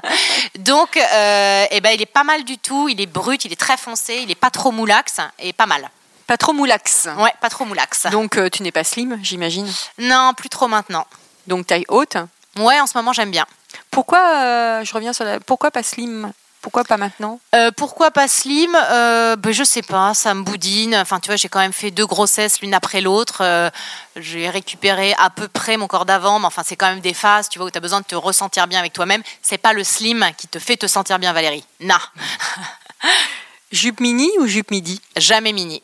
Donc, 0.59 0.95
euh, 0.95 1.65
eh 1.71 1.81
ben, 1.81 1.89
il 1.89 2.01
est 2.01 2.05
pas 2.05 2.23
mal 2.23 2.43
du 2.43 2.57
tout. 2.57 2.87
Il 2.87 3.01
est 3.01 3.07
brut, 3.07 3.43
il 3.43 3.51
est 3.51 3.59
très 3.59 3.77
foncé, 3.77 4.19
il 4.21 4.31
est 4.31 4.35
pas 4.35 4.51
trop 4.51 4.71
moulax 4.71 5.17
et 5.39 5.51
pas 5.51 5.65
mal. 5.65 5.89
Pas 6.27 6.37
trop 6.37 6.53
moulax. 6.53 7.07
Ouais, 7.17 7.33
pas 7.39 7.49
trop 7.49 7.65
moulax. 7.65 8.07
Donc, 8.07 8.37
euh, 8.37 8.49
tu 8.49 8.63
n'es 8.63 8.71
pas 8.71 8.83
slim, 8.83 9.19
j'imagine. 9.21 9.71
Non, 9.99 10.33
plus 10.35 10.49
trop 10.49 10.67
maintenant. 10.67 11.05
Donc, 11.47 11.67
taille 11.67 11.85
haute. 11.87 12.17
Ouais, 12.57 12.79
en 12.79 12.87
ce 12.87 12.97
moment, 12.97 13.13
j'aime 13.13 13.31
bien. 13.31 13.45
Pourquoi, 13.91 14.19
euh, 14.19 14.83
je 14.83 14.93
reviens 14.93 15.13
sur 15.13 15.25
la... 15.25 15.39
Pourquoi 15.39 15.71
pas 15.71 15.83
slim? 15.83 16.31
Pourquoi 16.65 16.83
pas 16.83 16.97
maintenant? 16.97 17.39
Euh, 17.53 17.69
pourquoi 17.77 18.09
pas 18.09 18.27
slim? 18.27 18.75
Euh, 18.75 19.35
ben, 19.35 19.53
Je 19.53 19.63
sais 19.63 19.83
pas, 19.83 20.15
ça 20.15 20.33
me 20.33 20.41
boudine. 20.41 20.95
Enfin, 20.95 21.19
tu 21.19 21.27
vois, 21.27 21.35
j'ai 21.35 21.47
quand 21.47 21.59
même 21.59 21.71
fait 21.71 21.91
deux 21.91 22.07
grossesses 22.07 22.59
l'une 22.61 22.73
après 22.73 23.01
l'autre. 23.01 23.41
Euh, 23.41 23.69
j'ai 24.15 24.49
récupéré 24.49 25.13
à 25.19 25.29
peu 25.29 25.47
près 25.47 25.77
mon 25.77 25.85
corps 25.85 26.05
d'avant, 26.05 26.39
mais 26.39 26.47
enfin, 26.47 26.63
c'est 26.65 26.75
quand 26.75 26.87
même 26.89 27.01
des 27.01 27.13
phases, 27.13 27.49
tu 27.49 27.59
vois, 27.59 27.67
où 27.67 27.69
tu 27.69 27.77
as 27.77 27.81
besoin 27.81 27.99
de 27.99 28.05
te 28.05 28.15
ressentir 28.15 28.65
bien 28.65 28.79
avec 28.79 28.93
toi-même. 28.93 29.21
C'est 29.43 29.59
pas 29.59 29.73
le 29.73 29.83
slim 29.83 30.25
qui 30.37 30.47
te 30.47 30.57
fait 30.57 30.75
te 30.75 30.87
sentir 30.87 31.19
bien, 31.19 31.33
Valérie. 31.33 31.63
Non, 31.81 31.99
Jupe 33.71 33.99
mini 33.99 34.29
ou 34.39 34.47
jupe 34.47 34.71
midi? 34.71 35.01
Jamais 35.17 35.51
mini. 35.51 35.83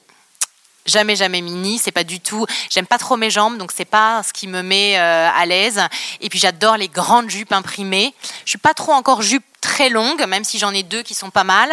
Jamais, 0.86 1.15
jamais 1.15 1.41
mini, 1.41 1.78
c'est 1.78 1.91
pas 1.91 2.04
du 2.04 2.20
tout. 2.20 2.46
J'aime 2.70 2.88
pas 2.88 2.98
trop 2.98 3.15
mes 3.15 3.30
jambes, 3.30 3.58
donc 3.58 3.72
c'est 3.76 3.86
pas 3.86 4.24
ce 4.24 4.34
qui 4.34 4.48
me 4.48 4.63
met 4.63 4.98
euh, 4.98 5.30
à 5.30 5.46
l'aise. 5.46 5.80
Et 6.22 6.30
puis 6.30 6.39
j'adore 6.39 6.76
les 6.78 6.88
grandes 6.88 7.30
jupes 7.30 7.52
imprimées. 7.54 8.13
Je 8.46 8.50
suis 8.50 8.58
pas 8.58 8.74
trop 8.74 8.91
encore 8.91 9.22
jupe 9.22 9.44
très 9.62 9.89
longue, 9.89 10.26
même 10.26 10.44
si 10.44 10.58
j'en 10.58 10.74
ai 10.74 10.82
deux 10.82 11.04
qui 11.04 11.13
sont 11.13 11.30
pas 11.30 11.44
mal. 11.44 11.72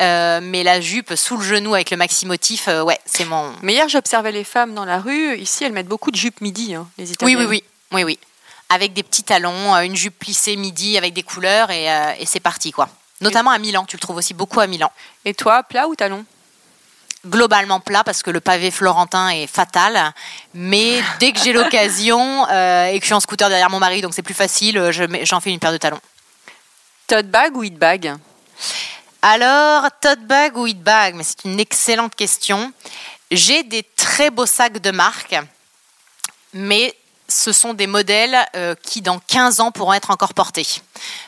Euh, 0.00 0.40
mais 0.42 0.64
la 0.64 0.80
jupe 0.80 1.14
sous 1.14 1.36
le 1.36 1.44
genou 1.44 1.74
avec 1.74 1.90
le 1.92 1.96
maxi 1.96 2.26
motif, 2.26 2.66
euh, 2.66 2.82
ouais, 2.82 2.98
c'est 3.04 3.24
mon. 3.24 3.52
Mais 3.62 3.74
hier, 3.74 3.88
j'observais 3.88 4.32
les 4.32 4.42
femmes 4.44 4.74
dans 4.74 4.84
la 4.84 4.98
rue. 4.98 5.36
Ici, 5.38 5.62
elles 5.62 5.72
mettent 5.72 5.86
beaucoup 5.86 6.10
de 6.10 6.16
jupes 6.16 6.40
midi, 6.40 6.74
hein, 6.74 6.88
les 6.98 7.04
Oui, 7.04 7.12
Italiennes. 7.12 7.38
oui, 7.38 7.46
oui, 7.46 7.62
oui, 7.92 8.02
oui. 8.04 8.18
Avec 8.70 8.92
des 8.92 9.04
petits 9.04 9.22
talons, 9.22 9.74
une 9.76 9.94
jupe 9.96 10.18
plissée 10.18 10.56
midi 10.56 10.98
avec 10.98 11.14
des 11.14 11.22
couleurs 11.22 11.70
et, 11.70 11.84
et 12.18 12.26
c'est 12.26 12.40
parti 12.40 12.70
quoi. 12.70 12.88
Notamment 13.22 13.50
à 13.50 13.58
Milan, 13.58 13.84
tu 13.88 13.96
le 13.96 14.00
trouves 14.00 14.16
aussi 14.16 14.34
beaucoup 14.34 14.60
à 14.60 14.66
Milan. 14.66 14.92
Et 15.24 15.32
toi, 15.32 15.62
plat 15.62 15.88
ou 15.88 15.94
talon? 15.96 16.24
Globalement 17.28 17.80
plat 17.80 18.04
parce 18.04 18.22
que 18.22 18.30
le 18.30 18.40
pavé 18.40 18.70
florentin 18.70 19.28
est 19.28 19.46
fatal. 19.46 20.12
Mais 20.54 21.02
dès 21.20 21.32
que 21.32 21.40
j'ai 21.40 21.52
l'occasion 21.52 22.46
euh, 22.50 22.86
et 22.86 22.98
que 22.98 23.04
je 23.04 23.06
suis 23.06 23.14
en 23.14 23.20
scooter 23.20 23.48
derrière 23.48 23.70
mon 23.70 23.78
mari, 23.78 24.00
donc 24.00 24.14
c'est 24.14 24.22
plus 24.22 24.34
facile, 24.34 24.78
euh, 24.78 24.92
j'en 25.22 25.40
fais 25.40 25.50
une 25.50 25.58
paire 25.58 25.72
de 25.72 25.78
talons. 25.78 26.00
Tote 27.06 27.26
bag 27.26 27.56
ou 27.56 27.62
hit 27.62 27.78
bag? 27.78 28.14
Alors, 29.22 29.88
tote 30.00 30.20
bag 30.26 30.56
ou 30.56 30.66
hit 30.66 30.82
bag? 30.82 31.14
Mais 31.14 31.24
c'est 31.24 31.44
une 31.44 31.58
excellente 31.58 32.14
question. 32.14 32.72
J'ai 33.30 33.62
des 33.62 33.82
très 33.82 34.30
beaux 34.30 34.46
sacs 34.46 34.78
de 34.78 34.90
marque, 34.90 35.36
mais 36.52 36.94
ce 37.28 37.52
sont 37.52 37.74
des 37.74 37.86
modèles 37.86 38.36
euh, 38.56 38.74
qui, 38.82 39.02
dans 39.02 39.18
15 39.18 39.60
ans, 39.60 39.70
pourront 39.70 39.92
être 39.92 40.10
encore 40.10 40.32
portés. 40.34 40.66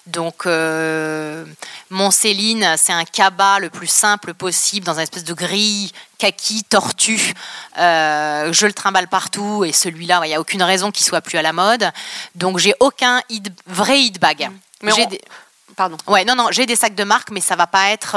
Donc, 0.07 0.47
euh, 0.47 1.45
mon 1.91 2.11
Céline, 2.11 2.75
c'est 2.79 2.93
un 2.93 3.05
cabas 3.05 3.59
le 3.59 3.69
plus 3.71 3.87
simple 3.87 4.33
possible, 4.35 4.87
dans 4.87 4.95
une 4.95 5.01
espèce 5.01 5.25
de 5.25 5.35
grille 5.35 5.93
kaki, 6.19 6.65
tortue. 6.65 7.35
Euh, 7.79 8.53
je 8.53 8.67
le 8.67 8.73
trimballe 8.73 9.09
partout, 9.09 9.65
et 9.65 9.73
celui-là, 9.73 10.21
il 10.25 10.29
n'y 10.29 10.35
a 10.35 10.41
aucune 10.41 10.63
raison 10.63 10.91
qu'il 10.91 11.05
soit 11.05 11.21
plus 11.21 11.39
à 11.39 11.43
la 11.43 11.53
mode. 11.53 11.91
Donc, 12.35 12.59
j'ai 12.59 12.75
aucun 12.81 13.21
hit- 13.29 13.53
vrai 13.67 14.01
hit 14.01 14.19
bag. 14.21 14.51
Mais 14.83 14.93
on- 14.93 15.07
des- 15.07 15.21
Pardon. 15.77 15.97
Ouais, 16.09 16.25
non, 16.25 16.35
non, 16.35 16.49
j'ai 16.51 16.67
des 16.67 16.77
sacs 16.77 16.95
de 16.95 17.05
marque, 17.05 17.31
mais 17.31 17.41
ça 17.41 17.57
va 17.57 17.67
pas 17.67 17.91
être. 17.91 18.17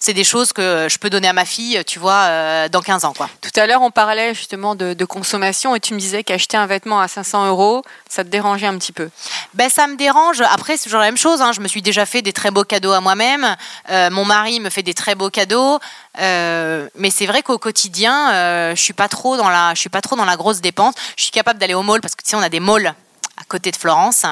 Euh, 0.00 0.06
c'est 0.10 0.14
des 0.14 0.24
choses 0.24 0.52
que 0.52 0.88
je 0.88 0.98
peux 0.98 1.10
donner 1.10 1.28
à 1.28 1.32
ma 1.32 1.44
fille, 1.44 1.82
tu 1.86 1.98
vois, 1.98 2.24
euh, 2.26 2.68
dans 2.68 2.80
15 2.80 3.04
ans, 3.04 3.12
quoi. 3.12 3.28
Tout 3.42 3.60
à 3.60 3.66
l'heure, 3.66 3.82
on 3.82 3.90
parlait 3.90 4.34
justement 4.34 4.74
de, 4.74 4.94
de 4.94 5.04
consommation 5.04 5.76
et 5.76 5.80
tu 5.80 5.94
me 5.94 5.98
disais 5.98 6.24
qu'acheter 6.24 6.56
un 6.56 6.66
vêtement 6.66 7.00
à 7.00 7.08
500 7.08 7.48
euros, 7.48 7.82
ça 8.08 8.24
te 8.24 8.28
dérangeait 8.30 8.66
un 8.66 8.78
petit 8.78 8.92
peu. 8.92 9.10
Ben, 9.54 9.68
ça 9.68 9.86
me 9.86 9.96
dérange. 9.96 10.40
Après, 10.40 10.76
c'est 10.76 10.84
toujours 10.84 11.00
la 11.00 11.06
même 11.06 11.18
chose. 11.18 11.42
hein. 11.42 11.52
Je 11.52 11.60
me 11.60 11.68
suis 11.68 11.82
déjà 11.82 12.06
fait 12.06 12.22
des 12.22 12.32
très 12.32 12.50
beaux 12.50 12.64
cadeaux 12.64 12.92
à 12.92 13.00
moi-même. 13.00 13.56
Euh, 13.90 14.10
mon 14.10 14.24
mari 14.24 14.58
me 14.60 14.70
fait 14.70 14.82
des 14.82 14.94
très 14.94 15.14
beaux 15.14 15.30
cadeaux. 15.30 15.78
Euh, 16.18 16.88
mais 16.96 17.10
c'est 17.10 17.26
vrai 17.26 17.42
qu'au 17.42 17.58
quotidien, 17.58 18.32
euh, 18.32 18.74
je 18.74 18.80
suis 18.80 18.92
pas 18.94 19.08
trop 19.08 19.36
dans 19.36 19.48
la, 19.48 19.74
je 19.74 19.80
suis 19.80 19.90
pas 19.90 20.00
trop 20.00 20.16
dans 20.16 20.24
la 20.24 20.36
grosse 20.36 20.60
dépense. 20.60 20.94
Je 21.16 21.24
suis 21.24 21.32
capable 21.32 21.58
d'aller 21.58 21.74
au 21.74 21.82
mall 21.82 22.00
parce 22.00 22.14
que 22.14 22.22
tu 22.22 22.30
sais, 22.30 22.36
on 22.36 22.42
a 22.42 22.48
des 22.48 22.60
malls 22.60 22.94
à 23.36 23.44
côté 23.48 23.70
de 23.70 23.76
Florence. 23.76 24.24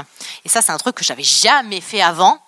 Et 0.44 0.48
ça, 0.48 0.62
c'est 0.62 0.72
un 0.72 0.78
truc 0.78 0.96
que 0.96 1.04
j'avais 1.04 1.22
jamais 1.22 1.80
fait 1.80 2.00
avant. 2.02 2.38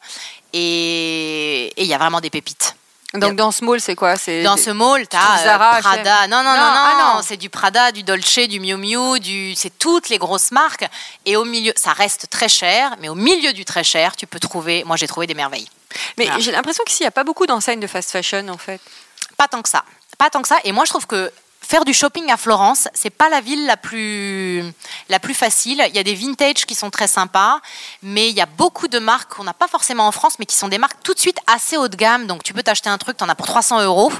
Et 0.52 1.72
il 1.76 1.86
y 1.86 1.94
a 1.94 1.98
vraiment 1.98 2.20
des 2.20 2.30
pépites. 2.30 2.74
Donc 3.14 3.34
dans 3.34 3.50
ce 3.50 3.64
mall, 3.64 3.80
c'est 3.80 3.96
quoi? 3.96 4.16
C'est 4.16 4.42
Dans 4.42 4.56
ce 4.56 4.70
mall, 4.70 5.02
tu 5.02 5.16
trouves 5.16 5.30
as 5.30 5.42
Zara, 5.42 5.80
Prada. 5.80 6.22
H&M. 6.22 6.30
Non, 6.30 6.44
non, 6.44 6.50
non, 6.50 6.56
Non, 6.56 6.62
non, 6.62 7.18
ah 7.18 7.20
c'est 7.26 7.36
du 7.36 7.50
Prada, 7.50 7.90
du 7.90 8.04
Dolce, 8.04 8.46
du 8.48 8.60
Miu 8.60 8.76
Miu, 8.76 9.18
du... 9.18 9.54
c'est 9.56 9.76
toutes 9.78 10.08
les 10.08 10.18
grosses 10.18 10.52
marques. 10.52 10.88
Et 11.26 11.36
au 11.36 11.44
milieu, 11.44 11.72
ça 11.76 11.92
reste 11.92 12.28
très 12.30 12.48
cher, 12.48 12.96
mais 13.00 13.08
au 13.08 13.16
milieu 13.16 13.52
du 13.52 13.64
très 13.64 13.82
cher, 13.82 14.14
tu 14.14 14.26
peux 14.26 14.38
trouver, 14.38 14.84
moi 14.84 14.96
j'ai 14.96 15.08
trouvé 15.08 15.26
des 15.26 15.34
merveilles. 15.34 15.68
Mais 16.18 16.28
j'ai 16.38 16.52
l'impression 16.52 16.84
qu'ici, 16.86 17.02
il 17.02 17.04
n'y 17.04 17.08
a 17.08 17.12
pas 17.12 17.24
beaucoup 17.24 17.46
d'enseignes 17.46 17.80
de 17.80 17.86
fast 17.86 18.10
fashion, 18.10 18.46
en 18.48 18.58
fait. 18.58 18.80
Pas 19.36 19.48
tant 19.48 19.62
que 19.62 19.68
ça. 19.68 19.84
Pas 20.18 20.30
tant 20.30 20.42
que 20.42 20.48
ça. 20.48 20.58
Et 20.64 20.72
moi, 20.72 20.84
je 20.84 20.90
trouve 20.90 21.06
que 21.06 21.32
faire 21.70 21.84
du 21.84 21.94
shopping 21.94 22.28
à 22.32 22.36
Florence, 22.36 22.88
c'est 22.94 23.10
pas 23.10 23.28
la 23.28 23.40
ville 23.40 23.64
la 23.64 23.76
plus, 23.76 24.64
la 25.08 25.20
plus 25.20 25.34
facile. 25.34 25.80
Il 25.88 25.94
y 25.94 26.00
a 26.00 26.02
des 26.02 26.16
vintage 26.16 26.66
qui 26.66 26.74
sont 26.74 26.90
très 26.90 27.06
sympas, 27.06 27.60
mais 28.02 28.28
il 28.28 28.34
y 28.34 28.40
a 28.40 28.46
beaucoup 28.46 28.88
de 28.88 28.98
marques 28.98 29.34
qu'on 29.36 29.44
n'a 29.44 29.54
pas 29.54 29.68
forcément 29.68 30.08
en 30.08 30.12
France, 30.12 30.34
mais 30.40 30.46
qui 30.46 30.56
sont 30.56 30.66
des 30.66 30.78
marques 30.78 31.00
tout 31.04 31.14
de 31.14 31.20
suite 31.20 31.38
assez 31.46 31.76
haut 31.76 31.86
de 31.86 31.94
gamme. 31.94 32.26
Donc, 32.26 32.42
tu 32.42 32.52
peux 32.52 32.64
t'acheter 32.64 32.88
un 32.88 32.98
truc, 32.98 33.16
tu 33.18 33.22
en 33.22 33.28
as 33.28 33.36
pour 33.36 33.46
300 33.46 33.82
euros. 33.82 34.12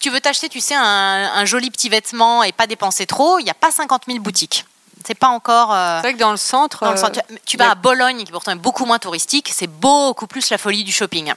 Tu 0.00 0.10
veux 0.10 0.20
t'acheter, 0.20 0.48
tu 0.48 0.60
sais, 0.60 0.74
un, 0.74 0.82
un 1.32 1.44
joli 1.44 1.70
petit 1.70 1.88
vêtement 1.90 2.42
et 2.42 2.50
pas 2.50 2.66
dépenser 2.66 3.06
trop. 3.06 3.38
Il 3.38 3.44
n'y 3.44 3.50
a 3.50 3.54
pas 3.54 3.70
50 3.70 4.02
000 4.08 4.18
boutiques. 4.18 4.64
C'est 5.06 5.14
pas 5.14 5.28
encore. 5.28 5.72
euh, 5.72 5.98
C'est 5.98 6.08
vrai 6.08 6.14
que 6.14 6.18
dans 6.18 6.32
le 6.32 6.36
centre. 6.38 6.80
dans 6.84 6.90
le 6.90 6.98
euh, 6.98 7.00
centre. 7.00 7.20
Tu- 7.28 7.38
Tu 7.46 7.56
a- 7.60 7.66
vas 7.66 7.70
à 7.70 7.74
Bologne, 7.76 8.24
qui 8.24 8.32
pourtant 8.32 8.50
est 8.50 8.56
beaucoup 8.56 8.84
moins 8.84 8.98
touristique, 8.98 9.48
c'est 9.54 9.68
beaucoup 9.68 10.26
plus 10.26 10.50
la 10.50 10.58
folie 10.58 10.82
du 10.82 10.90
shopping. 10.92 11.32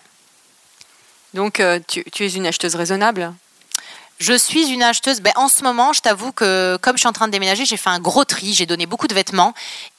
Donc, 1.36 1.60
euh, 1.60 1.80
tu, 1.88 2.04
tu 2.12 2.26
es 2.26 2.32
une 2.32 2.48
acheteuse 2.48 2.76
raisonnable? 2.76 3.34
Je 4.20 4.34
suis 4.34 4.70
une 4.70 4.84
acheteuse. 4.84 5.22
Ben, 5.22 5.34
en 5.36 5.48
ce 5.50 5.64
moment, 5.64 5.92
je 5.92 6.02
t'avoue 6.02 6.32
que 6.32 6.78
comme 6.82 6.96
je 6.96 7.00
suis 7.00 7.08
en 7.08 7.14
train 7.14 7.28
de 7.28 7.32
déménager, 7.32 7.66
j'ai 7.66 7.78
fait 7.78 7.90
un 7.90 8.00
gros 8.00 8.24
tri. 8.26 8.54
J'ai 8.54 8.66
donné 8.66 8.86
beaucoup 8.86 9.08
de 9.08 9.14
vêtements 9.14 9.54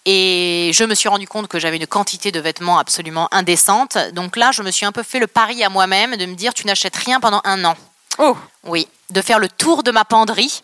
et 0.07 0.71
je 0.73 0.85
me 0.85 0.95
suis 0.95 1.09
rendu 1.09 1.27
compte 1.27 1.49
que 1.49 1.59
j'avais 1.59 1.77
une 1.77 1.87
quantité 1.87 2.33
de 2.33 2.41
vêtements 2.41 2.79
absolument 2.79 3.29
indécente. 3.33 3.99
Donc 4.13 4.37
là, 4.37 4.51
je 4.53 4.63
me 4.63 4.71
suis 4.71 4.87
un 4.87 4.93
peu 4.93 5.03
fait 5.03 5.19
le 5.19 5.27
pari 5.27 5.63
à 5.65 5.69
moi-même 5.69 6.17
de 6.17 6.27
me 6.27 6.35
dire 6.35 6.55
tu 6.55 6.67
n'achètes 6.67 6.97
rien 6.97 7.21
pendant 7.21 7.41
un 7.45 7.65
an. 7.65 7.77
Oh 8.19 8.37
Oui, 8.65 8.89
de 9.11 9.21
faire 9.21 9.39
le 9.39 9.49
tour 9.49 9.83
de 9.83 9.91
ma 9.91 10.05
penderie 10.05 10.63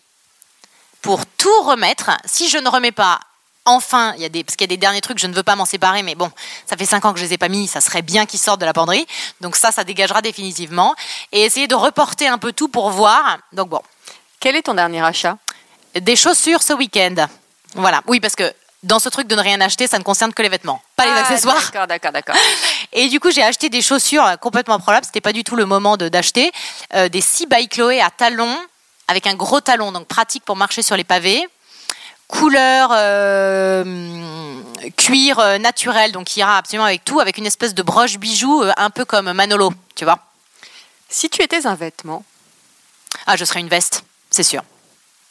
pour 1.03 1.27
tout 1.27 1.63
remettre. 1.63 2.11
Si 2.25 2.49
je 2.49 2.59
ne 2.59 2.69
remets 2.69 2.93
pas, 2.93 3.21
enfin, 3.65 4.15
il 4.17 4.23
y 4.23 4.25
a 4.25 4.29
des, 4.29 4.43
parce 4.45 4.57
qu'il 4.57 4.65
y 4.65 4.69
a 4.71 4.75
des 4.75 4.77
derniers 4.77 5.01
trucs, 5.01 5.19
je 5.19 5.27
ne 5.27 5.35
veux 5.35 5.43
pas 5.43 5.57
m'en 5.57 5.65
séparer, 5.65 6.03
mais 6.03 6.15
bon, 6.15 6.31
ça 6.67 6.77
fait 6.77 6.87
cinq 6.87 7.05
ans 7.05 7.13
que 7.13 7.19
je 7.21 7.25
les 7.25 7.35
ai 7.35 7.39
pas 7.39 7.49
mis, 7.49 7.67
ça 7.69 7.81
serait 7.81 8.03
bien 8.03 8.27
qu'ils 8.27 8.41
sortent 8.41 8.61
de 8.61 8.67
la 8.67 8.73
penderie. 8.73 9.07
Donc 9.41 9.57
ça, 9.57 9.71
ça 9.71 9.85
dégagera 9.85 10.23
définitivement. 10.23 10.95
Et 11.33 11.43
essayer 11.43 11.69
de 11.69 11.75
reporter 11.75 12.27
un 12.29 12.39
peu 12.39 12.53
tout 12.53 12.69
pour 12.69 12.91
voir. 12.91 13.39
Donc 13.53 13.69
bon, 13.69 13.81
Quel 14.41 14.57
est 14.57 14.63
ton 14.63 14.75
dernier 14.75 15.03
achat? 15.05 15.37
Des 15.95 16.17
chaussures 16.17 16.63
ce 16.63 16.73
week-end. 16.73 17.27
Voilà, 17.75 18.03
oui, 18.07 18.21
parce 18.21 18.35
que 18.37 18.53
dans 18.83 18.99
ce 18.99 19.09
truc 19.11 19.27
de 19.29 19.35
ne 19.37 19.43
rien 19.43 19.61
acheter, 19.61 19.87
ça 19.87 19.99
ne 19.99 20.03
concerne 20.03 20.33
que 20.33 20.41
les 20.41 20.49
vêtements, 20.49 20.81
pas 20.97 21.05
les 21.05 21.11
Ah, 21.15 21.21
accessoires. 21.21 21.61
D'accord, 21.63 21.87
d'accord, 21.87 22.13
d'accord. 22.13 22.37
Et 22.95 23.09
du 23.09 23.21
coup, 23.21 23.31
j'ai 23.31 23.43
acheté 23.43 23.69
des 23.69 23.83
chaussures 23.83 24.27
complètement 24.41 24.77
improbables. 24.77 25.05
C'était 25.05 25.21
pas 25.21 25.33
du 25.35 25.45
tout 25.45 25.55
le 25.57 25.67
moment 25.67 25.97
de- 25.99 26.09
d'acheter. 26.09 26.51
Euh, 26.95 27.09
des 27.11 27.21
6 27.21 27.47
by 27.47 27.69
Chloé 27.69 28.01
à 28.01 28.09
talons, 28.11 28.57
avec 29.09 29.27
un 29.27 29.35
gros 29.35 29.61
talon, 29.61 29.93
donc 29.93 30.07
pratique 30.07 30.45
pour 30.45 30.57
marcher 30.57 30.83
sur 30.83 30.97
les 30.97 31.05
pavés. 31.05 31.47
Couleur 32.31 32.91
euh, 32.93 33.85
cuir 34.97 35.39
euh, 35.39 35.59
naturel, 35.59 36.13
donc 36.13 36.27
qui 36.29 36.41
ira 36.41 36.59
absolument 36.59 36.87
avec 36.87 37.05
tout, 37.05 37.21
avec 37.21 37.39
une 37.39 37.47
espèce 37.47 37.75
de 37.75 37.83
broche 37.83 38.19
bijou, 38.19 38.63
euh, 38.63 38.73
un 38.77 38.91
peu 38.91 39.05
comme 39.05 39.33
Manolo, 39.33 39.73
tu 39.97 40.05
vois. 40.05 40.19
Si 41.09 41.29
tu 41.29 41.43
étais 41.43 41.67
un 41.67 41.75
vêtement, 41.75 42.25
Ah, 43.27 43.37
je 43.37 43.45
serais 43.45 43.61
une 43.61 43.69
veste, 43.69 44.05
c'est 44.31 44.45
sûr. 44.45 44.63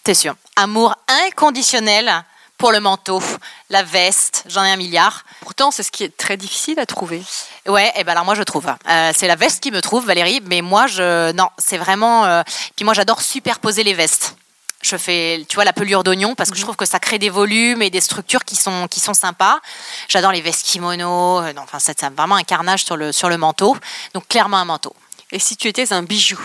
C'est 0.05 0.13
sûr. 0.13 0.35
Amour 0.55 0.95
inconditionnel 1.25 2.23
pour 2.57 2.71
le 2.73 2.81
manteau, 2.81 3.21
la 3.69 3.83
veste, 3.83 4.43
j'en 4.47 4.65
ai 4.65 4.71
un 4.71 4.75
milliard. 4.75 5.23
pourtant, 5.39 5.71
c'est 5.71 5.83
ce 5.83 5.91
qui 5.91 6.03
est 6.03 6.15
très 6.17 6.35
difficile 6.35 6.77
à 6.79 6.85
trouver. 6.85 7.23
Ouais, 7.65 7.91
et 7.95 8.03
ben 8.03 8.11
alors 8.11 8.25
moi 8.25 8.35
je 8.35 8.43
trouve. 8.43 8.67
Euh, 8.67 9.11
c'est 9.15 9.27
la 9.27 9.35
veste 9.37 9.61
qui 9.63 9.71
me 9.71 9.81
trouve, 9.81 10.05
Valérie, 10.05 10.41
mais 10.45 10.61
moi 10.61 10.87
je 10.87 11.31
non, 11.31 11.49
c'est 11.57 11.77
vraiment. 11.77 12.25
euh, 12.25 12.43
Puis 12.75 12.83
moi 12.83 12.93
j'adore 12.93 13.21
superposer 13.21 13.83
les 13.83 13.93
vestes. 13.93 14.35
Je 14.81 14.95
fais, 14.95 15.45
tu 15.49 15.55
vois, 15.55 15.65
la 15.65 15.73
pelure 15.73 16.03
d'oignon 16.03 16.35
parce 16.35 16.51
que 16.51 16.55
je 16.57 16.61
trouve 16.61 16.77
que 16.77 16.85
ça 16.85 16.99
crée 16.99 17.19
des 17.19 17.29
volumes 17.29 17.81
et 17.81 17.89
des 17.89 17.99
structures 17.99 18.45
qui 18.45 18.55
sont 18.55 18.87
qui 18.87 19.01
sont 19.01 19.13
sympas. 19.13 19.59
J'adore 20.07 20.31
les 20.31 20.41
vestes 20.41 20.65
kimono. 20.65 21.41
euh, 21.41 21.53
Non, 21.53 21.63
enfin 21.63 21.79
c'est 21.79 21.99
c'est 21.99 22.09
vraiment 22.13 22.35
un 22.35 22.43
carnage 22.43 22.85
sur 22.85 22.95
le 22.95 23.11
sur 23.11 23.27
le 23.27 23.37
manteau. 23.37 23.75
Donc 24.13 24.27
clairement 24.29 24.57
un 24.57 24.65
manteau. 24.65 24.95
Et 25.31 25.39
si 25.39 25.57
tu 25.57 25.67
étais 25.67 25.91
un 25.91 26.01
bijou? 26.03 26.39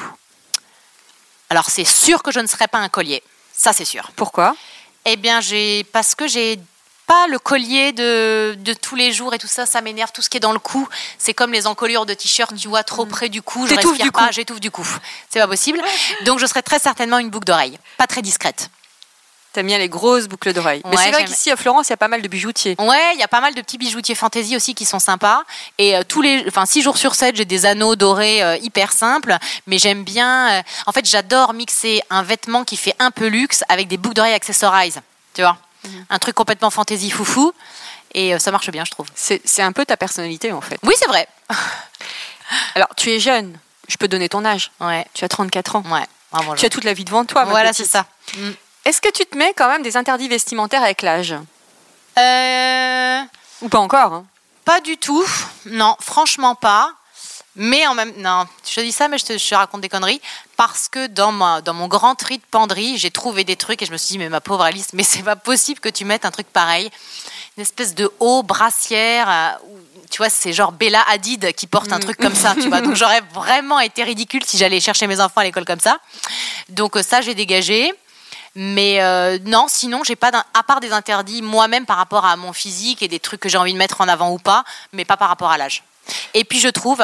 Alors 1.48 1.66
c'est 1.70 1.84
sûr 1.84 2.22
que 2.24 2.32
je 2.32 2.40
ne 2.40 2.46
serais 2.48 2.66
pas 2.66 2.78
un 2.78 2.88
collier. 2.88 3.22
Ça 3.52 3.72
c'est 3.72 3.84
sûr. 3.84 4.10
Pourquoi? 4.16 4.56
Eh 5.04 5.16
bien, 5.16 5.40
j'ai 5.40 5.84
parce 5.92 6.14
que 6.14 6.26
j'ai 6.26 6.58
pas 7.06 7.26
le 7.28 7.38
collier 7.38 7.92
de, 7.92 8.54
de 8.58 8.72
tous 8.72 8.96
les 8.96 9.12
jours 9.12 9.34
et 9.34 9.38
tout 9.38 9.46
ça, 9.46 9.66
ça 9.66 9.80
m'énerve. 9.80 10.10
Tout 10.12 10.22
ce 10.22 10.28
qui 10.28 10.36
est 10.36 10.40
dans 10.40 10.52
le 10.52 10.58
cou, 10.58 10.88
c'est 11.18 11.34
comme 11.34 11.52
les 11.52 11.66
encolures 11.66 12.06
de 12.06 12.14
t-shirt, 12.14 12.54
tu 12.56 12.68
vois, 12.68 12.82
trop 12.84 13.06
près 13.06 13.28
du 13.28 13.42
cou. 13.42 13.66
Je 13.66 13.74
respire 13.74 14.04
du 14.06 14.12
pas, 14.12 14.30
j'étouffe 14.30 14.60
du 14.60 14.70
cou. 14.70 14.86
C'est 15.30 15.40
pas 15.40 15.46
possible. 15.46 15.80
Donc, 16.24 16.38
je 16.38 16.46
serais 16.46 16.62
très 16.62 16.78
certainement 16.78 17.18
une 17.18 17.30
boucle 17.30 17.46
d'oreille, 17.46 17.78
pas 17.98 18.06
très 18.06 18.22
discrète. 18.22 18.70
T'aimes 19.52 19.68
bien 19.68 19.78
les 19.78 19.88
grosses 19.88 20.26
boucles 20.26 20.52
d'oreilles. 20.52 20.82
Mais 20.90 20.96
c'est 20.96 21.12
vrai 21.12 21.24
qu'ici 21.24 21.48
à 21.48 21.54
Florence, 21.56 21.86
il 21.86 21.90
y 21.90 21.92
a 21.92 21.96
pas 21.96 22.08
mal 22.08 22.22
de 22.22 22.26
bijoutiers. 22.26 22.74
Ouais, 22.80 23.12
il 23.14 23.20
y 23.20 23.22
a 23.22 23.28
pas 23.28 23.40
mal 23.40 23.54
de 23.54 23.60
petits 23.60 23.78
bijoutiers 23.78 24.16
fantaisie 24.16 24.56
aussi 24.56 24.74
qui 24.74 24.84
sont 24.84 24.98
sympas. 24.98 25.44
Et 25.78 25.96
euh, 25.96 26.02
tous 26.02 26.22
les, 26.22 26.44
enfin, 26.48 26.66
six 26.66 26.82
jours 26.82 26.96
sur 26.96 27.14
7, 27.14 27.36
j'ai 27.36 27.44
des 27.44 27.64
anneaux 27.64 27.94
dorés 27.94 28.42
euh, 28.42 28.56
hyper 28.56 28.90
simples. 28.90 29.36
Mais 29.68 29.78
j'aime 29.78 30.02
bien. 30.02 30.58
euh, 30.58 30.62
en 30.86 30.92
fait, 30.92 31.06
j'adore 31.08 31.52
mixer 31.54 32.02
un 32.10 32.24
vêtement 32.24 32.64
qui 32.64 32.76
fait 32.76 32.96
un 32.98 33.12
peu 33.12 33.28
luxe 33.28 33.62
avec 33.68 33.86
des 33.86 33.96
boucles 33.96 34.16
d'oreilles 34.16 34.34
accessorisées. 34.34 34.98
Tu 35.34 35.42
vois, 35.42 35.56
un 36.10 36.18
truc 36.18 36.34
complètement 36.34 36.70
fantaisie 36.70 37.10
foufou. 37.10 37.52
Et 38.14 38.34
euh, 38.34 38.38
ça 38.38 38.50
marche 38.52 38.70
bien, 38.70 38.84
je 38.84 38.90
trouve. 38.92 39.06
C'est 39.14 39.62
un 39.62 39.72
peu 39.72 39.84
ta 39.84 39.96
personnalité 39.96 40.52
en 40.52 40.60
fait. 40.60 40.78
Oui, 40.84 40.94
c'est 40.98 41.08
vrai. 41.08 41.26
Alors, 42.74 42.88
tu 42.96 43.10
es 43.10 43.18
jeune. 43.20 43.58
Je 43.88 43.96
peux 43.96 44.08
donner 44.08 44.28
ton 44.28 44.44
âge. 44.44 44.70
Ouais, 44.80 45.04
Tu 45.14 45.24
as 45.24 45.28
34 45.28 45.76
ans. 45.76 45.82
ouais. 45.90 46.06
Vraiment, 46.32 46.54
Tu 46.54 46.64
as 46.66 46.70
toute 46.70 46.84
la 46.84 46.94
vie 46.94 47.04
devant 47.04 47.24
toi. 47.24 47.44
voilà, 47.44 47.72
c'est 47.72 47.84
ça. 47.84 48.06
Est-ce 48.84 49.00
que 49.00 49.10
tu 49.10 49.24
te 49.26 49.36
mets 49.36 49.52
quand 49.56 49.68
même 49.68 49.82
des 49.82 49.96
interdits 49.96 50.28
vestimentaires 50.28 50.82
avec 50.82 51.02
l'âge? 51.02 51.34
Euh, 52.18 53.22
Ou 53.62 53.68
pas 53.68 53.78
encore 53.78 54.12
hein? 54.12 54.26
Pas 54.64 54.80
du 54.80 54.96
tout. 54.96 55.24
Non, 55.66 55.96
franchement 56.00 56.54
pas. 56.54 56.92
Mais 57.56 57.86
en 57.86 57.94
même 57.94 58.12
non, 58.16 58.46
je 58.68 58.74
te 58.74 58.80
dis 58.80 58.92
ça, 58.92 59.06
mais 59.08 59.18
je 59.18 59.24
te, 59.24 59.38
je 59.38 59.48
te 59.48 59.54
raconte 59.54 59.80
des 59.80 59.88
conneries 59.88 60.20
parce 60.56 60.88
que 60.88 61.06
dans 61.06 61.30
ma, 61.30 61.60
dans 61.60 61.74
mon 61.74 61.86
grand 61.86 62.14
tri 62.14 62.38
de 62.38 62.44
penderie, 62.50 62.98
j'ai 62.98 63.10
trouvé 63.10 63.44
des 63.44 63.56
trucs 63.56 63.80
et 63.82 63.86
je 63.86 63.92
me 63.92 63.96
suis 63.96 64.12
dit 64.12 64.18
mais 64.18 64.28
ma 64.28 64.40
pauvre 64.40 64.62
Alice, 64.62 64.88
mais 64.92 65.02
c'est 65.04 65.22
pas 65.22 65.36
possible 65.36 65.80
que 65.80 65.88
tu 65.88 66.04
mettes 66.04 66.24
un 66.24 66.30
truc 66.30 66.48
pareil, 66.48 66.90
une 67.56 67.62
espèce 67.62 67.94
de 67.94 68.10
haut 68.18 68.42
brassière. 68.42 69.28
euh, 69.30 69.68
tu 70.10 70.18
vois, 70.18 70.30
c'est 70.30 70.52
genre 70.52 70.72
Bella 70.72 71.02
Hadid 71.08 71.52
qui 71.54 71.66
porte 71.66 71.92
un 71.92 71.98
truc 71.98 72.18
comme 72.18 72.34
ça, 72.34 72.54
tu 72.54 72.68
vois. 72.68 72.80
Donc 72.80 72.94
j'aurais 72.94 73.22
vraiment 73.32 73.80
été 73.80 74.04
ridicule 74.04 74.44
si 74.44 74.58
j'allais 74.58 74.80
chercher 74.80 75.06
mes 75.06 75.20
enfants 75.20 75.40
à 75.40 75.44
l'école 75.44 75.64
comme 75.64 75.80
ça. 75.80 75.98
Donc 76.68 76.96
euh, 76.96 77.02
ça, 77.02 77.20
j'ai 77.20 77.34
dégagé. 77.34 77.92
Mais 78.56 79.02
euh, 79.02 79.38
non, 79.44 79.66
sinon, 79.66 80.04
j'ai 80.04 80.14
pas, 80.14 80.30
à 80.54 80.62
part 80.62 80.78
des 80.78 80.92
interdits 80.92 81.42
moi-même 81.42 81.86
par 81.86 81.96
rapport 81.96 82.24
à 82.24 82.36
mon 82.36 82.52
physique 82.52 83.02
et 83.02 83.08
des 83.08 83.18
trucs 83.18 83.40
que 83.40 83.48
j'ai 83.48 83.58
envie 83.58 83.72
de 83.72 83.78
mettre 83.78 84.00
en 84.00 84.06
avant 84.06 84.30
ou 84.30 84.38
pas, 84.38 84.62
mais 84.92 85.04
pas 85.04 85.16
par 85.16 85.28
rapport 85.28 85.50
à 85.50 85.58
l'âge. 85.58 85.82
Et 86.34 86.44
puis 86.44 86.60
je 86.60 86.68
trouve, 86.68 87.02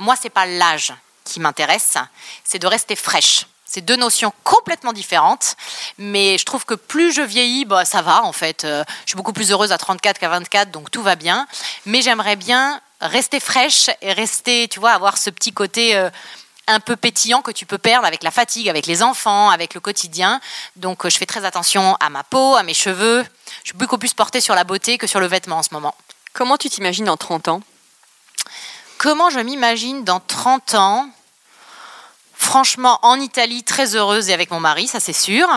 moi, 0.00 0.16
c'est 0.20 0.30
pas 0.30 0.46
l'âge 0.46 0.92
qui 1.24 1.38
m'intéresse, 1.38 1.96
c'est 2.42 2.58
de 2.58 2.66
rester 2.66 2.96
fraîche. 2.96 3.46
C'est 3.66 3.82
deux 3.82 3.96
notions 3.96 4.32
complètement 4.42 4.92
différentes, 4.92 5.54
mais 5.96 6.38
je 6.38 6.44
trouve 6.44 6.64
que 6.64 6.74
plus 6.74 7.12
je 7.12 7.22
vieillis, 7.22 7.66
bah, 7.66 7.84
ça 7.84 8.02
va 8.02 8.24
en 8.24 8.32
fait. 8.32 8.64
Euh, 8.64 8.82
je 9.04 9.10
suis 9.10 9.16
beaucoup 9.16 9.32
plus 9.32 9.52
heureuse 9.52 9.70
à 9.70 9.78
34 9.78 10.18
qu'à 10.18 10.28
24, 10.28 10.72
donc 10.72 10.90
tout 10.90 11.02
va 11.02 11.14
bien. 11.14 11.46
Mais 11.86 12.02
j'aimerais 12.02 12.34
bien 12.34 12.80
rester 13.00 13.38
fraîche 13.38 13.88
et 14.02 14.12
rester, 14.12 14.66
tu 14.66 14.80
vois, 14.80 14.90
avoir 14.90 15.18
ce 15.18 15.30
petit 15.30 15.52
côté 15.52 15.94
euh, 15.94 16.10
un 16.66 16.80
peu 16.80 16.96
pétillant 16.96 17.42
que 17.42 17.52
tu 17.52 17.64
peux 17.64 17.78
perdre 17.78 18.06
avec 18.06 18.24
la 18.24 18.32
fatigue, 18.32 18.68
avec 18.68 18.86
les 18.86 19.04
enfants, 19.04 19.50
avec 19.50 19.74
le 19.74 19.80
quotidien. 19.80 20.40
Donc 20.74 21.04
euh, 21.04 21.10
je 21.10 21.18
fais 21.18 21.26
très 21.26 21.44
attention 21.44 21.96
à 22.00 22.08
ma 22.08 22.24
peau, 22.24 22.56
à 22.56 22.64
mes 22.64 22.74
cheveux. 22.74 23.24
Je 23.62 23.68
suis 23.68 23.78
beaucoup 23.78 23.98
plus 23.98 24.14
portée 24.14 24.40
sur 24.40 24.56
la 24.56 24.64
beauté 24.64 24.98
que 24.98 25.06
sur 25.06 25.20
le 25.20 25.26
vêtement 25.26 25.58
en 25.58 25.62
ce 25.62 25.72
moment. 25.72 25.94
Comment 26.32 26.56
tu 26.56 26.70
t'imagines 26.70 27.04
dans 27.04 27.16
30 27.16 27.46
ans? 27.46 27.60
Comment 29.02 29.30
je 29.30 29.40
m'imagine 29.40 30.04
dans 30.04 30.20
30 30.20 30.74
ans 30.74 31.08
Franchement, 32.34 32.98
en 33.00 33.18
Italie, 33.18 33.62
très 33.64 33.96
heureuse 33.96 34.28
et 34.28 34.34
avec 34.34 34.50
mon 34.50 34.60
mari, 34.60 34.86
ça 34.88 35.00
c'est 35.00 35.14
sûr. 35.14 35.48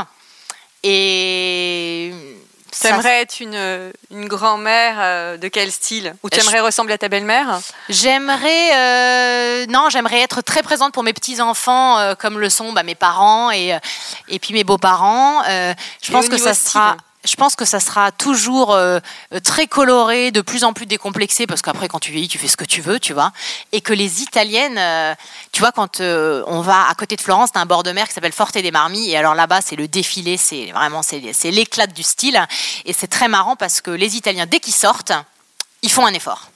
Et. 0.83 2.13
T'aimerais 2.79 3.19
être 3.21 3.41
une, 3.41 3.91
une 4.11 4.27
grand-mère 4.29 4.95
euh, 4.99 5.37
de 5.37 5.47
quel 5.49 5.71
style? 5.73 6.15
Ou 6.23 6.29
Je- 6.31 6.37
t'aimerais 6.39 6.61
ressembler 6.61 6.93
à 6.93 6.97
ta 6.97 7.09
belle-mère? 7.09 7.59
J'aimerais, 7.89 8.75
euh, 8.75 9.65
non, 9.67 9.89
j'aimerais 9.89 10.21
être 10.21 10.41
très 10.41 10.63
présente 10.63 10.93
pour 10.93 11.03
mes 11.03 11.13
petits 11.13 11.41
enfants, 11.41 11.99
euh, 11.99 12.15
comme 12.15 12.39
le 12.39 12.49
sont 12.49 12.71
bah, 12.71 12.83
mes 12.83 12.95
parents 12.95 13.51
et 13.51 13.77
et 14.29 14.39
puis 14.39 14.53
mes 14.53 14.63
beaux-parents. 14.63 15.43
Euh, 15.49 15.73
je 16.01 16.09
Et 16.09 16.13
pense 16.13 16.29
que 16.29 16.37
ça 16.37 16.53
style 16.53 16.71
sera. 16.71 16.97
Je 17.26 17.36
pense 17.36 17.55
que 17.55 17.63
ça 17.63 17.80
sera 17.80 18.11
toujours 18.11 18.74
euh, 18.74 18.99
euh, 19.34 19.39
très 19.39 19.67
coloré, 19.67 20.32
de 20.32 20.41
plus 20.41 20.63
en 20.63 20.74
plus 20.74 20.86
décomplexé, 20.86 21.47
parce 21.47 21.61
qu'après, 21.61 21.88
quand 21.88 21.99
tu 21.99 22.11
vieillis, 22.11 22.28
tu 22.28 22.38
fais 22.38 22.47
ce 22.47 22.57
que 22.57 22.65
tu 22.65 22.82
veux, 22.82 22.99
tu 22.99 23.13
vois. 23.13 23.32
Et 23.71 23.82
que 23.82 23.93
les 23.93 24.21
Italiennes, 24.21 24.78
euh, 24.78 25.15
tu 25.51 25.61
vois, 25.61 25.71
quand 25.71 26.01
on 26.01 26.61
va 26.61 26.88
à 26.88 26.95
côté 26.95 27.15
de 27.15 27.21
Florence, 27.21 27.51
t'as 27.51 27.61
un 27.61 27.65
bord 27.65 27.84
de 27.84 27.91
mer 27.91 28.07
qui 28.07 28.13
s'appelle 28.13 28.34
Forte 28.34 28.57
des 28.57 28.71
Marmi, 28.71 29.09
et 29.09 29.17
alors 29.17 29.36
là-bas, 29.36 29.61
c'est 29.61 29.76
le 29.76 29.88
défilé, 29.88 30.38
c'est 30.38 30.71
vraiment, 30.74 31.01
c'est 31.01 31.51
l'éclat 31.51 31.88
du 31.88 32.03
style. 32.03 32.39
Et 32.86 32.93
c'est 32.93 33.07
très 33.07 33.28
marrant 33.28 33.55
parce 33.55 33.82
que 33.82 33.91
les 33.91 34.15
Italiens, 34.15 34.45
dès 34.45 34.59
qu'ils 34.59 34.74
sortent, 34.74 35.13
ils 35.82 35.91
font 35.91 36.05
un 36.05 36.13
effort. 36.13 36.49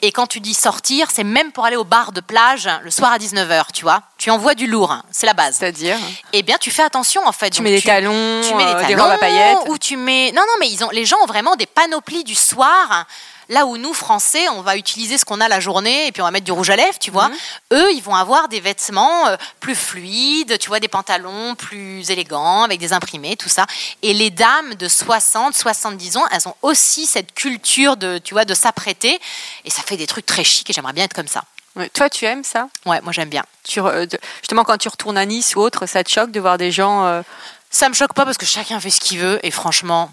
Et 0.00 0.12
quand 0.12 0.26
tu 0.26 0.40
dis 0.40 0.54
sortir, 0.54 1.08
c'est 1.12 1.24
même 1.24 1.50
pour 1.50 1.64
aller 1.64 1.76
au 1.76 1.84
bar 1.84 2.12
de 2.12 2.20
plage 2.20 2.68
le 2.82 2.90
soir 2.90 3.12
à 3.12 3.18
19h, 3.18 3.72
tu 3.72 3.82
vois. 3.82 4.02
Tu 4.16 4.30
envoies 4.30 4.54
du 4.54 4.66
lourd, 4.66 4.92
hein, 4.92 5.02
c'est 5.10 5.26
la 5.26 5.34
base. 5.34 5.56
C'est-à-dire 5.56 5.96
Eh 6.32 6.42
bien, 6.42 6.56
tu 6.60 6.70
fais 6.70 6.82
attention 6.82 7.26
en 7.26 7.32
fait. 7.32 7.50
Tu 7.50 7.58
Donc, 7.58 7.64
mets 7.64 7.76
des 7.76 7.82
talons, 7.82 8.40
tu 8.46 8.54
mets 8.54 8.64
des 8.64 8.70
euh, 8.70 8.74
talons, 8.74 8.86
des 8.88 8.94
robes 8.94 9.10
à 9.10 9.18
paillettes 9.18 9.58
ou 9.68 9.78
tu 9.78 9.96
mets. 9.96 10.30
Non, 10.32 10.42
non, 10.42 10.54
mais 10.60 10.70
ils 10.70 10.84
ont, 10.84 10.90
les 10.90 11.04
gens 11.04 11.16
ont 11.22 11.26
vraiment 11.26 11.56
des 11.56 11.66
panoplies 11.66 12.24
du 12.24 12.34
soir. 12.34 13.06
Là 13.50 13.64
où 13.66 13.76
nous, 13.78 13.94
Français, 13.94 14.48
on 14.50 14.60
va 14.62 14.76
utiliser 14.76 15.16
ce 15.16 15.24
qu'on 15.24 15.40
a 15.40 15.48
la 15.48 15.58
journée 15.60 16.06
et 16.06 16.12
puis 16.12 16.20
on 16.20 16.24
va 16.26 16.30
mettre 16.30 16.44
du 16.44 16.52
rouge 16.52 16.68
à 16.70 16.76
lèvres, 16.76 16.98
tu 16.98 17.10
Mhm. 17.10 17.14
vois. 17.14 17.30
Eux, 17.72 17.90
ils 17.94 18.02
vont 18.02 18.14
avoir 18.14 18.48
des 18.48 18.60
vêtements 18.60 19.26
euh, 19.28 19.36
plus 19.60 19.74
fluides, 19.74 20.58
tu 20.58 20.68
vois, 20.68 20.80
des 20.80 20.88
pantalons 20.88 21.54
plus 21.54 22.10
élégants, 22.10 22.62
avec 22.62 22.78
des 22.78 22.92
imprimés, 22.92 23.36
tout 23.36 23.48
ça. 23.48 23.66
Et 24.02 24.12
les 24.12 24.30
dames 24.30 24.74
de 24.74 24.86
60, 24.88 25.54
70 25.54 26.16
ans, 26.18 26.24
elles 26.30 26.46
ont 26.46 26.54
aussi 26.62 27.06
cette 27.06 27.32
culture 27.34 27.96
de, 27.96 28.18
tu 28.18 28.34
vois, 28.34 28.44
de 28.44 28.54
s'apprêter. 28.54 29.18
Et 29.64 29.70
ça 29.70 29.82
fait 29.82 29.96
des 29.96 30.06
trucs 30.06 30.26
très 30.26 30.44
chics 30.44 30.68
et 30.68 30.72
j'aimerais 30.72 30.92
bien 30.92 31.04
être 31.04 31.14
comme 31.14 31.28
ça. 31.28 31.42
Ouais. 31.76 31.88
Toi, 31.90 32.10
tu 32.10 32.24
aimes 32.26 32.44
ça? 32.44 32.68
Ouais, 32.86 33.00
moi 33.02 33.12
j'aime 33.12 33.28
bien. 33.28 33.44
tu, 33.66 33.80
de- 33.80 34.18
Justement, 34.42 34.64
quand 34.64 34.78
tu 34.78 34.88
retournes 34.88 35.16
à 35.18 35.24
Nice 35.26 35.54
ou 35.56 35.60
autre, 35.60 35.86
ça 35.86 36.02
te 36.04 36.10
choque 36.10 36.30
de 36.32 36.40
voir 36.40 36.58
des 36.58 36.72
gens. 36.72 37.04
euh, 37.06 37.22
Ça 37.70 37.88
me 37.90 37.94
choque 37.94 38.14
pas 38.14 38.24
parce 38.24 38.38
que 38.38 38.46
chacun 38.46 38.80
fait 38.80 38.88
ce 38.90 38.98
qu'il 38.98 39.18
veut 39.18 39.38
et 39.46 39.50
franchement, 39.50 40.10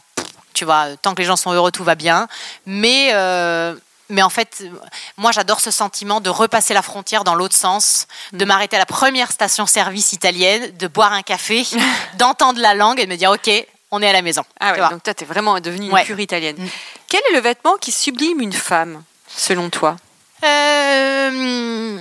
tu 0.55 0.65
vois, 0.65 0.97
tant 1.01 1.13
que 1.13 1.21
les 1.21 1.27
gens 1.27 1.35
sont 1.35 1.51
heureux, 1.51 1.71
tout 1.71 1.83
va 1.83 1.93
bien. 1.93 2.27
Mais 2.65 3.09
euh, 3.13 3.75
mais 4.09 4.21
en 4.23 4.29
fait, 4.29 4.61
euh, 4.61 4.69
moi 5.17 5.31
j'adore 5.31 5.59
ce 5.59 5.69
sentiment 5.71 6.21
de 6.21 6.29
repasser 6.29 6.73
la 6.73 6.81
frontière 6.81 7.23
dans 7.23 7.35
l'autre 7.35 7.55
sens, 7.55 8.07
de 8.33 8.45
m'arrêter 8.45 8.75
à 8.75 8.79
la 8.79 8.85
première 8.85 9.31
station-service 9.31 10.13
italienne, 10.13 10.75
de 10.77 10.87
boire 10.87 11.13
un 11.13 11.21
café, 11.23 11.63
d'entendre 12.17 12.59
la 12.59 12.73
langue 12.73 12.99
et 12.99 13.05
de 13.05 13.11
me 13.11 13.17
dire 13.17 13.31
ok, 13.31 13.49
on 13.91 14.01
est 14.01 14.09
à 14.09 14.13
la 14.13 14.21
maison. 14.21 14.43
Ah 14.59 14.73
ouais, 14.73 14.89
donc 14.89 15.03
toi, 15.03 15.13
t'es 15.13 15.25
vraiment 15.25 15.59
devenue 15.59 15.87
une 15.87 15.93
Ouais. 15.93 16.03
pure 16.05 16.19
italienne. 16.19 16.55
Mm. 16.57 16.67
Quel 17.07 17.21
est 17.31 17.33
le 17.35 17.41
vêtement 17.41 17.75
qui 17.77 17.91
sublime 17.91 18.41
une 18.41 18.53
femme, 18.53 19.03
selon 19.27 19.69
toi? 19.69 19.95
Euh, 20.43 21.99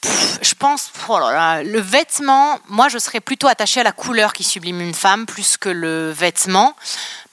pff, 0.00 0.38
je 0.42 0.54
pense, 0.54 0.90
oh 1.08 1.18
là 1.18 1.32
là, 1.32 1.62
le 1.62 1.80
vêtement, 1.80 2.58
moi 2.68 2.88
je 2.88 2.98
serais 2.98 3.20
plutôt 3.20 3.48
attachée 3.48 3.80
à 3.80 3.84
la 3.84 3.92
couleur 3.92 4.32
qui 4.32 4.44
sublime 4.44 4.80
une 4.80 4.94
femme 4.94 5.26
plus 5.26 5.56
que 5.56 5.68
le 5.68 6.10
vêtement. 6.12 6.74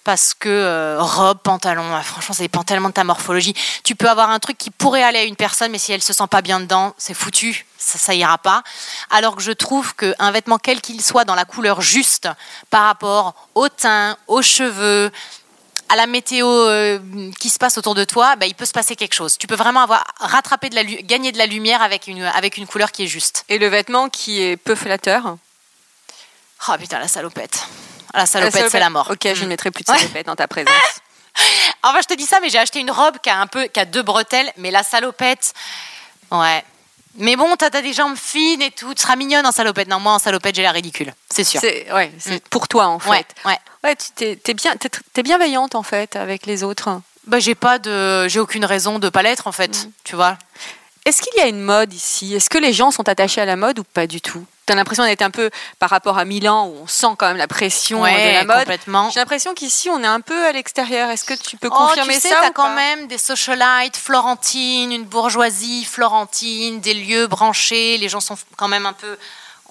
Parce 0.04 0.34
que 0.34 0.50
euh, 0.50 0.98
robe, 1.00 1.40
pantalon, 1.44 1.84
franchement, 2.02 2.34
ça 2.34 2.42
dépend 2.42 2.64
tellement 2.64 2.90
de 2.90 2.94
ta 2.94 3.04
morphologie. 3.04 3.54
Tu 3.84 3.96
peux 3.96 4.10
avoir 4.10 4.32
un 4.32 4.40
truc 4.40 4.58
qui 4.58 4.72
pourrait 4.72 5.04
aller 5.04 5.20
à 5.20 5.24
une 5.24 5.36
personne, 5.36 5.72
mais 5.72 5.78
si 5.78 5.92
elle 5.92 6.02
se 6.02 6.12
sent 6.14 6.28
pas 6.30 6.42
bien 6.42 6.60
dedans, 6.60 6.96
c'est 6.98 7.14
foutu, 7.14 7.68
ça, 7.78 8.00
ça 8.00 8.16
ira 8.16 8.40
pas. 8.40 8.64
Alors 9.12 9.36
que 9.36 9.44
je 9.44 9.52
trouve 9.52 9.96
qu'un 9.96 10.32
vêtement, 10.32 10.58
quel 10.58 10.82
qu'il 10.82 11.02
soit, 11.02 11.24
dans 11.24 11.36
la 11.36 11.46
couleur 11.46 11.82
juste, 11.82 12.28
par 12.72 12.86
rapport 12.86 13.36
au 13.54 13.70
teint, 13.70 14.18
aux 14.28 14.42
cheveux, 14.42 15.12
à 15.92 15.98
la 15.98 16.08
météo 16.08 16.48
euh, 16.48 17.00
qui 17.40 17.50
se 17.50 17.60
passe 17.60 17.78
autour 17.78 17.96
de 17.96 18.06
toi, 18.06 18.38
bah, 18.38 18.46
il 18.46 18.56
peut 18.56 18.66
se 18.66 18.72
passer 18.72 18.96
quelque 18.96 19.14
chose. 19.14 19.38
Tu 19.38 19.46
peux 19.46 19.56
vraiment 19.56 19.82
avoir 19.82 20.06
rattrapé 20.22 20.70
de 20.70 20.76
la 20.76 20.86
gagner 20.86 21.34
de 21.34 21.38
la 21.38 21.46
lumière 21.46 21.82
avec 21.82 22.08
une 22.08 22.24
avec 22.24 22.56
une 22.56 22.66
couleur 22.66 22.94
qui 22.94 23.04
est 23.04 23.08
juste. 23.08 23.44
Et 23.50 23.60
le 23.60 23.68
vêtement 23.68 24.08
qui 24.08 24.42
est 24.42 24.56
peu 24.56 24.76
flatteur? 24.76 25.36
Oh 26.70 26.76
putain 26.80 26.98
la 26.98 27.10
salopette. 27.10 27.68
La 28.14 28.26
salopette, 28.26 28.70
c'est 28.70 28.80
la 28.80 28.90
mort. 28.90 29.10
Ok, 29.12 29.28
je 29.34 29.44
ne 29.44 29.50
mettrai 29.50 29.72
plus 29.72 29.84
de 29.84 29.88
salopette 29.92 30.26
dans 30.28 30.36
ta 30.36 30.48
présence. 30.48 30.74
Enfin, 31.84 32.00
je 32.02 32.08
te 32.08 32.14
dis 32.14 32.26
ça, 32.26 32.40
mais 32.42 32.50
j'ai 32.50 32.60
acheté 32.60 32.80
une 32.80 32.92
robe 32.92 33.18
qui 33.24 33.30
a 33.30 33.40
un 33.40 33.48
peu, 33.48 33.64
qui 33.66 33.80
a 33.80 33.86
deux 33.86 34.02
bretelles, 34.04 34.52
mais 34.58 34.70
la 34.70 34.84
salopette, 34.84 35.54
ouais. 36.30 36.64
Mais 37.16 37.36
bon, 37.36 37.56
t'as 37.58 37.70
des 37.70 37.94
jambes 37.94 38.16
fines 38.18 38.62
et 38.62 38.70
tout, 38.72 38.94
tu 38.94 39.02
seras 39.02 39.16
mignonne 39.16 39.46
en 39.46 39.52
salopette. 39.52 39.88
Non, 39.88 40.00
moi 40.00 40.14
en 40.14 40.20
salopette, 40.20 40.56
j'ai 40.56 40.62
l'air 40.62 40.74
ridicule, 40.74 41.14
c'est 41.30 41.44
sûr. 41.46 41.60
C'est 41.62 41.92
ouais, 41.92 42.12
c'est 42.20 42.36
Mm. 42.36 42.40
pour 42.50 42.68
toi 42.68 42.88
en 42.88 43.00
fait. 43.00 43.10
Ouais, 43.10 43.26
ouais. 43.46 43.58
Ouais, 43.84 43.96
tu 43.96 44.12
t'es, 44.16 44.36
t'es 44.36 44.54
bien, 44.54 44.76
t'es, 44.76 45.24
bienveillante 45.24 45.74
en 45.76 45.84
fait 45.84 46.16
avec 46.16 46.46
les 46.46 46.64
autres. 46.64 47.02
Bah, 47.28 47.40
j'ai 47.40 47.56
pas 47.56 47.80
de, 47.80 48.28
j'ai 48.28 48.40
aucune 48.40 48.66
raison 48.66 49.00
de 49.00 49.10
pas 49.10 49.24
l'être 49.24 49.48
en 49.48 49.52
fait, 49.52 49.88
tu 50.04 50.16
vois. 50.16 50.38
Est-ce 51.06 51.22
qu'il 51.22 51.36
y 51.38 51.42
a 51.42 51.48
une 51.48 51.62
mode 51.62 51.94
ici? 51.94 52.36
Est-ce 52.36 52.50
que 52.50 52.58
les 52.60 52.74
gens 52.74 52.92
sont 52.92 53.10
attachés 53.10 53.42
à 53.42 53.46
la 53.46 53.56
mode 53.56 53.80
ou 53.80 53.84
pas 53.84 54.06
du 54.08 54.22
tout? 54.22 54.46
T'as 54.68 54.76
l'impression 54.76 55.04
d'être 55.04 55.24
un 55.24 55.32
peu 55.32 55.50
par 55.80 55.90
rapport 55.90 56.18
à 56.20 56.26
Milan 56.26 56.68
où 56.68 56.84
on 56.84 56.88
sent 56.88 57.08
quand 57.18 57.28
même 57.28 57.38
la 57.38 57.48
pression 57.48 58.02
Ouais, 58.04 58.14
de 58.30 58.34
la 58.38 58.46
mode. 58.46 58.60
complètement. 58.60 59.10
J'ai 59.10 59.20
l'impression 59.20 59.54
qu'ici 59.56 59.90
on 59.90 60.02
est 60.04 60.08
un 60.08 60.22
peu 60.22 60.46
à 60.46 60.52
l'extérieur. 60.52 61.10
Est-ce 61.10 61.26
que 61.26 61.34
tu 61.34 61.58
peux 61.58 61.70
Oh, 61.72 61.76
confirmer 61.76 62.14
tu 62.14 62.22
sais, 62.22 62.30
ça 62.30 62.38
t'as 62.42 62.52
quand 62.52 62.74
même 62.76 63.08
des 63.08 63.18
socialites 63.18 63.98
florentines, 63.98 64.92
une 64.92 65.04
bourgeoisie 65.06 65.84
florentine, 65.86 66.80
des 66.82 66.94
lieux 66.94 67.26
branchés. 67.28 67.98
Les 67.98 68.08
gens 68.08 68.20
sont 68.22 68.38
quand 68.56 68.68
même 68.68 68.86
un 68.86 68.94
peu 68.94 69.18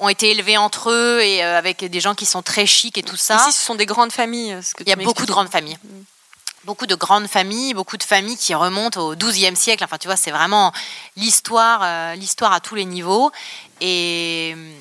ont 0.02 0.08
été 0.08 0.30
élevés 0.30 0.56
entre 0.56 0.90
eux 0.90 1.20
et 1.20 1.44
euh, 1.44 1.58
avec 1.58 1.84
des 1.84 2.00
gens 2.00 2.14
qui 2.14 2.24
sont 2.26 2.40
très 2.42 2.64
chics 2.66 2.96
et 2.98 3.02
tout 3.02 3.16
ça. 3.16 3.36
Ici, 3.36 3.52
ce 3.52 3.62
sont 3.64 3.74
des 3.74 3.84
grandes 3.86 4.12
familles. 4.12 4.58
ce 4.62 4.74
que 4.74 4.82
Il 4.82 4.88
y 4.88 4.92
a 4.92 4.96
beaucoup 4.96 5.26
de 5.26 5.30
grandes 5.30 5.50
familles. 5.50 5.78
Beaucoup 6.64 6.86
de 6.86 6.94
grandes 6.94 7.26
familles, 7.26 7.72
beaucoup 7.72 7.96
de 7.96 8.02
familles 8.02 8.36
qui 8.36 8.54
remontent 8.54 9.00
au 9.00 9.16
XIIe 9.16 9.56
siècle. 9.56 9.82
Enfin, 9.82 9.96
tu 9.98 10.08
vois, 10.08 10.16
c'est 10.16 10.30
vraiment 10.30 10.72
l'histoire, 11.16 11.80
euh, 11.82 12.14
l'histoire 12.14 12.52
à 12.52 12.60
tous 12.60 12.74
les 12.74 12.84
niveaux. 12.84 13.32
Et 13.80 14.52
euh, 14.54 14.72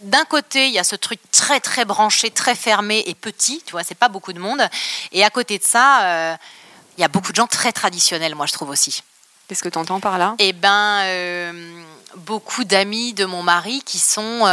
d'un 0.00 0.24
côté, 0.24 0.68
il 0.68 0.72
y 0.72 0.78
a 0.78 0.84
ce 0.84 0.96
truc 0.96 1.20
très 1.32 1.60
très 1.60 1.84
branché, 1.84 2.30
très 2.30 2.54
fermé 2.54 3.02
et 3.06 3.14
petit. 3.14 3.62
Tu 3.66 3.72
vois, 3.72 3.82
c'est 3.82 3.94
pas 3.94 4.08
beaucoup 4.08 4.32
de 4.32 4.38
monde. 4.38 4.66
Et 5.12 5.22
à 5.22 5.30
côté 5.30 5.58
de 5.58 5.64
ça, 5.64 6.02
euh, 6.04 6.36
il 6.96 7.02
y 7.02 7.04
a 7.04 7.08
beaucoup 7.08 7.32
de 7.32 7.36
gens 7.36 7.46
très 7.46 7.72
traditionnels, 7.72 8.34
moi 8.34 8.46
je 8.46 8.52
trouve 8.52 8.70
aussi. 8.70 9.02
Qu'est-ce 9.48 9.62
que 9.62 9.68
tu 9.68 9.78
entends 9.78 10.00
par 10.00 10.18
là? 10.18 10.34
Eh 10.38 10.52
ben, 10.52 11.02
euh, 11.04 11.84
beaucoup 12.16 12.64
d'amis 12.64 13.12
de 13.12 13.26
mon 13.26 13.42
mari 13.42 13.82
qui 13.84 13.98
sont, 13.98 14.46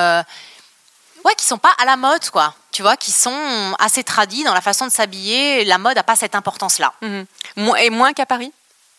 ouais, 1.24 1.36
qui 1.36 1.46
sont 1.46 1.58
pas 1.58 1.74
à 1.78 1.86
la 1.86 1.98
mode, 1.98 2.30
quoi. 2.30 2.54
Tu 2.72 2.82
vois, 2.82 2.98
qui 2.98 3.12
sont 3.12 3.76
assez 3.80 4.04
tradis 4.04 4.44
dans 4.44 4.54
la 4.54 4.62
façon 4.62 4.86
de 4.86 4.92
s'habiller. 4.92 5.64
La 5.66 5.78
mode 5.78 5.98
a 5.98 6.04
pas 6.04 6.16
cette 6.16 6.36
importance-là. 6.36 6.94
Mhm. 7.02 7.26
Et 7.80 7.90
moins 7.90 8.14
qu'à 8.14 8.26
Paris? 8.26 8.52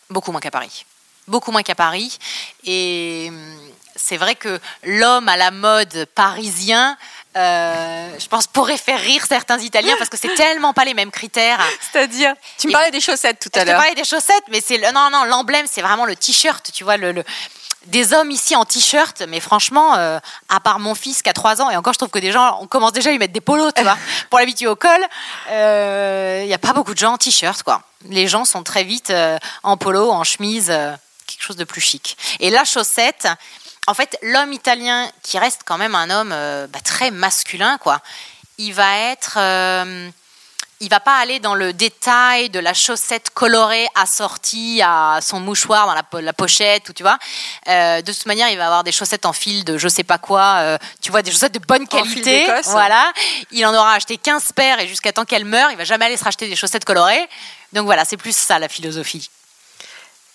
Beaucoup 0.09 0.31
moins 0.31 0.41
qu'à 0.41 0.51
Paris. 0.51 0.85
Beaucoup 1.27 1.51
moins 1.51 1.63
qu'à 1.63 1.75
Paris. 1.75 2.17
Et 2.63 3.27
hum, 3.29 3.57
c'est 3.95 4.17
vrai 4.17 4.35
que 4.35 4.59
l'homme 4.83 5.27
à 5.29 5.37
la 5.37 5.51
mode 5.51 6.07
parisien, 6.15 6.97
euh, 7.35 8.09
je 8.19 8.27
pense, 8.27 8.47
pourrait 8.47 8.77
faire 8.77 8.99
rire 8.99 9.25
certains 9.27 9.59
Italiens 9.59 9.95
parce 9.97 10.09
que 10.09 10.17
c'est 10.17 10.33
tellement 10.35 10.73
pas 10.73 10.85
les 10.85 10.93
mêmes 10.93 11.11
critères. 11.11 11.59
C'est-à-dire 11.91 12.33
Tu 12.57 12.67
me 12.67 12.71
parlais 12.71 12.91
des 12.91 13.01
chaussettes 13.01 13.39
tout 13.39 13.49
Je 13.53 13.59
à 13.59 13.63
te 13.63 13.69
l'heure. 13.69 13.77
parlais 13.79 13.95
des 13.95 14.03
chaussettes, 14.05 14.43
mais 14.49 14.61
c'est 14.65 14.77
le, 14.77 14.91
non, 14.93 15.09
non, 15.11 15.25
l'emblème, 15.25 15.65
c'est 15.69 15.81
vraiment 15.81 16.05
le 16.05 16.15
t-shirt, 16.15 16.71
tu 16.73 16.83
vois, 16.83 16.97
le, 16.97 17.11
le- 17.11 17.23
des 17.87 18.13
hommes 18.13 18.31
ici 18.31 18.55
en 18.55 18.65
t-shirt, 18.65 19.21
mais 19.27 19.39
franchement, 19.39 19.95
euh, 19.95 20.19
à 20.49 20.59
part 20.59 20.79
mon 20.79 20.95
fils 20.95 21.21
qui 21.21 21.29
a 21.29 21.33
3 21.33 21.61
ans, 21.61 21.69
et 21.69 21.75
encore 21.77 21.93
je 21.93 21.99
trouve 21.99 22.09
que 22.09 22.17
des 22.17 22.31
gens, 22.31 22.57
on 22.61 22.65
commence 22.65 22.93
déjà 22.93 23.09
à 23.09 23.11
lui 23.11 23.19
mettre 23.19 23.33
des 23.33 23.41
polos, 23.41 23.71
tu 23.75 23.83
vois, 23.83 23.97
pour 24.31 24.39
l'habituer 24.39 24.65
au 24.67 24.75
col, 24.75 24.89
il 25.49 26.47
n'y 26.47 26.53
a 26.53 26.57
pas 26.59 26.73
beaucoup 26.73 26.93
de 26.93 26.99
gens 26.99 27.13
en 27.13 27.17
t-shirt, 27.17 27.61
quoi. 27.63 27.81
Les 28.09 28.27
gens 28.27 28.45
sont 28.45 28.63
très 28.63 28.83
vite 28.83 29.09
euh, 29.11 29.37
en 29.63 29.77
polo, 29.77 30.09
en 30.11 30.23
chemise, 30.23 30.69
euh, 30.71 30.93
quelque 31.27 31.43
chose 31.43 31.55
de 31.57 31.63
plus 31.63 31.81
chic. 31.81 32.17
Et 32.39 32.49
la 32.49 32.63
chaussette, 32.65 33.27
en 33.87 33.93
fait, 33.93 34.17
l'homme 34.21 34.53
italien, 34.53 35.09
qui 35.21 35.37
reste 35.37 35.61
quand 35.65 35.77
même 35.77 35.95
un 35.95 36.09
homme 36.09 36.31
euh, 36.31 36.67
bah, 36.67 36.79
très 36.83 37.11
masculin, 37.11 37.77
quoi, 37.77 38.01
il 38.57 38.73
va 38.73 38.97
être 39.11 39.37
il 40.81 40.89
va 40.89 40.99
pas 40.99 41.17
aller 41.17 41.39
dans 41.39 41.55
le 41.55 41.71
détail 41.71 42.49
de 42.49 42.59
la 42.59 42.73
chaussette 42.73 43.29
colorée 43.29 43.87
assortie 43.95 44.81
à 44.83 45.19
son 45.21 45.39
mouchoir 45.39 45.87
dans 45.87 45.93
la, 45.93 46.21
la 46.21 46.33
pochette 46.33 46.89
ou 46.89 46.93
tu 46.93 47.03
vois. 47.03 47.17
Euh, 47.67 48.01
de 48.01 48.11
toute 48.11 48.25
manière, 48.25 48.49
il 48.49 48.57
va 48.57 48.65
avoir 48.65 48.83
des 48.83 48.91
chaussettes 48.91 49.25
en 49.25 49.33
fil 49.33 49.63
de 49.63 49.77
je 49.77 49.87
sais 49.87 50.03
pas 50.03 50.17
quoi, 50.17 50.57
euh, 50.59 50.77
tu 51.01 51.11
vois, 51.11 51.21
des 51.21 51.31
chaussettes 51.31 51.53
de 51.53 51.59
bonne 51.59 51.87
qualité. 51.87 52.45
Voilà. 52.65 53.11
Il 53.51 53.65
en 53.65 53.73
aura 53.73 53.93
acheté 53.93 54.17
15 54.17 54.51
paires 54.53 54.79
et 54.79 54.87
jusqu'à 54.87 55.13
temps 55.13 55.25
qu'elle 55.25 55.45
meure, 55.45 55.71
il 55.71 55.77
va 55.77 55.85
jamais 55.85 56.05
aller 56.05 56.17
se 56.17 56.23
racheter 56.23 56.49
des 56.49 56.55
chaussettes 56.55 56.85
colorées. 56.85 57.27
Donc 57.71 57.85
voilà, 57.85 58.03
c'est 58.03 58.17
plus 58.17 58.35
ça 58.35 58.59
la 58.59 58.67
philosophie. 58.67 59.29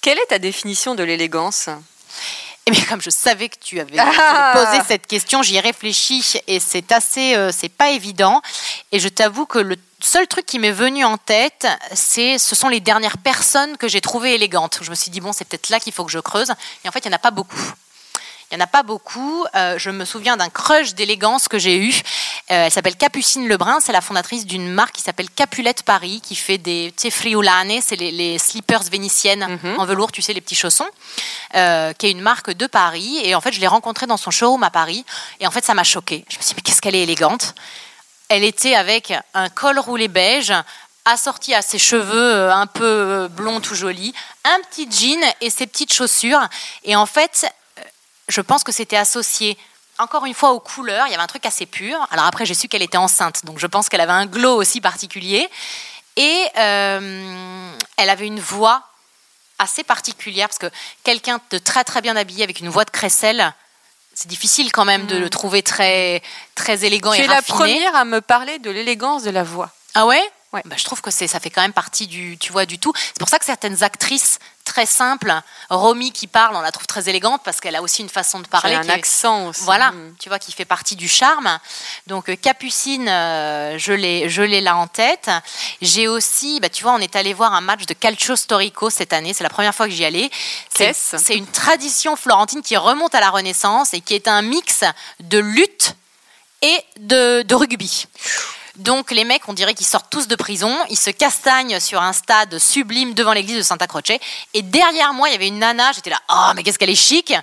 Quelle 0.00 0.18
est 0.18 0.26
ta 0.26 0.38
définition 0.38 0.94
de 0.94 1.02
l'élégance? 1.02 1.68
Et 2.70 2.72
bien, 2.72 2.84
comme 2.84 3.00
je 3.00 3.10
savais 3.10 3.48
que 3.48 3.58
tu 3.60 3.80
avais 3.80 3.96
ah. 3.98 4.52
posé 4.54 4.82
cette 4.86 5.06
question, 5.06 5.42
j'y 5.42 5.56
ai 5.56 5.60
réfléchi 5.60 6.24
et 6.46 6.60
c'est 6.60 6.92
assez, 6.92 7.34
euh, 7.34 7.50
c'est 7.52 7.68
pas 7.68 7.90
évident. 7.90 8.40
Et 8.92 8.98
je 8.98 9.08
t'avoue 9.08 9.46
que 9.46 9.58
le 9.58 9.76
seul 10.00 10.26
truc 10.26 10.46
qui 10.46 10.58
m'est 10.58 10.70
venu 10.70 11.04
en 11.04 11.18
tête, 11.18 11.66
c'est, 11.92 12.38
ce 12.38 12.54
sont 12.54 12.68
les 12.68 12.80
dernières 12.80 13.18
personnes 13.18 13.76
que 13.76 13.88
j'ai 13.88 14.00
trouvées 14.00 14.34
élégantes. 14.34 14.78
Je 14.82 14.90
me 14.90 14.94
suis 14.94 15.10
dit 15.10 15.20
bon, 15.20 15.32
c'est 15.32 15.44
peut-être 15.44 15.68
là 15.70 15.80
qu'il 15.80 15.92
faut 15.92 16.04
que 16.04 16.12
je 16.12 16.18
creuse. 16.18 16.52
Et 16.84 16.88
en 16.88 16.92
fait, 16.92 17.00
il 17.00 17.06
y 17.06 17.10
en 17.10 17.16
a 17.16 17.18
pas 17.18 17.30
beaucoup. 17.30 17.72
Il 18.50 18.56
n'y 18.56 18.62
en 18.62 18.64
a 18.64 18.68
pas 18.68 18.82
beaucoup. 18.82 19.44
Euh, 19.54 19.78
je 19.78 19.90
me 19.90 20.04
souviens 20.04 20.36
d'un 20.36 20.48
crush 20.48 20.94
d'élégance 20.94 21.46
que 21.46 21.58
j'ai 21.58 21.76
eu. 21.78 21.94
Euh, 22.50 22.64
elle 22.64 22.70
s'appelle 22.70 22.96
Capucine 22.96 23.48
Lebrun. 23.48 23.78
C'est 23.80 23.92
la 23.92 24.00
fondatrice 24.00 24.44
d'une 24.44 24.68
marque 24.68 24.96
qui 24.96 25.02
s'appelle 25.02 25.30
Capulette 25.30 25.84
Paris, 25.84 26.20
qui 26.20 26.34
fait 26.34 26.58
des 26.58 26.92
friulane, 27.10 27.80
c'est 27.80 27.96
les, 27.96 28.38
slippers 28.38 28.82
vénitiennes 28.90 29.58
mhm. 29.62 29.78
en 29.78 29.84
velours, 29.84 30.10
tu 30.10 30.20
sais, 30.20 30.32
les 30.32 30.40
petits 30.40 30.56
chaussons, 30.56 30.88
euh, 31.54 31.92
qui 31.92 32.06
est 32.06 32.10
une 32.10 32.20
marque 32.20 32.50
de 32.50 32.66
Paris. 32.66 33.20
Et 33.22 33.34
en 33.36 33.40
fait, 33.40 33.52
je 33.52 33.60
l'ai 33.60 33.68
rencontrée 33.68 34.06
dans 34.06 34.16
son 34.16 34.32
showroom 34.32 34.64
à 34.64 34.70
Paris. 34.70 35.04
Et 35.38 35.46
en 35.46 35.50
fait, 35.52 35.64
ça 35.64 35.74
m'a 35.74 35.84
choquée. 35.84 36.24
Je 36.28 36.38
me 36.38 36.42
suis 36.42 36.48
dit, 36.50 36.54
mais 36.56 36.62
qu'est-ce 36.62 36.82
qu'elle 36.82 36.96
est 36.96 37.02
élégante 37.02 37.54
Elle 38.28 38.42
était 38.42 38.74
avec 38.74 39.12
un 39.34 39.48
col 39.48 39.78
roulé 39.78 40.08
beige, 40.08 40.52
assorti 41.04 41.54
à 41.54 41.62
ses 41.62 41.78
cheveux 41.78 42.50
un 42.50 42.66
peu 42.66 43.28
blonds 43.28 43.60
tout 43.60 43.76
jolis, 43.76 44.12
un 44.44 44.60
petit 44.70 44.88
jean 44.90 45.24
et 45.40 45.50
ses 45.50 45.68
petites 45.68 45.92
chaussures. 45.92 46.42
Et 46.82 46.96
en 46.96 47.06
fait, 47.06 47.46
je 48.28 48.40
pense 48.40 48.64
que 48.64 48.72
c'était 48.72 48.96
associé 48.96 49.56
encore 50.00 50.26
une 50.26 50.34
fois 50.34 50.52
aux 50.52 50.60
couleurs. 50.60 51.06
Il 51.06 51.10
y 51.10 51.14
avait 51.14 51.22
un 51.22 51.28
truc 51.28 51.46
assez 51.46 51.66
pur. 51.66 51.98
Alors 52.10 52.26
après, 52.26 52.46
j'ai 52.46 52.54
su 52.54 52.68
qu'elle 52.68 52.82
était 52.82 52.98
enceinte, 52.98 53.44
donc 53.44 53.58
je 53.58 53.66
pense 53.66 53.88
qu'elle 53.88 54.00
avait 54.00 54.12
un 54.12 54.26
glow 54.26 54.56
aussi 54.56 54.80
particulier. 54.80 55.48
Et 56.16 56.46
euh, 56.58 57.72
elle 57.96 58.10
avait 58.10 58.26
une 58.26 58.40
voix 58.40 58.82
assez 59.58 59.84
particulière, 59.84 60.48
parce 60.48 60.58
que 60.58 60.70
quelqu'un 61.04 61.38
de 61.50 61.58
très 61.58 61.84
très 61.84 62.00
bien 62.00 62.16
habillé 62.16 62.42
avec 62.44 62.60
une 62.60 62.68
voix 62.68 62.84
de 62.84 62.90
crécelle, 62.90 63.54
c'est 64.14 64.28
difficile 64.28 64.72
quand 64.72 64.84
même 64.84 65.06
de 65.06 65.16
le 65.16 65.26
mm. 65.26 65.30
trouver 65.30 65.62
très, 65.62 66.22
très 66.54 66.84
élégant 66.84 67.12
tu 67.12 67.20
et 67.20 67.24
es 67.24 67.26
la 67.26 67.42
première 67.42 67.94
à 67.94 68.04
me 68.04 68.20
parler 68.20 68.58
de 68.58 68.70
l'élégance 68.70 69.22
de 69.22 69.30
la 69.30 69.42
voix. 69.42 69.70
Ah 69.94 70.06
ouais? 70.06 70.22
Ouais. 70.52 70.62
Bah, 70.64 70.76
je 70.76 70.84
trouve 70.84 71.00
que 71.00 71.10
ça 71.10 71.40
fait 71.40 71.50
quand 71.50 71.62
même 71.62 71.72
partie 71.72 72.06
du, 72.06 72.36
tu 72.38 72.52
vois, 72.52 72.66
du 72.66 72.78
tout. 72.78 72.92
C'est 72.96 73.18
pour 73.18 73.28
ça 73.28 73.38
que 73.38 73.44
certaines 73.44 73.82
actrices 73.84 74.38
très 74.70 74.86
simples, 74.86 75.34
Romy 75.68 76.12
qui 76.12 76.28
parle, 76.28 76.54
on 76.54 76.60
la 76.60 76.70
trouve 76.70 76.86
très 76.86 77.08
élégante 77.08 77.42
parce 77.44 77.60
qu'elle 77.60 77.74
a 77.74 77.82
aussi 77.82 78.02
une 78.02 78.08
façon 78.08 78.38
de 78.38 78.46
parler. 78.46 78.76
un 78.76 78.88
accent 78.88 79.48
aussi. 79.48 79.64
Voilà, 79.64 79.90
mm. 79.90 80.14
tu 80.20 80.28
vois, 80.28 80.38
qui 80.38 80.52
fait 80.52 80.64
partie 80.64 80.94
du 80.94 81.08
charme. 81.08 81.58
Donc 82.06 82.28
euh, 82.28 82.36
Capucine, 82.36 83.08
euh, 83.08 83.78
je 83.78 83.92
l'ai, 83.92 84.60
là 84.60 84.76
en 84.76 84.86
tête. 84.86 85.28
J'ai 85.82 86.06
aussi, 86.06 86.60
bah, 86.60 86.68
tu 86.68 86.84
vois, 86.84 86.92
on 86.92 87.00
est 87.00 87.16
allé 87.16 87.34
voir 87.34 87.52
un 87.52 87.60
match 87.60 87.84
de 87.84 87.94
calcio 87.94 88.36
storico 88.36 88.90
cette 88.90 89.12
année. 89.12 89.32
C'est 89.34 89.42
la 89.42 89.50
première 89.50 89.74
fois 89.74 89.86
que 89.86 89.92
j'y 89.92 90.04
allais. 90.04 90.30
C'est, 90.72 90.94
c'est 90.94 91.36
une 91.36 91.48
tradition 91.48 92.14
florentine 92.14 92.62
qui 92.62 92.76
remonte 92.76 93.14
à 93.16 93.20
la 93.20 93.30
Renaissance 93.30 93.92
et 93.92 94.00
qui 94.00 94.14
est 94.14 94.28
un 94.28 94.42
mix 94.42 94.84
de 95.18 95.38
lutte 95.38 95.96
et 96.62 96.84
de, 97.00 97.42
de 97.42 97.54
rugby. 97.56 98.06
Donc 98.76 99.10
les 99.10 99.24
mecs, 99.24 99.48
on 99.48 99.52
dirait 99.52 99.74
qu'ils 99.74 99.86
sortent 99.86 100.10
tous 100.10 100.28
de 100.28 100.36
prison, 100.36 100.76
ils 100.88 100.98
se 100.98 101.10
castagnent 101.10 101.80
sur 101.80 102.00
un 102.00 102.12
stade 102.12 102.58
sublime 102.58 103.14
devant 103.14 103.32
l'église 103.32 103.56
de 103.56 103.62
Santa 103.62 103.86
Croce. 103.86 104.18
Et 104.54 104.62
derrière 104.62 105.12
moi, 105.12 105.28
il 105.28 105.32
y 105.32 105.34
avait 105.34 105.48
une 105.48 105.58
nana, 105.58 105.92
j'étais 105.92 106.10
là, 106.10 106.20
oh 106.30 106.52
mais 106.54 106.62
qu'est-ce 106.62 106.78
qu'elle 106.78 106.90
est 106.90 106.94
chic 106.94 107.34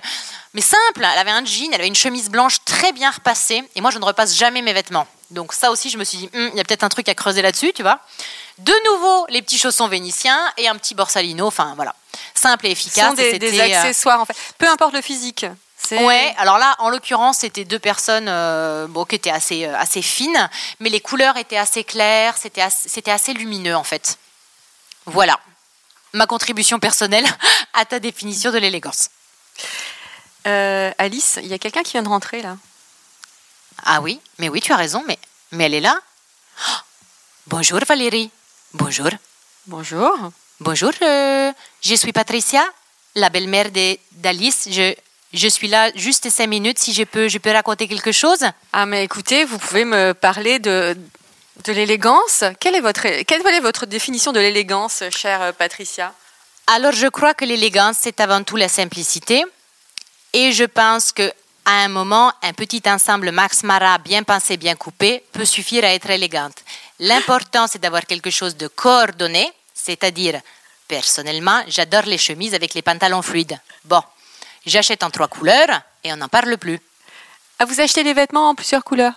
Mais 0.54 0.60
simple, 0.60 1.04
elle 1.04 1.18
avait 1.18 1.30
un 1.30 1.44
jean, 1.44 1.72
elle 1.72 1.80
avait 1.80 1.88
une 1.88 1.94
chemise 1.94 2.30
blanche 2.30 2.58
très 2.64 2.92
bien 2.92 3.10
repassée. 3.10 3.62
Et 3.74 3.80
moi, 3.80 3.90
je 3.90 3.98
ne 3.98 4.04
repasse 4.04 4.34
jamais 4.36 4.62
mes 4.62 4.72
vêtements. 4.72 5.06
Donc 5.30 5.52
ça 5.52 5.70
aussi, 5.70 5.90
je 5.90 5.98
me 5.98 6.04
suis 6.04 6.18
dit, 6.18 6.30
hum, 6.34 6.50
il 6.52 6.56
y 6.56 6.60
a 6.60 6.64
peut-être 6.64 6.84
un 6.84 6.88
truc 6.88 7.08
à 7.08 7.14
creuser 7.14 7.42
là-dessus, 7.42 7.72
tu 7.74 7.82
vois. 7.82 8.00
De 8.58 8.72
nouveau, 8.90 9.26
les 9.28 9.42
petits 9.42 9.58
chaussons 9.58 9.88
vénitiens 9.88 10.40
et 10.56 10.68
un 10.68 10.76
petit 10.76 10.94
borsalino, 10.94 11.46
enfin 11.46 11.74
voilà. 11.76 11.94
Simple 12.34 12.66
et 12.66 12.70
efficace. 12.70 13.14
Ce 13.16 13.30
sont 13.30 13.38
des, 13.38 13.60
euh, 13.60 13.62
accessoires, 13.62 14.20
en 14.20 14.24
fait. 14.24 14.36
Peu 14.58 14.68
importe 14.68 14.94
le 14.94 15.02
physique. 15.02 15.46
Ouais, 15.96 16.34
alors 16.38 16.58
là, 16.58 16.76
en 16.78 16.88
l'occurrence, 16.90 17.38
c'était 17.38 17.64
deux 17.64 17.78
personnes 17.78 18.28
euh, 18.28 18.86
bon, 18.88 19.04
qui 19.04 19.14
étaient 19.14 19.30
assez, 19.30 19.66
euh, 19.66 19.76
assez 19.76 20.02
fines, 20.02 20.48
mais 20.80 20.90
les 20.90 21.00
couleurs 21.00 21.36
étaient 21.36 21.56
assez 21.56 21.84
claires, 21.84 22.36
c'était 22.36 22.60
assez, 22.60 22.88
c'était 22.88 23.10
assez 23.10 23.32
lumineux 23.32 23.76
en 23.76 23.84
fait. 23.84 24.18
Voilà, 25.06 25.38
ma 26.12 26.26
contribution 26.26 26.78
personnelle 26.78 27.26
à 27.74 27.84
ta 27.84 27.98
définition 28.00 28.50
de 28.50 28.58
l'élégance. 28.58 29.10
Euh, 30.46 30.92
Alice, 30.98 31.38
il 31.42 31.48
y 31.48 31.54
a 31.54 31.58
quelqu'un 31.58 31.82
qui 31.82 31.92
vient 31.92 32.02
de 32.02 32.08
rentrer 32.08 32.42
là. 32.42 32.56
Ah 33.84 34.00
oui, 34.00 34.20
mais 34.38 34.48
oui, 34.48 34.60
tu 34.60 34.72
as 34.72 34.76
raison, 34.76 35.04
mais, 35.06 35.18
mais 35.52 35.64
elle 35.64 35.74
est 35.74 35.80
là. 35.80 35.98
bonjour 37.46 37.80
Valérie. 37.86 38.30
Bonjour. 38.74 39.10
Bonjour. 39.66 40.16
Bonjour, 40.60 40.90
je 41.00 41.94
suis 41.94 42.12
Patricia, 42.12 42.64
la 43.14 43.30
belle-mère 43.30 43.70
d'Alice. 44.12 44.68
Je, 44.70 44.92
je 45.32 45.48
suis 45.48 45.68
là 45.68 45.90
juste 45.94 46.30
cinq 46.30 46.46
minutes 46.46 46.78
si 46.78 46.92
je 46.92 47.04
peux, 47.04 47.28
je 47.28 47.38
peux 47.38 47.50
raconter 47.50 47.86
quelque 47.86 48.12
chose. 48.12 48.44
Ah 48.72 48.86
mais 48.86 49.04
écoutez, 49.04 49.44
vous 49.44 49.58
pouvez 49.58 49.84
me 49.84 50.12
parler 50.14 50.58
de, 50.58 50.96
de 51.64 51.72
l'élégance. 51.72 52.44
Quelle 52.60 52.74
est 52.76 52.80
votre 52.80 53.06
quelle 53.24 53.46
est 53.46 53.60
votre 53.60 53.86
définition 53.86 54.32
de 54.32 54.40
l'élégance, 54.40 55.02
chère 55.10 55.52
Patricia? 55.54 56.14
Alors 56.66 56.92
je 56.92 57.06
crois 57.08 57.34
que 57.34 57.44
l'élégance 57.44 57.96
c'est 58.00 58.20
avant 58.20 58.42
tout 58.42 58.56
la 58.56 58.68
simplicité 58.68 59.44
et 60.32 60.52
je 60.52 60.64
pense 60.64 61.12
que 61.12 61.32
à 61.64 61.84
un 61.84 61.88
moment, 61.88 62.32
un 62.42 62.54
petit 62.54 62.82
ensemble 62.86 63.30
Max 63.30 63.62
Mara 63.62 63.98
bien 63.98 64.22
pensé, 64.22 64.56
bien 64.56 64.74
coupé 64.74 65.22
peut 65.32 65.44
suffire 65.44 65.84
à 65.84 65.92
être 65.92 66.08
élégante. 66.08 66.56
L'important 66.98 67.66
c'est 67.66 67.80
d'avoir 67.80 68.06
quelque 68.06 68.30
chose 68.30 68.56
de 68.56 68.68
coordonné, 68.68 69.52
c'est-à-dire 69.74 70.40
personnellement, 70.88 71.62
j'adore 71.68 72.06
les 72.06 72.16
chemises 72.16 72.54
avec 72.54 72.72
les 72.72 72.80
pantalons 72.80 73.20
fluides. 73.20 73.58
Bon, 73.84 74.02
J'achète 74.66 75.02
en 75.02 75.10
trois 75.10 75.28
couleurs 75.28 75.80
et 76.04 76.12
on 76.12 76.16
n'en 76.16 76.28
parle 76.28 76.56
plus. 76.58 76.80
Ah, 77.58 77.64
vous 77.64 77.80
achetez 77.80 78.04
des 78.04 78.14
vêtements 78.14 78.50
en 78.50 78.54
plusieurs 78.54 78.84
couleurs? 78.84 79.14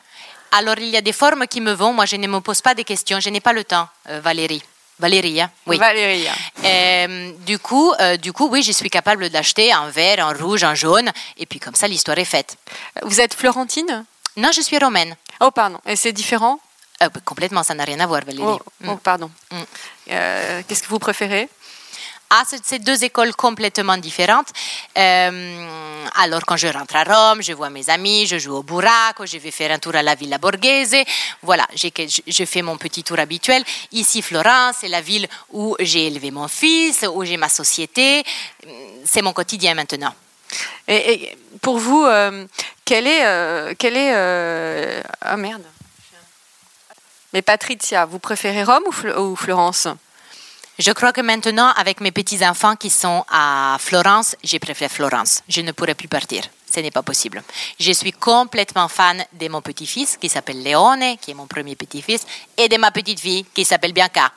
Alors, 0.52 0.78
il 0.80 0.88
y 0.88 0.98
a 0.98 1.02
des 1.02 1.14
formes 1.14 1.48
qui 1.48 1.62
me 1.62 1.72
vont. 1.72 1.94
Moi, 1.94 2.06
je 2.06 2.16
ne 2.18 2.28
me 2.28 2.42
pose 2.42 2.62
pas 2.62 2.74
des 2.74 2.84
questions. 2.84 3.20
Je 3.20 3.30
n'ai 3.30 3.40
pas 3.40 3.54
le 3.54 3.64
temps, 3.64 3.88
euh, 4.10 4.20
Valérie. 4.20 4.64
Valérie, 5.00 5.42
hein? 5.42 5.50
oui. 5.66 5.78
Valérie. 5.78 6.28
Euh, 6.64 7.32
du 7.40 7.58
coup, 7.58 7.92
euh, 8.00 8.18
du 8.18 8.34
coup, 8.34 8.48
oui, 8.48 8.62
je 8.62 8.72
suis 8.72 8.90
capable 8.90 9.30
d'acheter 9.30 9.74
en 9.74 9.90
vert, 9.90 10.26
en 10.26 10.34
rouge, 10.34 10.64
en 10.64 10.76
jaune, 10.76 11.12
et 11.38 11.46
puis 11.48 11.60
comme 11.60 11.74
ça, 11.74 11.88
l'histoire 11.88 12.20
est 12.20 12.26
faite. 12.26 12.58
Vous 13.02 13.20
êtes 13.20 13.34
florentine? 13.34 14.06
Non, 14.38 14.52
je 14.52 14.62
suis 14.62 14.78
romaine. 14.78 15.16
Oh, 15.40 15.50
pardon. 15.50 15.80
Et 15.88 15.96
c'est 15.96 16.12
différent? 16.12 16.60
Bah, 17.00 17.10
Complètement, 17.26 17.64
ça 17.64 17.74
n'a 17.74 17.84
rien 17.84 18.00
à 18.00 18.06
voir, 18.06 18.22
Valérie. 18.24 18.46
Oh, 18.46 18.62
oh 18.88 18.96
pardon. 18.98 19.32
Mm. 19.52 19.62
Qu'est-ce 20.68 20.84
que 20.84 20.90
vous 20.90 21.00
préférez? 21.00 21.50
Ah, 22.34 22.44
c'est 22.64 22.80
deux 22.80 23.04
écoles 23.04 23.36
complètement 23.36 23.98
différentes. 23.98 24.48
Euh, 24.98 25.68
alors, 26.16 26.46
quand 26.46 26.56
je 26.56 26.68
rentre 26.68 26.96
à 26.96 27.04
Rome, 27.04 27.44
je 27.44 27.52
vois 27.52 27.70
mes 27.70 27.90
amis, 27.90 28.26
je 28.26 28.40
joue 28.40 28.56
au 28.56 28.64
burraco, 28.64 29.26
je 29.26 29.38
vais 29.38 29.52
faire 29.52 29.70
un 29.70 29.80
tour 29.80 29.96
à 29.98 30.02
la 30.02 30.16
Villa 30.16 30.38
Borghese. 30.38 31.04
Voilà, 31.42 31.68
je 31.76 32.46
fais 32.46 32.62
mon 32.62 32.78
petit 32.78 33.04
tour 33.04 33.20
habituel. 33.20 33.66
Ici, 33.92 34.22
Florence, 34.22 34.78
c'est 34.80 34.88
la 34.88 35.02
ville 35.02 35.28
où 35.52 35.76
j'ai 35.82 36.08
élevé 36.08 36.32
mon 36.32 36.48
fils, 36.48 37.06
où 37.14 37.26
j'ai 37.26 37.36
ma 37.36 37.50
société. 37.50 38.24
C'est 39.04 39.22
mon 39.22 39.34
quotidien 39.34 39.74
maintenant. 39.74 40.16
Et, 40.88 41.38
pour 41.62 41.80
vous, 41.80 42.06
euh, 42.06 42.48
quelle 42.86 43.08
est, 43.08 43.26
euh, 43.26 43.74
quelle 43.78 43.98
est 43.98 45.04
oh 45.34 45.36
merde. 45.36 45.64
Mais 47.34 47.42
Patricia, 47.42 48.06
vous 48.06 48.20
préférez 48.20 48.64
Rome 48.64 48.84
ou 49.18 49.36
Florence? 49.36 49.90
Je 50.80 50.92
crois 50.92 51.12
que 51.12 51.22
maintenant, 51.22 51.72
avec 51.76 52.02
mes 52.02 52.12
petits-enfants 52.12 52.76
qui 52.76 52.90
sont 52.90 53.24
à 53.30 53.78
Florence, 53.80 54.36
je 54.44 54.58
préfère 54.58 54.90
Florence. 54.90 55.44
Je 55.48 55.62
ne 55.62 55.72
pourrais 55.72 55.96
plus 55.96 56.08
partir. 56.08 56.44
Ce 56.74 56.80
n'est 56.80 56.92
pas 56.92 57.04
possible. 57.04 57.44
Je 57.80 57.92
suis 57.92 58.14
complètement 58.14 58.88
fan 58.88 59.24
de 59.34 59.48
mon 59.50 59.62
petit-fils 59.62 60.18
qui 60.18 60.30
s'appelle 60.30 60.64
Leone, 60.64 61.18
qui 61.20 61.32
est 61.32 61.34
mon 61.34 61.46
premier 61.48 61.76
petit-fils, 61.76 62.26
et 62.58 62.70
de 62.70 62.78
ma 62.78 62.92
petite-fille 62.92 63.46
qui 63.54 63.66
s'appelle 63.66 63.94
Bianca. 63.94 64.32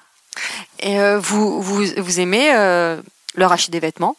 Et 0.81 0.99
euh, 0.99 1.19
vous, 1.21 1.63
vous, 1.63 2.21
aimez 2.21 2.53
euh, 2.55 3.01
acheter 3.39 3.71
des 3.71 3.81
vêtements? 3.81 4.17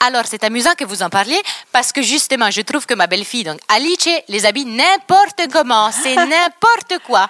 Alors, 0.00 0.24
c'est 0.26 0.44
amusant 0.44 0.74
que 0.76 0.84
vous 0.84 1.02
en 1.02 1.10
parliez 1.10 1.40
parce 1.72 1.92
que 1.92 2.02
justement, 2.02 2.50
je 2.50 2.60
trouve 2.60 2.86
que 2.86 2.94
ma 2.94 3.06
belle-fille, 3.06 3.44
donc 3.44 3.58
Alice, 3.68 4.08
les 4.28 4.46
habille 4.46 4.66
n'importe 4.66 5.42
comment. 5.52 5.90
C'est 5.90 6.14
n'importe 6.34 6.98
quoi. 7.04 7.28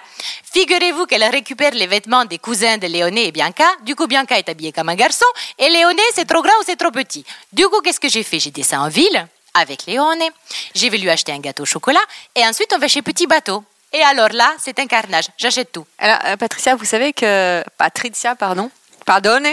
Figurez-vous 0.52 1.06
qu'elle 1.06 1.24
récupère 1.24 1.72
les 1.72 1.86
vêtements 1.86 2.24
des 2.24 2.38
cousins 2.38 2.78
de 2.78 2.86
Léoné 2.86 3.28
et 3.28 3.32
Bianca. 3.32 3.66
Du 3.82 3.94
coup, 3.94 4.06
Bianca 4.06 4.38
est 4.38 4.48
habillée 4.48 4.72
comme 4.72 4.88
un 4.88 4.94
garçon 4.94 5.26
et 5.58 5.68
Léoné, 5.68 6.02
c'est 6.14 6.26
trop 6.26 6.42
grand 6.42 6.54
ou 6.60 6.64
c'est 6.64 6.76
trop 6.76 6.90
petit. 6.90 7.24
Du 7.52 7.66
coup, 7.68 7.80
qu'est-ce 7.80 8.00
que 8.00 8.08
j'ai 8.08 8.22
fait? 8.22 8.40
J'ai 8.40 8.50
descendu 8.50 8.82
en 8.82 8.88
ville 8.88 9.26
avec 9.54 9.86
Léoné. 9.86 10.30
Je 10.74 10.86
vais 10.88 10.98
lui 10.98 11.10
acheter 11.10 11.32
un 11.32 11.38
gâteau 11.38 11.62
au 11.62 11.66
chocolat 11.66 12.00
et 12.34 12.46
ensuite 12.46 12.72
on 12.74 12.78
va 12.78 12.88
chez 12.88 13.02
Petit 13.02 13.26
Bateau. 13.26 13.64
Et 13.92 14.02
alors 14.02 14.28
là, 14.32 14.52
c'est 14.58 14.78
un 14.78 14.86
carnage. 14.86 15.26
J'achète 15.38 15.72
tout. 15.72 15.86
Alors, 15.98 16.18
euh, 16.26 16.36
Patricia, 16.36 16.74
vous 16.74 16.84
savez 16.84 17.12
que. 17.12 17.64
Patricia, 17.78 18.34
pardon. 18.34 18.70
Pardonne. 19.06 19.46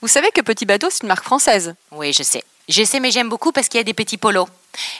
Vous 0.00 0.08
savez 0.08 0.30
que 0.30 0.40
Petit 0.40 0.66
Bateau, 0.66 0.88
c'est 0.90 1.02
une 1.02 1.08
marque 1.08 1.24
française. 1.24 1.74
Oui, 1.92 2.12
je 2.12 2.22
sais. 2.22 2.44
Je 2.68 2.84
sais, 2.84 3.00
mais 3.00 3.10
j'aime 3.10 3.28
beaucoup 3.28 3.52
parce 3.52 3.68
qu'il 3.68 3.78
y 3.78 3.80
a 3.80 3.84
des 3.84 3.94
petits 3.94 4.18
polos. 4.18 4.46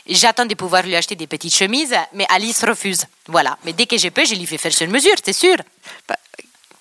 J'attends 0.06 0.46
de 0.46 0.54
pouvoir 0.54 0.82
lui 0.82 0.96
acheter 0.96 1.14
des 1.14 1.26
petites 1.26 1.54
chemises, 1.54 1.94
mais 2.14 2.26
Alice 2.30 2.64
refuse. 2.64 3.04
Voilà. 3.26 3.58
Mais 3.64 3.72
dès 3.72 3.86
que 3.86 3.98
je 3.98 4.08
peux, 4.08 4.24
je 4.24 4.34
lui 4.34 4.46
fais 4.46 4.58
faire 4.58 4.72
sur 4.72 4.88
mesure, 4.88 5.14
c'est 5.22 5.34
sûr. 5.34 5.56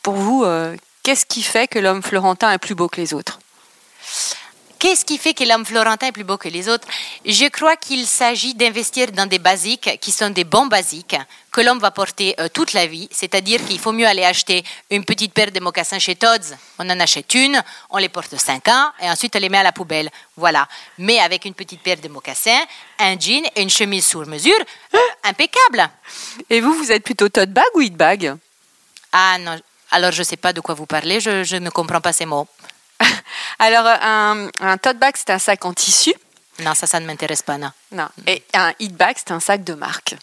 Pour 0.02 0.16
vous, 0.16 0.44
euh, 0.46 0.76
qu'est-ce 1.04 1.26
qui 1.26 1.42
fait 1.42 1.68
que 1.68 1.80
l'homme 1.80 2.02
florentin 2.02 2.52
est 2.52 2.58
plus 2.58 2.76
beau 2.76 2.88
que 2.88 3.02
les 3.02 3.14
autres? 3.14 3.40
Qu'est-ce 4.80 5.06
qui 5.06 5.18
fait 5.18 5.34
que 5.34 5.44
l'homme 5.44 5.66
florentin 5.66 6.08
est 6.08 6.12
plus 6.12 6.24
beau 6.24 6.38
que 6.38 6.50
les 6.50 6.70
autres? 6.70 6.88
Je 7.26 7.48
crois 7.48 7.76
qu'il 7.78 8.06
s'agit 8.06 8.54
d'investir 8.54 9.12
dans 9.12 9.26
des 9.26 9.40
basiques 9.40 9.98
qui 10.00 10.12
sont 10.12 10.30
des 10.30 10.44
bons 10.44 10.68
basiques 10.68 11.16
que 11.52 11.62
l'homme 11.62 11.80
va 11.80 11.90
porter 11.90 12.36
euh, 12.40 12.48
toute 12.54 12.74
la 12.74 12.86
vie. 12.86 13.10
C'est-à-dire 13.12 13.66
qu'il 13.66 13.80
faut 13.80 13.92
mieux 13.92 14.06
aller 14.06 14.24
acheter 14.24 14.64
une 14.92 15.04
petite 15.04 15.34
paire 15.34 15.52
de 15.52 15.60
mocassins 15.60 15.98
chez 15.98 16.16
Tod's. 16.16 16.54
On 16.78 16.88
en 16.88 17.00
achète 17.00 17.34
une, 17.34 17.60
on 17.90 17.98
les 17.98 18.10
porte 18.10 18.38
5 18.38 18.68
ans 18.68 18.92
et 19.02 19.10
ensuite 19.10 19.36
on 19.36 19.40
les 19.40 19.50
met 19.50 19.58
à 19.58 19.64
la 19.64 19.72
poubelle. 19.72 20.12
Voilà. 20.36 20.68
Mais 21.00 21.20
avec 21.20 21.46
une 21.46 21.56
petite 21.56 21.82
paire 21.82 21.98
de 22.00 22.08
mocassins, 22.08 22.62
un 23.00 23.18
jean 23.20 23.50
et 23.56 23.64
une 23.64 23.72
chemise 23.72 24.06
sur 24.06 24.28
mesure, 24.28 24.60
euh, 24.94 25.00
impeccable. 25.24 25.90
Et 26.52 26.62
vous, 26.62 26.74
vous 26.74 26.92
êtes 26.92 27.04
plutôt 27.04 27.30
tote 27.30 27.50
bag 27.50 27.66
ou 27.74 27.82
hit 27.82 27.96
bag? 27.96 28.36
Ah 29.12 29.38
non, 29.40 29.60
alors 29.90 30.12
je 30.12 30.20
ne 30.20 30.24
sais 30.24 30.38
pas 30.38 30.54
de 30.54 30.62
quoi 30.62 30.76
vous 30.76 30.86
parlez, 30.86 31.20
je, 31.20 31.44
je 31.44 31.56
ne 31.56 31.72
comprends 31.72 32.02
pas 32.02 32.14
ces 32.14 32.26
mots. 32.28 32.48
Alors, 33.60 33.86
un, 33.86 34.50
un 34.60 34.78
tote 34.78 34.98
bag, 34.98 35.16
c'est 35.18 35.32
un 35.32 35.40
sac 35.40 35.66
en 35.66 35.74
tissu. 35.74 36.14
Non, 36.60 36.74
ça, 36.74 36.88
ça 36.88 37.00
ne 37.00 37.06
m'intéresse 37.06 37.42
pas, 37.42 37.58
non. 37.58 37.72
Non. 37.92 38.08
Et 38.26 38.44
un 38.54 38.74
hit 38.80 38.96
bag, 38.96 39.16
c'est 39.18 39.32
un 39.32 39.40
sac 39.40 39.64
de 39.64 39.74
marque. 39.74 40.16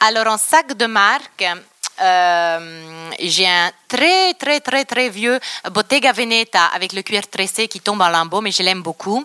Alors, 0.00 0.26
un 0.26 0.38
sac 0.38 0.74
de 0.76 0.86
marque, 0.86 1.44
euh, 2.00 3.10
j'ai 3.20 3.46
un 3.46 3.70
très, 3.88 4.34
très, 4.34 4.60
très, 4.60 4.84
très 4.84 5.08
vieux 5.08 5.38
Bottega 5.70 6.12
Veneta 6.12 6.66
avec 6.66 6.92
le 6.92 7.02
cuir 7.02 7.28
tressé 7.28 7.68
qui 7.68 7.80
tombe 7.80 8.00
en 8.00 8.08
lambeaux, 8.08 8.40
mais 8.40 8.52
je 8.52 8.62
l'aime 8.62 8.82
beaucoup. 8.82 9.24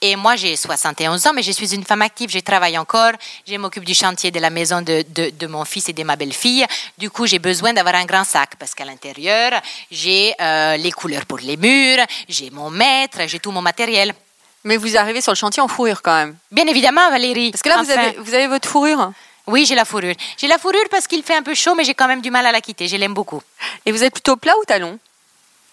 Et 0.00 0.16
moi, 0.16 0.36
j'ai 0.36 0.56
71 0.56 1.26
ans, 1.26 1.32
mais 1.34 1.42
je 1.42 1.52
suis 1.52 1.74
une 1.74 1.84
femme 1.84 2.02
active, 2.02 2.30
je 2.30 2.38
travaille 2.40 2.78
encore, 2.78 3.12
je 3.46 3.56
m'occupe 3.56 3.84
du 3.84 3.94
chantier 3.94 4.30
de 4.30 4.38
la 4.38 4.50
maison 4.50 4.82
de, 4.82 5.04
de, 5.08 5.30
de, 5.30 5.46
mon 5.46 5.64
fils 5.64 5.88
et 5.88 5.92
de 5.92 6.02
ma 6.04 6.16
belle-fille. 6.16 6.66
Du 6.98 7.10
coup, 7.10 7.26
j'ai 7.26 7.38
besoin 7.38 7.72
d'avoir 7.72 7.94
un 7.96 8.04
grand 8.04 8.24
sac 8.24 8.50
parce 8.58 8.74
qu'à 8.74 8.84
l'intérieur, 8.84 9.52
j'ai 9.90 10.34
euh, 10.40 10.76
les 10.76 10.92
couleurs 10.92 11.26
pour 11.26 11.38
les 11.38 11.56
murs, 11.56 12.04
j'ai 12.28 12.50
mon 12.50 12.70
maître, 12.70 13.18
j'ai 13.26 13.38
tout 13.38 13.50
mon 13.50 13.62
matériel. 13.62 14.14
Mais 14.64 14.76
vous 14.76 14.96
arrivez 14.96 15.20
sur 15.20 15.32
le 15.32 15.36
chantier 15.36 15.60
en 15.60 15.66
fourrure 15.66 16.02
quand 16.02 16.14
même. 16.14 16.36
Bien 16.52 16.66
évidemment, 16.66 17.10
Valérie. 17.10 17.50
Parce 17.50 17.62
que 17.62 17.68
là, 17.68 17.80
Enfin, 17.80 17.92
vous, 17.92 17.98
avez, 17.98 18.16
vous 18.18 18.34
avez 18.34 18.46
votre 18.46 18.68
fourrure. 18.68 19.12
Oui, 19.46 19.66
j'ai 19.66 19.74
la 19.74 19.84
fourrure. 19.84 20.14
J'ai 20.36 20.46
la 20.46 20.58
fourrure 20.58 20.88
parce 20.90 21.06
qu'il 21.06 21.22
fait 21.22 21.34
un 21.34 21.42
peu 21.42 21.54
chaud, 21.54 21.74
mais 21.74 21.84
j'ai 21.84 21.94
quand 21.94 22.06
même 22.06 22.20
du 22.20 22.30
mal 22.30 22.46
à 22.46 22.52
la 22.52 22.60
quitter. 22.60 22.86
Je 22.88 22.96
l'aime 22.96 23.14
beaucoup. 23.14 23.42
Et 23.84 23.92
vous 23.92 24.02
êtes 24.04 24.12
plutôt 24.12 24.36
plat 24.36 24.54
ou 24.60 24.64
talon? 24.64 24.98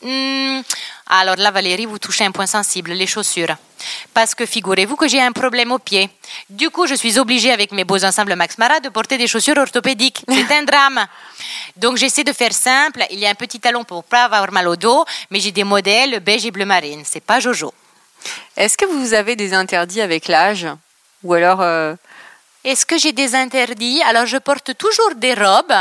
Hmm, 0.02 0.62
alors 1.08 1.36
là, 1.36 1.52
Valérie, 1.52 1.86
vous 1.86 2.00
touchez 2.00 2.24
un 2.24 2.32
point 2.32 2.48
sensible, 2.48 2.92
les 2.94 3.06
chaussures. 3.06 3.56
Parce 4.14 4.34
que 4.34 4.46
figurez-vous 4.46 4.96
que 4.96 5.08
j'ai 5.08 5.22
un 5.22 5.34
problème 5.34 5.72
au 5.72 5.78
pied. 5.78 6.10
Du 6.50 6.70
coup, 6.70 6.88
je 6.88 6.96
suis 6.96 7.20
obligée 7.20 7.52
avec 7.52 7.72
mes 7.74 7.84
beaux 7.84 8.04
ensembles 8.04 8.36
Max 8.36 8.58
Mara 8.58 8.80
de 8.80 8.90
porter 8.90 9.18
des 9.18 9.28
chaussures 9.28 9.58
orthopédiques. 9.58 10.24
C'est 10.30 10.52
un 10.56 10.64
drame. 10.64 11.06
Donc 11.76 11.98
j'essaie 11.98 12.24
de 12.24 12.34
faire 12.34 12.54
simple. 12.54 13.06
Il 13.12 13.20
y 13.20 13.26
a 13.26 13.30
un 13.30 13.36
petit 13.36 13.60
talon 13.60 13.84
pour 13.84 14.04
pas 14.04 14.24
avoir 14.24 14.52
mal 14.52 14.68
au 14.68 14.76
dos, 14.78 15.06
mais 15.32 15.40
j'ai 15.42 15.52
des 15.52 15.66
modèles 15.66 16.22
beige 16.22 16.46
et 16.46 16.52
bleu 16.52 16.66
marine. 16.66 17.04
C'est 17.06 17.24
pas 17.24 17.40
Jojo. 17.40 17.74
Est-ce 18.56 18.78
que 18.78 18.86
vous 18.86 19.14
avez 19.14 19.36
des 19.36 19.54
interdits 19.54 20.02
avec 20.02 20.28
l'âge? 20.28 20.66
Ou 21.24 21.34
alors. 21.34 21.62
euh, 21.62 21.94
Est-ce 22.64 22.86
que 22.86 22.98
j'ai 22.98 23.14
des 23.14 23.36
interdits? 23.36 24.02
Alors 24.04 24.26
je 24.26 24.38
porte 24.38 24.76
toujours 24.78 25.16
des 25.16 25.34
robes. 25.34 25.74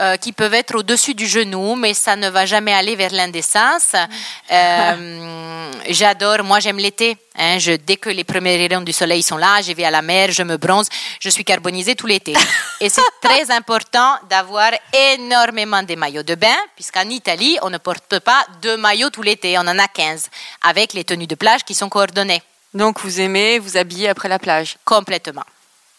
euh, 0.00 0.16
qui 0.16 0.32
peuvent 0.32 0.54
être 0.54 0.74
au-dessus 0.74 1.14
du 1.14 1.24
genou, 1.28 1.76
mais 1.76 1.94
ça 1.94 2.16
ne 2.16 2.28
va 2.28 2.46
jamais 2.46 2.74
aller 2.74 2.96
vers 2.96 3.12
l'indécence. 3.12 3.94
Euh, 4.50 5.70
J'adore, 5.88 6.42
moi 6.44 6.58
j'aime 6.60 6.78
l'été. 6.78 7.16
Hein, 7.38 7.58
je, 7.58 7.72
dès 7.72 7.96
que 7.96 8.10
les 8.10 8.24
premiers 8.24 8.56
rayons 8.56 8.80
du 8.82 8.92
soleil 8.92 9.22
sont 9.22 9.36
là, 9.36 9.62
je 9.62 9.72
vais 9.72 9.84
à 9.84 9.90
la 9.90 10.02
mer, 10.02 10.30
je 10.32 10.42
me 10.42 10.56
bronze, 10.56 10.88
je 11.20 11.28
suis 11.30 11.44
carbonisée 11.44 11.94
tout 11.94 12.06
l'été. 12.06 12.34
Et 12.80 12.88
c'est 12.88 13.02
très 13.22 13.50
important 13.52 14.16
d'avoir 14.28 14.70
énormément 15.14 15.82
de 15.82 15.94
maillots 15.94 16.22
de 16.24 16.34
bain, 16.34 16.56
puisqu'en 16.74 17.08
Italie, 17.08 17.56
on 17.62 17.70
ne 17.70 17.78
porte 17.78 18.18
pas 18.18 18.44
deux 18.62 18.76
maillots 18.76 19.10
tout 19.10 19.22
l'été, 19.22 19.56
on 19.58 19.62
en 19.62 19.78
a 19.78 19.88
15, 19.88 20.28
avec 20.62 20.92
les 20.92 21.04
tenues 21.04 21.26
de 21.28 21.36
plage 21.36 21.64
qui 21.64 21.74
sont 21.74 21.88
coordonnées 21.88 22.42
Donc 22.74 23.00
vous 23.00 23.20
aimez 23.20 23.58
vous 23.60 23.76
habiller 23.76 24.08
après 24.08 24.28
la 24.28 24.38
plage? 24.38 24.76
Complètement. 24.84 25.44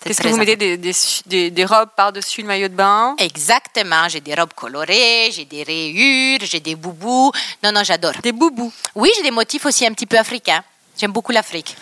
Qu'est-ce 0.06 0.22
que 0.22 0.28
vous 0.28 0.38
mettez 0.38 0.56
des, 0.56 0.78
des, 0.78 0.93
des- 1.26 1.49
des 1.51 1.66
robes 1.66 1.89
par-dessus 1.97 2.41
le 2.41 2.47
maillot 2.47 2.68
de 2.68 2.76
bain? 2.76 3.16
Exactement, 3.18 4.08
j'ai 4.08 4.22
des 4.22 4.36
robes 4.36 4.53
colorées, 4.56 5.32
j'ai 5.32 5.45
des 5.45 5.64
rayures, 5.64 6.39
j'ai 6.43 6.60
des 6.60 6.76
boubous. 6.76 7.32
Non, 7.64 7.72
non, 7.72 7.84
j'adore. 7.84 8.14
Des 8.22 8.32
boubous. 8.32 8.72
Oui, 8.93 9.10
j'ai 9.16 9.24
des 9.24 9.32
motifs 9.32 9.66
aussi 9.66 9.86
un 9.86 9.91
petit 9.93 10.06
peu 10.06 10.18
africains. 10.18 10.64
J'aime 10.97 11.12
beaucoup 11.12 11.32
l'Afrique. 11.32 11.76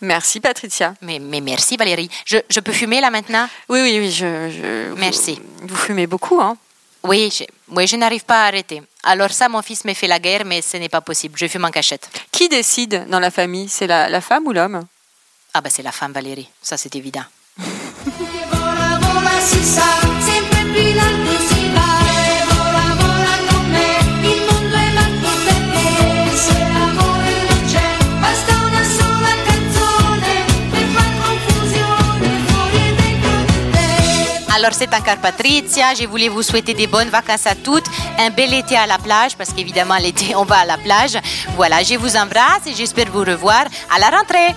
Merci 0.02 0.40
Patricia. 0.40 0.94
Mais, 1.00 1.18
mais 1.20 1.40
merci 1.40 1.76
Valérie. 1.76 2.10
Je, 2.26 2.36
je 2.50 2.58
peux 2.60 2.72
fumer 2.72 3.00
là 3.00 3.08
maintenant? 3.10 3.48
Oui, 3.68 3.80
oui, 3.82 3.98
oui. 4.00 4.10
Je, 4.10 4.50
je- 4.50 4.94
Merci. 4.94 5.40
Vous, 5.60 5.68
vous 5.68 5.76
fumez 5.76 6.08
beaucoup, 6.08 6.40
hein 6.40 6.56
Oui, 7.04 7.32
je, 7.32 7.44
oui, 7.68 7.86
je 7.86 7.94
n'arrive 7.96 8.24
pas 8.24 8.42
à 8.44 8.46
arrêter. 8.48 8.82
Alors 9.04 9.30
ça, 9.30 9.48
mon 9.48 9.62
fils 9.62 9.84
me 9.84 9.94
fait 9.94 10.08
la 10.08 10.18
guerre, 10.18 10.44
mais 10.44 10.60
ce 10.60 10.76
n'est 10.76 10.88
pas 10.88 11.00
possible. 11.02 11.38
Je 11.38 11.46
fume 11.46 11.64
en 11.64 11.70
cachette. 11.70 12.08
Qui 12.32 12.48
décide 12.48 13.06
dans 13.08 13.20
la 13.20 13.30
famille? 13.30 13.68
C'est 13.68 13.86
la, 13.86 14.08
la 14.08 14.20
femme 14.20 14.44
ou 14.48 14.52
l'homme? 14.52 14.84
Ah 15.54 15.60
bah 15.60 15.68
c'est 15.70 15.82
la 15.82 15.92
femme 15.92 16.12
Valérie, 16.12 16.48
ça 16.62 16.78
c'est 16.78 16.96
évident. 16.96 17.24
Alors 34.54 34.74
c'est 34.74 34.94
encore 34.94 35.16
Patricia, 35.16 35.92
je 35.92 36.06
voulais 36.06 36.28
vous 36.28 36.42
souhaiter 36.42 36.72
des 36.72 36.86
bonnes 36.86 37.08
vacances 37.08 37.46
à 37.46 37.54
toutes, 37.56 37.84
un 38.18 38.30
bel 38.30 38.54
été 38.54 38.76
à 38.76 38.86
la 38.86 38.96
plage, 38.96 39.36
parce 39.36 39.52
qu'évidemment 39.52 39.96
l'été 39.96 40.34
on 40.36 40.44
va 40.44 40.60
à 40.60 40.64
la 40.64 40.78
plage. 40.78 41.18
Voilà, 41.56 41.82
je 41.82 41.96
vous 41.96 42.16
embrasse 42.16 42.66
et 42.66 42.74
j'espère 42.74 43.10
vous 43.10 43.24
revoir 43.24 43.64
à 43.94 43.98
la 43.98 44.08
rentrée. 44.08 44.54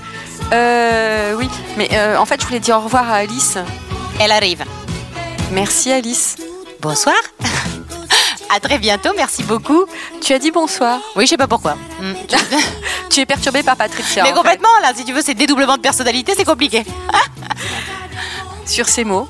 Euh, 0.53 1.33
oui, 1.37 1.49
mais 1.77 1.89
euh, 1.93 2.17
en 2.17 2.25
fait, 2.25 2.41
je 2.41 2.45
voulais 2.45 2.59
dire 2.59 2.77
au 2.77 2.81
revoir 2.81 3.09
à 3.09 3.15
Alice. 3.15 3.57
Elle 4.19 4.31
arrive. 4.31 4.63
Merci 5.51 5.91
Alice. 5.91 6.37
Bonsoir. 6.81 7.15
À 8.55 8.59
très 8.59 8.77
bientôt, 8.77 9.09
merci 9.17 9.43
beaucoup. 9.43 9.85
Tu 10.21 10.31
as 10.31 10.39
dit 10.39 10.51
bonsoir. 10.51 10.99
Oui, 11.15 11.25
je 11.25 11.31
sais 11.31 11.37
pas 11.37 11.47
pourquoi. 11.47 11.73
Hmm. 11.99 12.13
Tu 13.09 13.21
es 13.21 13.25
perturbée 13.25 13.63
par 13.63 13.75
Patricia. 13.75 14.23
Mais 14.23 14.29
fait. 14.29 14.35
complètement, 14.35 14.69
là, 14.81 14.91
si 14.95 15.03
tu 15.03 15.13
veux, 15.13 15.21
c'est 15.21 15.33
dédoublement 15.33 15.77
de 15.77 15.81
personnalité, 15.81 16.33
c'est 16.35 16.45
compliqué. 16.45 16.83
Sur 18.65 18.87
ces 18.87 19.03
mots, 19.03 19.27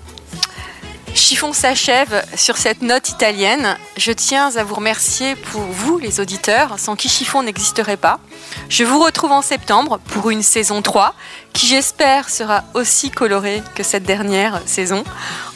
Chiffon 1.16 1.54
s'achève 1.54 2.26
sur 2.36 2.58
cette 2.58 2.82
note 2.82 3.08
italienne. 3.08 3.78
Je 3.96 4.12
tiens 4.12 4.54
à 4.58 4.64
vous 4.66 4.76
remercier 4.76 5.36
pour 5.36 5.62
vous, 5.62 5.98
les 5.98 6.20
auditeurs, 6.20 6.78
sans 6.78 6.98
qui 6.98 7.08
Chiffon 7.08 7.42
n'existerait 7.42 7.96
pas. 7.96 8.20
Je 8.68 8.84
vous 8.84 9.00
retrouve 9.00 9.32
en 9.32 9.42
septembre 9.42 10.00
pour 10.10 10.30
une 10.30 10.44
saison 10.44 10.82
3, 10.82 11.16
qui 11.54 11.68
j'espère 11.68 12.30
sera 12.30 12.66
aussi 12.74 13.12
colorée 13.12 13.64
que 13.76 13.82
cette 13.82 14.04
dernière 14.04 14.62
saison. 14.66 15.06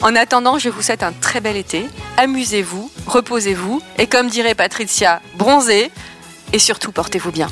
En 0.00 0.16
attendant, 0.16 0.58
je 0.58 0.70
vous 0.70 0.80
souhaite 0.80 1.02
un 1.02 1.12
très 1.12 1.42
bel 1.42 1.58
été. 1.58 1.86
Amusez-vous, 2.16 2.90
reposez-vous, 3.06 3.82
et 3.98 4.06
comme 4.06 4.28
dirait 4.28 4.54
Patricia, 4.54 5.20
bronzez, 5.34 5.92
et 6.54 6.58
surtout 6.58 6.90
portez-vous 6.90 7.32
bien. 7.32 7.48